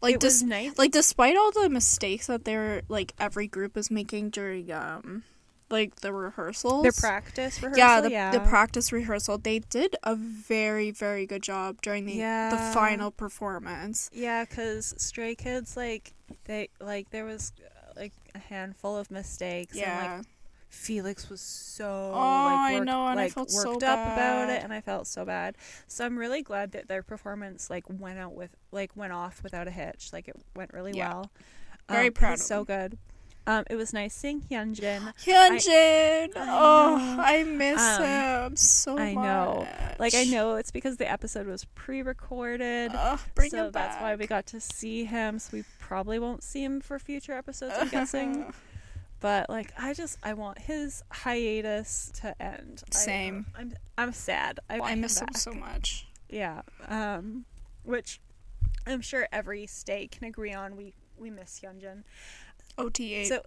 Like 0.03 0.17
was 0.23 0.41
dis- 0.41 0.43
nice. 0.43 0.79
like 0.79 0.93
despite 0.93 1.37
all 1.37 1.53
the 1.53 1.69
mistakes 1.69 2.27
that 2.27 2.45
they're 2.45 2.83
like 2.89 3.15
every 3.19 3.49
group 3.49 3.77
is 3.77 3.91
making 3.91 4.31
during 4.31 4.71
um 4.71 5.23
like 5.71 5.97
the 5.97 6.13
rehearsals. 6.13 6.83
Their 6.83 6.93
practice 6.93 7.63
rehearsal. 7.63 7.79
yeah, 7.79 8.01
the, 8.01 8.11
yeah. 8.11 8.31
the 8.31 8.41
practice 8.41 8.93
rehearsal. 8.93 9.39
They 9.39 9.59
did 9.59 9.97
a 10.03 10.15
very 10.15 10.91
very 10.91 11.27
good 11.27 11.43
job 11.43 11.81
during 11.83 12.07
the 12.07 12.19
the 12.19 12.71
final 12.73 13.11
performance. 13.11 14.11
Yeah, 14.13 14.45
because 14.45 14.95
Stray 14.97 15.35
Kids, 15.35 15.77
like 15.77 16.13
they 16.45 16.69
like 16.81 17.11
there 17.11 17.25
was 17.25 17.53
like 17.97 18.13
a 18.35 18.39
handful 18.39 18.97
of 18.97 19.11
mistakes. 19.11 19.73
And, 19.77 19.81
Yeah. 19.83 20.17
like 20.19 20.27
Felix 20.69 21.31
was 21.31 21.41
so 21.41 22.11
Oh, 22.13 22.19
like, 22.19 22.59
I 22.59 22.79
know, 22.81 23.07
and 23.07 23.21
I 23.21 23.29
felt 23.29 23.51
worked 23.51 23.81
so 23.83 23.87
up 23.89 24.13
about 24.13 24.51
it, 24.51 24.63
and 24.65 24.73
I 24.73 24.81
felt 24.81 25.07
so 25.07 25.25
bad. 25.25 25.57
So 25.87 26.05
I'm 26.05 26.19
really 26.19 26.43
glad 26.43 26.73
that 26.73 26.89
their 26.89 27.03
performance 27.03 27.71
like 27.71 27.85
went 27.89 28.19
out 28.19 28.35
with 28.35 28.51
like 28.73 28.91
went 28.97 29.13
off 29.13 29.43
without 29.43 29.69
a 29.69 29.71
hitch. 29.71 30.13
Like 30.13 30.29
it 30.29 30.37
went 30.55 30.73
really 30.73 30.93
Yeah. 30.93 31.09
well. 31.09 31.31
Very 31.89 32.09
Um, 32.09 32.13
proud 32.15 32.39
so 32.41 32.65
good. 32.65 32.99
Um, 33.49 33.65
it 33.71 33.77
was 33.77 33.93
nice 33.93 34.13
seeing 34.15 34.41
Hyunjin. 34.41 35.13
Hyunjin. 35.25 36.33
I 36.37 36.49
oh. 36.49 37.17
I 37.21 37.45
miss 37.45 37.81
Um, 37.81 38.03
him 38.03 38.57
so 38.57 38.99
I 38.99 39.15
much. 39.15 39.25
I 39.25 39.27
know. 39.27 39.69
Like 39.99 40.15
I 40.15 40.25
know 40.25 40.57
it's 40.57 40.71
because 40.73 40.97
the 40.97 41.11
episode 41.11 41.47
was 41.47 41.65
pre-recorded. 41.77 42.93
Bring 43.35 43.51
so 43.51 43.67
him 43.67 43.73
that's 43.73 44.01
why 44.01 44.17
we 44.17 44.27
got 44.27 44.47
to 44.47 44.61
see 44.61 45.05
him. 45.05 45.39
So 45.39 45.57
we 45.57 45.65
probably 45.79 46.19
won't 46.19 46.43
see 46.43 46.65
him 46.65 46.81
for 46.81 46.99
future 46.99 47.33
episodes, 47.35 47.75
I'm 47.79 47.89
guessing. 47.89 48.53
But 49.19 49.49
like, 49.49 49.73
I 49.79 49.95
just 49.95 50.19
I 50.23 50.35
want 50.35 50.59
his 50.59 51.03
hiatus 51.11 52.13
to 52.21 52.41
end. 52.41 52.83
I- 52.93 52.95
Same. 52.95 53.47
I'm 53.59 53.73
I'm 53.97 54.13
sad. 54.13 54.61
I, 54.69 54.79
I, 54.79 54.95
miss 54.95 55.19
him 55.19 55.27
back. 55.27 55.39
so 55.39 55.53
much. 55.53 56.07
Yeah. 56.29 56.61
Um, 56.87 57.47
which 57.83 58.21
I'm 58.87 59.01
sure 59.01 59.27
every 59.33 59.67
stay 59.67 60.07
can 60.07 60.27
agree 60.27 60.53
on. 60.53 60.77
We 60.77 60.93
we 61.17 61.31
miss 61.31 61.61
Hyunjin. 61.61 62.03
OT8. 62.79 63.27
So 63.27 63.43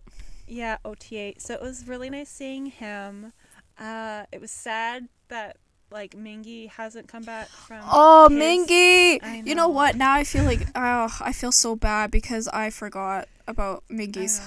yeah, 0.47 0.77
OT8. 0.85 1.41
So 1.41 1.53
it 1.53 1.61
was 1.61 1.87
really 1.87 2.09
nice 2.09 2.29
seeing 2.29 2.67
him. 2.67 3.33
Uh, 3.77 4.25
it 4.31 4.41
was 4.41 4.51
sad 4.51 5.07
that 5.29 5.57
like 5.91 6.11
Mingi 6.15 6.69
hasn't 6.69 7.07
come 7.07 7.23
back 7.23 7.47
from. 7.47 7.81
Oh, 7.91 8.29
his- 8.29 8.37
Mingi! 8.39 9.19
I 9.23 9.41
You 9.45 9.55
know 9.55 9.63
know. 9.63 9.69
what? 9.69 9.95
Now 9.95 10.13
I 10.13 10.23
feel 10.23 10.43
like 10.43 10.67
oh, 10.75 11.17
I 11.21 11.31
feel 11.33 11.51
so 11.51 11.75
bad 11.75 12.11
because 12.11 12.47
I 12.49 12.69
forgot 12.69 13.27
about 13.47 13.83
Mingi's. 13.89 14.39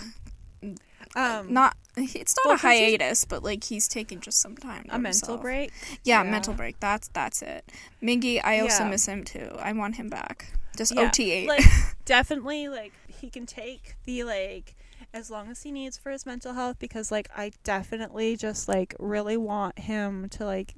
Um, 1.14 1.53
Not 1.53 1.76
it's 1.97 2.35
not 2.37 2.47
well, 2.47 2.55
a 2.55 2.59
hiatus, 2.59 3.26
but 3.26 3.43
like 3.43 3.64
he's 3.64 3.87
taking 3.87 4.20
just 4.20 4.41
some 4.41 4.57
time. 4.57 4.87
a 4.89 4.99
mental 4.99 5.37
break. 5.37 5.70
Yeah, 6.05 6.22
Yeah. 6.22 6.30
mental 6.30 6.55
break. 6.55 6.80
That's 6.80 7.09
that's 7.09 7.43
it. 7.43 7.70
Mingi, 8.03 8.41
I 8.43 8.61
also 8.61 8.85
Yeah. 8.85 8.91
miss 8.91 9.07
him 9.07 9.22
too. 9.24 9.51
I 9.59 9.72
want 9.74 9.97
him 9.97 10.09
back. 10.09 10.53
Just 10.74 10.95
Yeah, 10.95 11.11
OT8. 11.11 11.49
like 11.49 11.64
definitely 12.07 12.68
like 12.68 12.93
he 13.23 13.31
can 13.31 13.47
take 13.47 13.95
the 14.05 14.25
like 14.25 14.75
as 15.14 15.31
long 15.31 15.49
as 15.51 15.62
he 15.62 15.70
needs 15.73 15.97
for 15.97 16.11
his 16.11 16.27
mental 16.27 16.53
health 16.55 16.77
because 16.79 17.11
like 17.11 17.29
I 17.37 17.53
definitely 17.64 18.37
just 18.37 18.68
like 18.68 18.95
really 18.99 19.37
want 19.37 19.79
him 19.79 20.29
to 20.31 20.45
like 20.45 20.75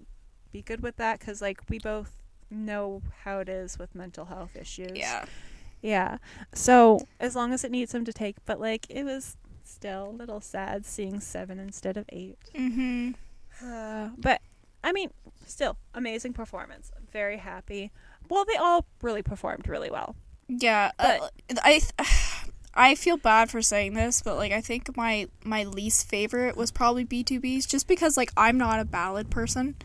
be 0.53 0.63
good 0.63 0.81
with 0.83 0.97
that 0.97 1.19
cuz 1.21 1.41
like 1.43 1.61
we 1.69 1.79
both 1.79 2.13
know 2.51 3.03
how 3.25 3.39
it 3.41 3.49
is 3.49 3.79
with 3.79 3.95
mental 3.95 4.27
health 4.27 4.55
issues. 4.55 4.93
yeah. 4.95 5.25
Yeah. 5.83 6.19
So 6.55 7.01
as 7.19 7.35
long 7.35 7.53
as 7.53 7.65
it 7.65 7.71
needs 7.71 7.93
him 7.95 8.05
to 8.05 8.13
take 8.13 8.37
but 8.45 8.61
like 8.61 8.87
it 8.91 9.05
was 9.05 9.37
still 9.65 10.11
a 10.11 10.17
little 10.23 10.41
sad 10.41 10.85
seeing 10.87 11.21
7 11.21 11.59
instead 11.59 11.97
of 11.97 12.05
8. 12.13 12.39
Mhm. 12.55 13.15
Uh, 13.65 14.11
but 14.19 14.41
I 14.83 14.93
mean, 14.93 15.11
still 15.47 15.77
amazing 15.95 16.35
performance. 16.35 16.93
I'm 16.97 17.07
very 17.11 17.39
happy. 17.39 17.91
Well, 18.29 18.45
they 18.45 18.57
all 18.57 18.85
really 19.01 19.23
performed 19.23 19.67
really 19.67 19.91
well. 19.91 20.15
Yeah, 20.49 20.91
But- 20.99 21.21
uh, 21.23 21.29
I 21.63 21.81
I 22.75 22.95
feel 22.95 23.17
bad 23.17 23.51
for 23.51 23.63
saying 23.63 23.95
this, 23.95 24.21
but 24.23 24.37
like 24.37 24.53
I 24.53 24.61
think 24.61 24.97
my 24.97 25.29
my 25.45 25.65
least 25.65 26.09
favorite 26.09 26.57
was 26.57 26.71
probably 26.71 27.05
BTOB's 27.05 27.67
just 27.67 27.87
because 27.87 28.17
like 28.17 28.31
I'm 28.37 28.59
not 28.59 28.81
a 28.81 28.85
ballad 28.85 29.31
person. 29.31 29.77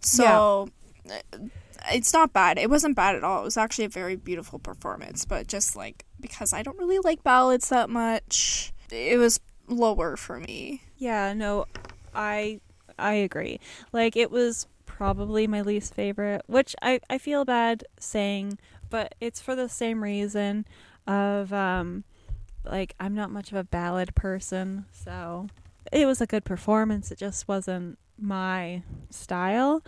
So 0.00 0.68
uh, 1.08 1.38
it's 1.92 2.12
not 2.12 2.32
bad. 2.32 2.58
It 2.58 2.68
wasn't 2.68 2.96
bad 2.96 3.14
at 3.14 3.24
all. 3.24 3.42
It 3.42 3.44
was 3.44 3.56
actually 3.56 3.84
a 3.84 3.90
very 3.90 4.16
beautiful 4.16 4.58
performance, 4.58 5.24
but 5.24 5.46
just 5.46 5.76
like 5.76 6.04
because 6.20 6.52
I 6.52 6.62
don't 6.62 6.78
really 6.78 6.98
like 6.98 7.22
ballads 7.22 7.68
that 7.68 7.88
much, 7.88 8.72
it 8.90 9.18
was 9.18 9.40
lower 9.68 10.16
for 10.16 10.40
me. 10.40 10.82
Yeah, 10.98 11.32
no, 11.34 11.66
I 12.14 12.60
I 12.98 13.14
agree. 13.14 13.60
Like 13.92 14.16
it 14.16 14.30
was 14.30 14.66
probably 14.86 15.46
my 15.46 15.62
least 15.62 15.94
favorite, 15.94 16.42
which 16.46 16.74
I 16.82 17.00
I 17.08 17.18
feel 17.18 17.44
bad 17.44 17.84
saying, 17.98 18.58
but 18.90 19.14
it's 19.20 19.40
for 19.40 19.54
the 19.54 19.68
same 19.68 20.02
reason 20.02 20.66
of 21.06 21.52
um 21.52 22.04
like 22.64 22.94
I'm 23.00 23.14
not 23.14 23.30
much 23.30 23.50
of 23.50 23.56
a 23.58 23.64
ballad 23.64 24.14
person, 24.14 24.86
so 24.92 25.48
it 25.90 26.06
was 26.06 26.20
a 26.20 26.26
good 26.26 26.44
performance. 26.44 27.10
It 27.10 27.18
just 27.18 27.48
wasn't 27.48 27.98
my 28.18 28.82
style. 29.10 29.82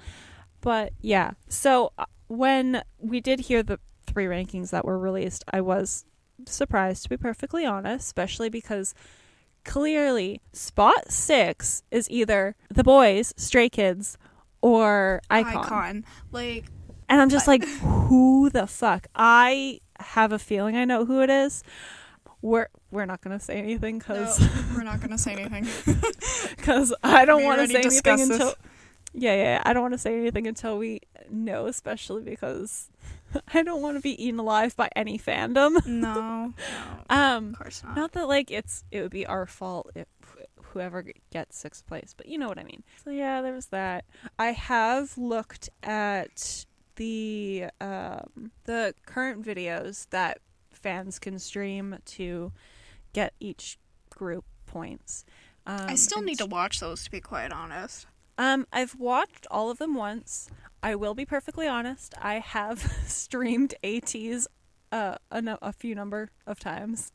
But 0.61 0.93
yeah. 1.01 1.33
So 1.49 1.93
uh, 1.99 2.07
when 2.27 2.83
we 2.99 3.21
did 3.21 3.41
hear 3.41 3.63
the 3.63 3.79
three 4.07 4.27
rankings 4.27 4.71
that 4.71 4.85
were 4.85 4.99
released, 4.99 5.45
I 5.53 5.61
was 5.61 6.05
surprised 6.47 7.03
to 7.05 7.09
be 7.09 7.17
perfectly 7.17 7.65
honest, 7.65 8.07
especially 8.07 8.49
because 8.49 8.95
clearly 9.65 10.41
spot 10.53 11.11
six 11.11 11.83
is 11.91 12.11
either 12.11 12.57
the 12.69 12.83
Boyz, 12.83 13.33
Stray 13.39 13.69
Kids, 13.69 14.19
or 14.61 15.21
iKON. 15.31 16.05
Like 16.33 16.65
And 17.09 17.21
I'm 17.21 17.29
just 17.29 17.47
like, 17.47 17.65
who 17.65 18.51
the 18.51 18.67
fuck? 18.67 19.07
I 19.15 19.81
have 20.01 20.33
a 20.33 20.39
feeling 20.39 20.77
I 20.77 20.85
know 20.85 21.05
who 21.05 21.23
it 21.23 21.31
is. 21.31 21.63
We're 22.45 22.69
we're 22.91 23.07
not 23.07 23.23
gonna 23.23 23.41
say 23.41 23.57
anything 23.57 24.03
No, 24.07 24.15
because 24.15 24.39
we're 24.77 24.83
not 24.85 25.01
gonna 25.01 25.17
say 25.17 25.33
anything. 25.39 25.67
Because 26.57 26.95
I 27.03 27.25
don't 27.25 27.43
want 27.43 27.61
to 27.61 27.67
say 27.69 27.81
anything 27.81 28.17
this. 28.19 28.31
until 28.31 28.55
yeah, 29.15 29.35
yeah 29.35 29.43
yeah 29.55 29.63
I 29.65 29.73
don't 29.73 29.83
want 29.83 29.95
to 29.95 29.99
say 29.99 30.19
anything 30.19 30.47
until 30.47 30.77
we 30.77 31.01
know, 31.31 31.67
especially 31.67 32.23
because 32.23 32.91
I 33.55 33.63
don't 33.63 33.81
want 33.81 33.97
to 33.97 34.01
be 34.03 34.23
eaten 34.23 34.39
alive 34.39 34.77
by 34.77 34.91
any 34.95 35.19
fandom. 35.19 35.85
no, 35.87 36.15
no, 36.53 36.55
Um, 37.09 37.49
of 37.55 37.59
course 37.59 37.83
not. 37.83 37.97
not 37.97 38.13
that 38.13 38.29
like 38.29 38.51
it's 38.51 38.85
it 38.91 39.01
would 39.01 39.11
be 39.11 39.25
our 39.27 39.47
fault 39.47 39.91
if 39.95 40.07
whoever 40.73 41.05
gets 41.31 41.57
sixth 41.57 41.87
place, 41.87 42.15
but 42.17 42.27
you 42.29 42.37
know 42.37 42.49
what 42.49 42.59
I 42.59 42.65
mean. 42.65 42.83
So 43.05 43.11
yeah, 43.11 43.41
there 43.41 43.53
was 43.55 43.67
that. 43.67 44.05
I 44.39 44.49
have 44.53 45.17
looked 45.17 45.71
at 45.83 46.67
the 46.97 47.67
um 47.81 48.51
the 48.65 48.95
current 49.07 49.45
videos 49.45 50.09
that 50.11 50.39
fans 50.85 51.19
can 51.19 51.39
stream 51.39 51.97
to 52.05 52.53
get 53.15 53.33
each 53.41 53.79
group 54.11 54.45
points. 54.67 55.25
Um, 55.67 55.87
I 55.89 55.95
still 55.95 56.21
need 56.23 56.39
to 56.39 56.47
watch 56.47 56.79
those 56.81 57.05
to 57.05 57.11
be 57.11 57.21
quite 57.21 57.51
honest. 57.53 58.07
um, 58.37 58.67
I've 58.71 58.95
watched 58.97 59.47
all 59.51 59.71
of 59.71 59.79
them 59.79 59.95
once. 59.95 60.51
I 60.83 60.95
will 60.95 61.15
be 61.15 61.25
perfectly 61.25 61.67
honest. 61.67 62.13
I 62.21 62.35
have 62.41 62.79
streamed 63.07 63.75
ATEEZ 63.83 64.47
uh, 64.93 65.17
a, 65.31 65.41
no- 65.41 65.59
a 65.63 65.73
few 65.73 65.95
number 65.95 66.31
of 66.47 66.61
times. 66.61 67.13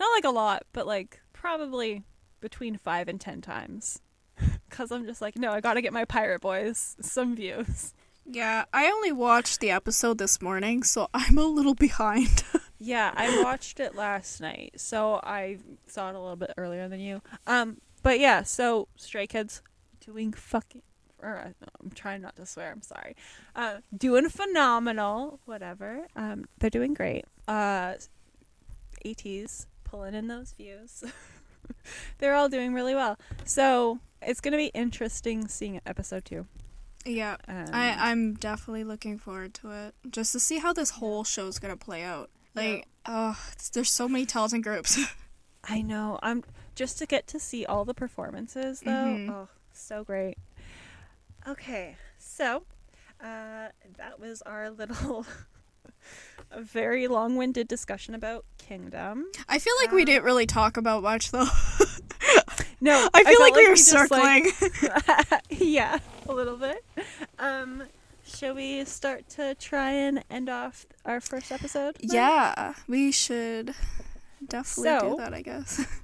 Not 0.00 0.10
like 0.16 0.24
a 0.24 0.30
lot, 0.34 0.64
but 0.72 0.86
like 0.86 1.20
probably 1.32 2.02
between 2.40 2.76
five 2.76 3.06
and 3.08 3.20
ten 3.20 3.40
times. 3.40 4.00
Because 4.68 4.90
I'm 4.90 5.04
just 5.04 5.20
like, 5.20 5.36
no, 5.36 5.52
I 5.52 5.60
gotta 5.60 5.82
get 5.82 5.92
my 5.92 6.06
Pirate 6.06 6.40
Boys 6.40 6.96
some 7.00 7.36
views. 7.36 7.92
Yeah, 8.24 8.64
I 8.72 8.86
only 8.86 9.12
watched 9.12 9.60
the 9.60 9.70
episode 9.70 10.16
this 10.16 10.40
morning, 10.40 10.82
so 10.82 11.08
I'm 11.14 11.36
a 11.36 11.44
little 11.44 11.74
behind. 11.74 12.42
Yeah, 12.84 13.12
I 13.14 13.42
watched 13.42 13.78
it 13.80 13.94
last 13.94 14.40
night, 14.40 14.72
so 14.76 15.20
I 15.22 15.58
saw 15.86 16.08
it 16.10 16.14
a 16.16 16.20
little 16.20 16.36
bit 16.36 16.52
earlier 16.56 16.88
than 16.88 17.00
you. 17.00 17.22
Um, 17.46 17.78
but 18.02 18.18
yeah, 18.18 18.42
so 18.42 18.88
Stray 18.96 19.26
Kids 19.26 19.62
doing 20.04 20.32
fucking. 20.32 20.82
Or, 21.22 21.36
uh, 21.38 21.66
I'm 21.80 21.90
trying 21.90 22.20
not 22.22 22.34
to 22.36 22.44
swear. 22.46 22.72
I'm 22.72 22.82
sorry. 22.82 23.14
Uh, 23.54 23.76
doing 23.96 24.28
phenomenal. 24.28 25.38
Whatever. 25.44 26.06
Um, 26.16 26.46
they're 26.58 26.70
doing 26.70 26.94
great. 26.94 27.24
Uh, 27.46 27.94
ATEEZ 29.04 29.66
pulling 29.84 30.14
in 30.14 30.26
those 30.28 30.52
views. 30.52 31.04
they're 32.18 32.34
all 32.34 32.48
doing 32.48 32.74
really 32.74 32.94
well. 32.94 33.18
So 33.44 34.00
it's 34.20 34.40
gonna 34.40 34.56
be 34.56 34.66
interesting 34.74 35.48
seeing 35.48 35.80
episode 35.86 36.24
two. 36.24 36.46
yeah, 37.04 37.36
Um, 37.48 37.66
I 37.72 38.10
I'm 38.10 38.34
definitely 38.34 38.84
looking 38.84 39.18
forward 39.18 39.54
to 39.54 39.70
it, 39.70 39.94
just 40.10 40.32
to 40.32 40.40
see 40.40 40.58
how 40.58 40.72
this 40.72 40.90
whole 40.90 41.24
show's 41.24 41.58
gonna 41.58 41.76
play 41.76 42.02
out. 42.02 42.30
Like, 42.54 42.86
oh, 43.06 43.38
there's 43.72 43.90
so 43.90 44.08
many 44.08 44.26
talented 44.26 44.62
groups. 44.62 44.98
I 45.64 45.80
know. 45.82 46.18
I'm 46.22 46.42
just 46.74 46.98
to 46.98 47.06
get 47.06 47.26
to 47.28 47.38
see 47.40 47.64
all 47.64 47.84
the 47.84 47.94
performances 47.94 48.80
though. 48.80 48.90
Mhm. 48.90 49.30
Oh, 49.30 49.48
so 49.72 50.04
great. 50.04 50.36
Okay, 51.48 51.96
so 52.18 52.62
uh, 53.20 53.68
that 53.96 54.18
was 54.20 54.42
our 54.42 54.70
little, 54.70 55.24
very 56.58 57.08
long-winded 57.08 57.66
discussion 57.68 58.14
about 58.14 58.44
Kingdom. 58.58 59.26
I 59.48 59.58
feel 59.58 59.74
like 59.80 59.92
we 59.92 60.02
Um, 60.02 60.06
didn't 60.06 60.24
really 60.24 60.46
talk 60.46 60.76
about 60.76 61.02
much 61.02 61.30
though. 61.30 61.46
No, 62.80 63.08
I 63.14 63.22
feel 63.22 63.36
felt 63.38 63.40
like 63.40 63.54
we 63.54 63.68
were 63.68 63.76
just, 63.76 64.10
like- 64.10 64.44
circling. 64.46 65.40
yeah, 65.50 65.98
a 66.28 66.32
little 66.32 66.56
bit. 66.56 66.84
Um, 67.38 67.84
shall 68.42 68.54
we 68.54 68.84
start 68.84 69.28
to 69.28 69.54
try 69.54 69.92
and 69.92 70.24
end 70.28 70.48
off 70.48 70.84
our 71.04 71.20
first 71.20 71.52
episode? 71.52 71.96
yeah, 72.00 72.74
we 72.88 73.12
should 73.12 73.72
definitely 74.44 74.82
So- 74.98 75.10
do 75.10 75.16
that. 75.18 75.32
I 75.34 75.42
guess. 75.42 75.84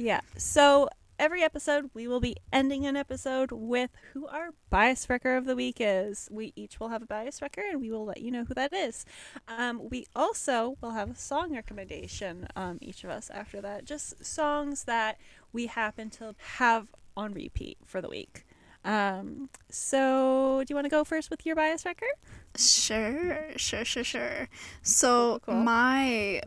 Yeah. 0.00 0.20
So 0.36 0.88
every 1.18 1.42
episode, 1.42 1.90
we 1.92 2.06
will 2.06 2.20
be 2.20 2.36
ending 2.52 2.86
an 2.86 2.94
episode 2.96 3.50
with 3.50 3.90
who 4.12 4.28
our 4.28 4.50
bias 4.70 5.10
wrecker 5.10 5.36
of 5.36 5.44
the 5.44 5.56
week 5.56 5.78
is. 5.80 6.28
We 6.30 6.52
each 6.54 6.78
will 6.78 6.86
have 6.90 7.02
a 7.02 7.06
bias 7.06 7.42
wrecker, 7.42 7.62
and 7.68 7.80
we 7.80 7.90
will 7.90 8.04
let 8.04 8.20
you 8.20 8.30
know 8.30 8.44
who 8.44 8.54
that 8.54 8.72
is. 8.72 9.04
Um, 9.48 9.88
we 9.90 10.06
also 10.14 10.76
will 10.80 10.92
have 10.92 11.10
a 11.10 11.14
song 11.16 11.52
recommendation, 11.52 12.46
um, 12.54 12.78
each 12.80 13.02
of 13.02 13.10
us 13.10 13.28
after 13.30 13.60
that. 13.60 13.86
Just 13.86 14.24
songs 14.24 14.84
that 14.84 15.18
we 15.52 15.66
happen 15.66 16.10
to 16.10 16.36
have 16.58 16.86
on 17.16 17.34
repeat 17.34 17.78
for 17.84 18.00
the 18.00 18.08
week. 18.08 18.46
Um, 18.88 19.50
so 19.68 20.62
do 20.66 20.72
you 20.72 20.74
want 20.74 20.86
to 20.86 20.90
go 20.90 21.04
first 21.04 21.28
with 21.28 21.44
your 21.44 21.54
bias 21.54 21.84
wrecker? 21.84 22.06
Sure, 22.56 23.38
sure, 23.56 23.84
sure, 23.84 24.02
sure. 24.02 24.48
So 24.82 25.40
Cool, 25.44 25.56
my 25.56 26.40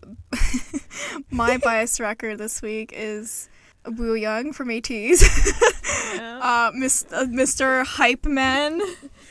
my 1.29 1.57
bias 1.57 1.99
record 1.99 2.39
this 2.39 2.63
week 2.63 2.93
is 2.95 3.47
Woo 3.85 4.15
Young 4.15 4.53
from 4.53 4.69
ATEEZ. 4.69 5.21
Yeah. 6.15 6.39
uh, 6.41 6.71
Mis- 6.73 7.05
uh, 7.11 7.25
Mr. 7.25 7.85
Hype 7.85 8.25
Man 8.25 8.81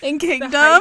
in 0.03 0.21
Kingdom. 0.21 0.53
yeah. 0.53 0.81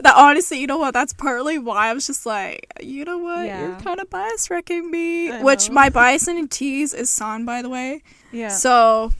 that 0.00 0.14
honestly, 0.16 0.58
you 0.58 0.66
know 0.66 0.78
what? 0.78 0.94
That's 0.94 1.12
partly 1.12 1.60
why 1.60 1.90
I 1.90 1.92
was 1.92 2.08
just 2.08 2.26
like, 2.26 2.66
you 2.80 3.04
know 3.04 3.18
what? 3.18 3.46
You're 3.46 3.76
kind 3.76 4.00
of 4.00 4.10
bias 4.10 4.50
wrecking 4.50 4.90
me. 4.90 5.30
Which 5.42 5.70
my 5.70 5.90
bias 5.90 6.26
in 6.26 6.48
ATEEZ 6.48 6.92
is 6.92 7.08
San, 7.08 7.44
by 7.44 7.62
the 7.62 7.68
way. 7.68 8.02
Yeah. 8.32 8.48
So, 8.48 9.12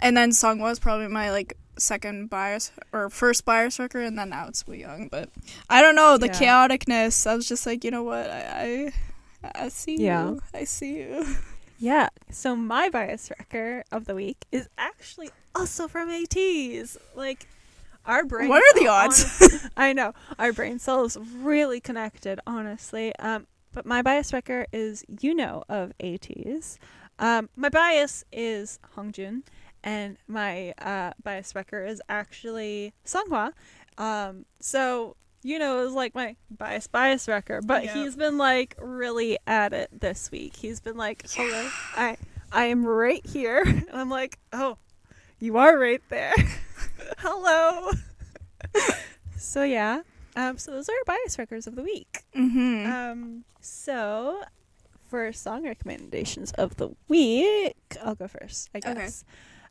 and 0.00 0.16
then 0.16 0.32
Song 0.32 0.58
was 0.58 0.78
probably 0.78 1.08
my 1.08 1.30
like 1.30 1.56
second 1.78 2.30
bias 2.30 2.72
or 2.92 3.10
first 3.10 3.44
bias 3.44 3.78
record, 3.78 4.04
and 4.04 4.18
then 4.18 4.30
now 4.30 4.48
it's 4.48 4.66
Woo 4.66 4.74
Young. 4.74 5.08
But 5.08 5.30
I 5.70 5.82
don't 5.82 5.94
know 5.96 6.16
the 6.18 6.26
Yeah. 6.26 6.32
chaoticness. 6.68 7.26
I 7.26 7.34
was 7.34 7.46
just 7.48 7.66
like, 7.66 7.84
you 7.84 7.90
know 7.90 8.02
what? 8.02 8.30
I 8.30 8.92
I, 9.44 9.50
I 9.64 9.68
see 9.68 9.96
Yeah. 9.96 10.30
you. 10.30 10.40
I 10.54 10.64
see 10.64 10.96
you. 10.98 11.24
Yeah. 11.78 12.08
So 12.30 12.56
my 12.56 12.88
bias 12.88 13.30
wrecker 13.30 13.84
of 13.92 14.06
the 14.06 14.14
week 14.14 14.46
is 14.50 14.68
actually 14.78 15.30
also 15.54 15.86
from 15.88 16.08
ATEEZ. 16.08 16.96
Like 17.14 17.46
our 18.06 18.24
brain. 18.24 18.48
What 18.48 18.62
are 18.62 18.80
the 18.80 18.88
odds? 18.88 19.68
I 19.76 19.92
know 19.92 20.14
our 20.38 20.52
brain 20.52 20.78
cell 20.78 21.04
is 21.04 21.18
really 21.18 21.80
connected, 21.80 22.40
honestly. 22.46 23.14
Um, 23.16 23.46
but 23.72 23.84
my 23.84 24.00
bias 24.00 24.32
wrecker 24.32 24.66
is 24.72 25.04
Yunho 25.12 25.64
of 25.68 25.92
ATEEZ. 26.00 26.78
Um, 27.18 27.48
my 27.56 27.68
bias 27.68 28.24
is 28.32 28.78
Hongjoong, 28.96 29.42
and 29.86 30.18
my 30.28 30.74
uh, 30.78 31.12
bias 31.22 31.54
wrecker 31.54 31.82
is 31.82 32.02
actually 32.10 32.92
Seonghwa. 33.06 33.52
Um, 33.96 34.44
so 34.60 35.16
Yunho 35.44 35.86
is 35.86 35.92
like 35.94 36.14
my 36.14 36.36
bias 36.50 36.86
bias 36.88 37.28
wrecker, 37.28 37.62
but 37.62 37.84
Yeah. 37.84 37.94
he's 37.94 38.16
been 38.16 38.36
like 38.36 38.74
really 38.78 39.38
at 39.46 39.72
it 39.72 39.88
this 40.00 40.30
week. 40.30 40.56
He's 40.56 40.80
been 40.80 40.96
like, 40.96 41.24
"Hello, 41.30 41.70
I 41.96 42.16
I 42.52 42.64
am 42.66 42.84
right 42.84 43.24
here," 43.24 43.62
and 43.66 43.86
I'm 43.92 44.10
like, 44.10 44.38
"Oh, 44.52 44.76
you 45.38 45.56
are 45.56 45.78
right 45.78 46.02
there." 46.10 46.34
Hello. 47.18 47.90
so 49.36 49.62
yeah. 49.62 50.02
Um, 50.34 50.58
so 50.58 50.70
those 50.72 50.88
are 50.88 50.92
our 50.92 51.04
bias 51.16 51.38
records 51.38 51.66
of 51.66 51.76
the 51.76 51.82
week. 51.82 52.24
mm-hmm. 52.36 52.92
Um, 52.92 53.44
so 53.60 54.42
for 55.08 55.32
song 55.32 55.64
recommendations 55.64 56.52
of 56.52 56.76
the 56.76 56.90
week, 57.08 57.76
I'll 58.02 58.14
go 58.16 58.28
first, 58.28 58.68
I 58.74 58.78
Okay. 58.78 59.08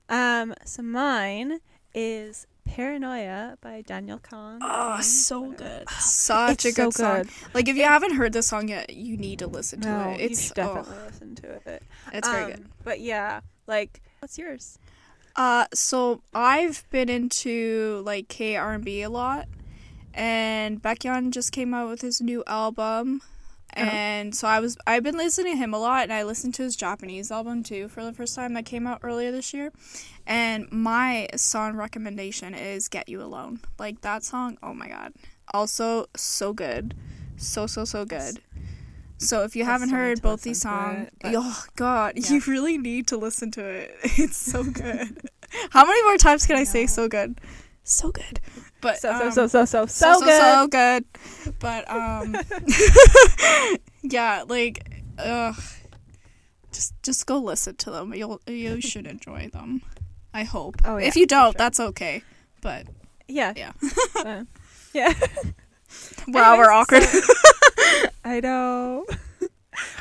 Um, 0.09 0.53
so 0.65 0.81
mine 0.81 1.59
is 1.93 2.47
Paranoia 2.65 3.57
by 3.61 3.81
Daniel 3.81 4.19
Kang. 4.19 4.59
Oh, 4.61 4.93
Um, 4.93 5.01
so 5.01 5.41
whatever. 5.41 5.79
good. 5.79 5.89
Such 5.99 6.65
It's 6.65 6.77
a 6.77 6.81
good 6.83 6.93
so 6.93 7.03
song. 7.03 7.17
good. 7.23 7.29
Like 7.53 7.67
if 7.67 7.75
you 7.75 7.83
haven't 7.83 8.15
heard 8.15 8.33
this 8.33 8.47
song 8.47 8.67
yet, 8.69 8.91
you 8.93 9.17
need 9.17 9.39
to 9.39 9.47
listen 9.47 9.81
to 9.81 9.89
No, 9.89 10.09
it. 10.11 10.19
you 10.19 10.25
It's 10.27 10.47
should 10.47 10.59
oh, 10.59 10.75
definitely 10.75 11.05
listen 11.05 11.35
to 11.35 11.49
it. 11.73 11.83
it's 12.13 12.27
very 12.29 12.51
good. 12.51 12.59
Um, 12.61 12.69
But 12.83 12.99
yeah, 13.01 13.41
like, 13.67 14.01
what's 14.19 14.37
yours? 14.37 14.77
Uh, 15.35 15.65
so 15.73 16.21
I've 16.33 16.85
been 16.91 17.09
into 17.09 18.01
like 18.05 18.27
K 18.29 18.55
R 18.55 18.73
and 18.73 18.85
B 18.85 19.01
a 19.01 19.09
lot, 19.09 19.47
and 20.13 20.81
Baekhyun 20.81 21.31
just 21.31 21.51
came 21.51 21.73
out 21.73 21.89
with 21.89 22.01
his 22.01 22.21
new 22.21 22.41
album, 22.47 23.21
Uh-huh. 23.75 23.89
and 23.91 24.35
so 24.35 24.47
I 24.47 24.59
was 24.59 24.77
I've 24.87 25.03
been 25.03 25.17
listening 25.17 25.53
to 25.53 25.57
him 25.57 25.73
a 25.73 25.79
lot, 25.79 26.03
and 26.03 26.13
I 26.13 26.23
listened 26.23 26.53
to 26.55 26.63
his 26.63 26.75
Japanese 26.75 27.31
album 27.31 27.63
too 27.63 27.87
for 27.87 28.03
the 28.03 28.13
first 28.13 28.35
time 28.35 28.53
that 28.53 28.65
came 28.65 28.87
out 28.87 28.99
earlier 29.03 29.31
this 29.31 29.53
year, 29.53 29.71
and 30.25 30.71
my 30.71 31.27
song 31.35 31.75
recommendation 31.75 32.53
is 32.53 32.87
"Get 32.87 33.09
You 33.09 33.21
Alone." 33.21 33.59
Like 33.79 34.01
that 34.01 34.23
song, 34.23 34.57
oh 34.63 34.73
my 34.73 34.87
god! 34.87 35.13
Also, 35.53 36.05
so 36.15 36.53
good, 36.53 36.95
so 37.37 37.67
so 37.67 37.83
so 37.85 38.05
good. 38.05 38.39
So 39.17 39.43
if 39.43 39.55
you 39.55 39.63
I 39.63 39.67
haven't 39.67 39.89
heard 39.89 40.21
both 40.21 40.41
these 40.41 40.61
songs, 40.61 41.09
oh 41.23 41.63
god, 41.75 42.13
Yeah. 42.15 42.31
you 42.33 42.41
really 42.47 42.77
need 42.77 43.07
to 43.07 43.17
listen 43.17 43.49
to 43.51 43.63
it. 43.65 43.95
It's 44.17 44.37
so 44.37 44.63
good. 44.63 45.29
How 45.69 45.85
many 45.85 46.03
more 46.03 46.17
times 46.17 46.45
can 46.45 46.57
I, 46.57 46.63
say 46.65 46.85
so 46.85 47.07
good? 47.07 47.39
So 47.87 48.11
good. 48.11 48.39
But 48.81 48.97
So, 48.99 49.13
um, 49.13 49.31
so, 49.31 49.47
so, 49.47 49.63
so, 49.65 49.85
so, 49.85 49.85
so, 49.85 50.19
so, 50.19 50.19
so, 50.19 50.67
good. 50.67 51.05
so 51.43 51.45
good. 51.45 51.55
But 51.59 51.89
um 51.89 52.35
yeah, 54.01 54.43
like 54.47 55.03
ugh 55.19 55.55
just 56.75 56.93
just 57.03 57.25
go 57.25 57.37
listen 57.39 57.75
to 57.77 57.91
them. 57.91 58.13
You'll 58.13 58.41
you 58.47 58.81
should 58.89 59.07
enjoy 59.07 59.49
them. 59.53 59.81
I 60.33 60.43
hope. 60.43 60.75
Oh, 60.83 60.97
yeah, 60.97 61.07
if 61.07 61.15
you 61.15 61.25
don't, 61.25 61.53
sure. 61.53 61.57
that's 61.57 61.79
okay. 61.79 62.21
But 62.61 62.87
Yeah. 63.27 63.53
Yeah. 63.55 63.71
Uh, 64.17 64.43
yeah. 64.93 65.13
wow, 66.27 66.57
we're 66.57 66.71
Anyways, 66.71 67.23
awkward. 67.23 68.13
I 68.25 68.39
know. 68.41 69.05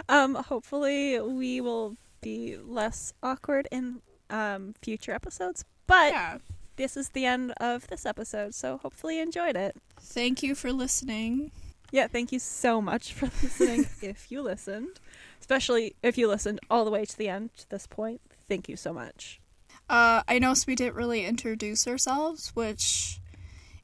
Um, 0.09 0.35
hopefully 0.35 1.21
we 1.21 1.61
will 1.61 1.97
be 2.21 2.57
less 2.57 3.13
awkward 3.23 3.69
in 3.71 4.01
um 4.31 4.75
future 4.83 5.13
episodes. 5.13 5.65
But 5.87 6.13
yeah. 6.13 6.39
This 6.77 6.97
is 6.97 7.11
the 7.11 7.25
end 7.25 7.53
of 7.61 7.87
this 7.89 8.05
episode, 8.07 8.55
so 8.55 8.79
hopefully 8.79 9.17
you 9.17 9.23
enjoyed 9.23 9.57
it. 9.57 9.77
Thank 10.01 10.43
you 10.43 10.55
for 10.55 10.73
listening. 10.73 11.51
Yeah, 11.93 12.09
thank 12.09 12.33
you 12.33 12.39
so 12.39 12.81
much 12.83 13.13
for 13.13 13.27
listening. 13.43 13.87
if 14.03 14.31
you 14.31 14.43
listened, 14.43 14.99
especially 15.41 15.95
if 16.03 16.19
you 16.19 16.27
listened 16.29 16.61
all 16.71 16.85
the 16.85 16.91
way 16.91 17.05
to 17.05 17.17
the 17.17 17.29
end 17.29 17.51
to 17.59 17.71
this 17.71 17.87
point, 17.87 18.21
thank 18.49 18.69
you 18.69 18.77
so 18.77 18.93
much. 18.93 19.41
Uh, 19.89 20.23
I 20.27 20.39
know 20.39 20.55
we 20.67 20.75
didn't 20.75 20.95
really 20.97 21.25
introduce 21.27 21.87
ourselves, 21.87 22.51
which, 22.55 23.21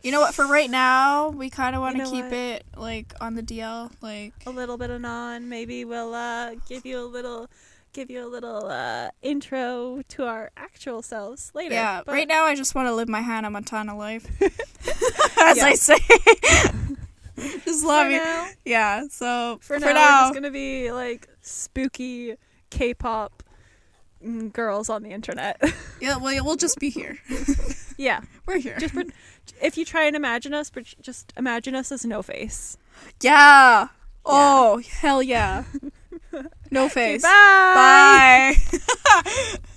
you 0.03 0.11
know 0.11 0.21
what, 0.21 0.35
for 0.35 0.47
right 0.47 0.71
now, 0.71 1.29
we 1.29 1.51
kind 1.51 1.77
of 1.77 1.83
want 1.83 1.97
to 1.97 1.99
You 1.99 2.05
know 2.05 2.11
keep 2.11 2.25
what? 2.25 2.33
it, 2.33 2.65
like, 2.77 3.13
on 3.21 3.35
the 3.35 3.43
DL. 3.43 3.93
Like, 4.01 4.33
A 4.47 4.51
little 4.51 4.79
bit 4.79 4.89
of 4.91 5.01
non. 5.03 5.49
Maybe 5.49 5.85
we'll 5.85 6.15
uh, 6.15 6.55
give 6.69 6.87
you 6.87 6.99
a 7.01 7.05
little, 7.05 7.49
give 7.93 8.11
you 8.11 8.25
a 8.25 8.29
little 8.29 8.67
uh, 8.67 9.11
intro 9.23 10.03
to 10.09 10.25
our 10.25 10.51
actual 10.57 11.03
selves 11.03 11.51
later. 11.55 11.75
yeah, 11.75 12.03
but- 12.05 12.13
right 12.13 12.29
now 12.29 12.45
I 12.45 12.55
just 12.55 12.75
want 12.75 12.87
to 12.89 12.95
live 12.95 13.09
my 13.09 13.21
Hannah 13.21 13.51
Montana 13.51 13.97
life. 13.97 14.27
As 15.39 15.59
I 15.59 15.75
say. 15.75 15.97
just 17.65 17.83
For 17.83 17.89
love 17.89 18.11
you. 18.11 18.19
now, 18.19 18.49
Yeah, 18.65 19.05
so 19.11 19.59
for, 19.63 19.79
for, 19.81 19.87
now, 19.87 19.93
now, 19.93 20.21
just 20.25 20.35
gonna 20.35 20.51
be 20.51 20.93
like 20.93 21.29
spooky 21.41 22.37
K-pop 22.71 23.43
girls 24.53 24.91
on 24.91 25.03
the 25.03 25.11
internet. 25.11 25.61
yeah, 26.01 26.17
well, 26.19 26.45
we'll 26.45 26.57
just 26.57 26.79
be 26.79 26.91
here. 26.91 27.19
yeah, 27.97 28.21
We're 28.47 28.59
here. 28.59 28.79
just 28.79 28.95
if 29.63 29.79
you 29.79 29.85
try 29.85 30.05
and 30.05 30.15
imagine 30.15 30.53
us, 30.55 30.71
but 30.71 30.85
just 31.01 31.33
imagine 31.37 31.75
us 31.75 31.91
as 31.91 32.05
no 32.05 32.23
face. 32.23 32.77
yeah. 33.23 33.89
Oh, 34.27 34.83
hell 35.01 35.23
yeah. 35.23 35.65
No 36.71 36.89
face. 36.89 37.23
Bye. 37.23 38.55
Bye. 38.75 39.59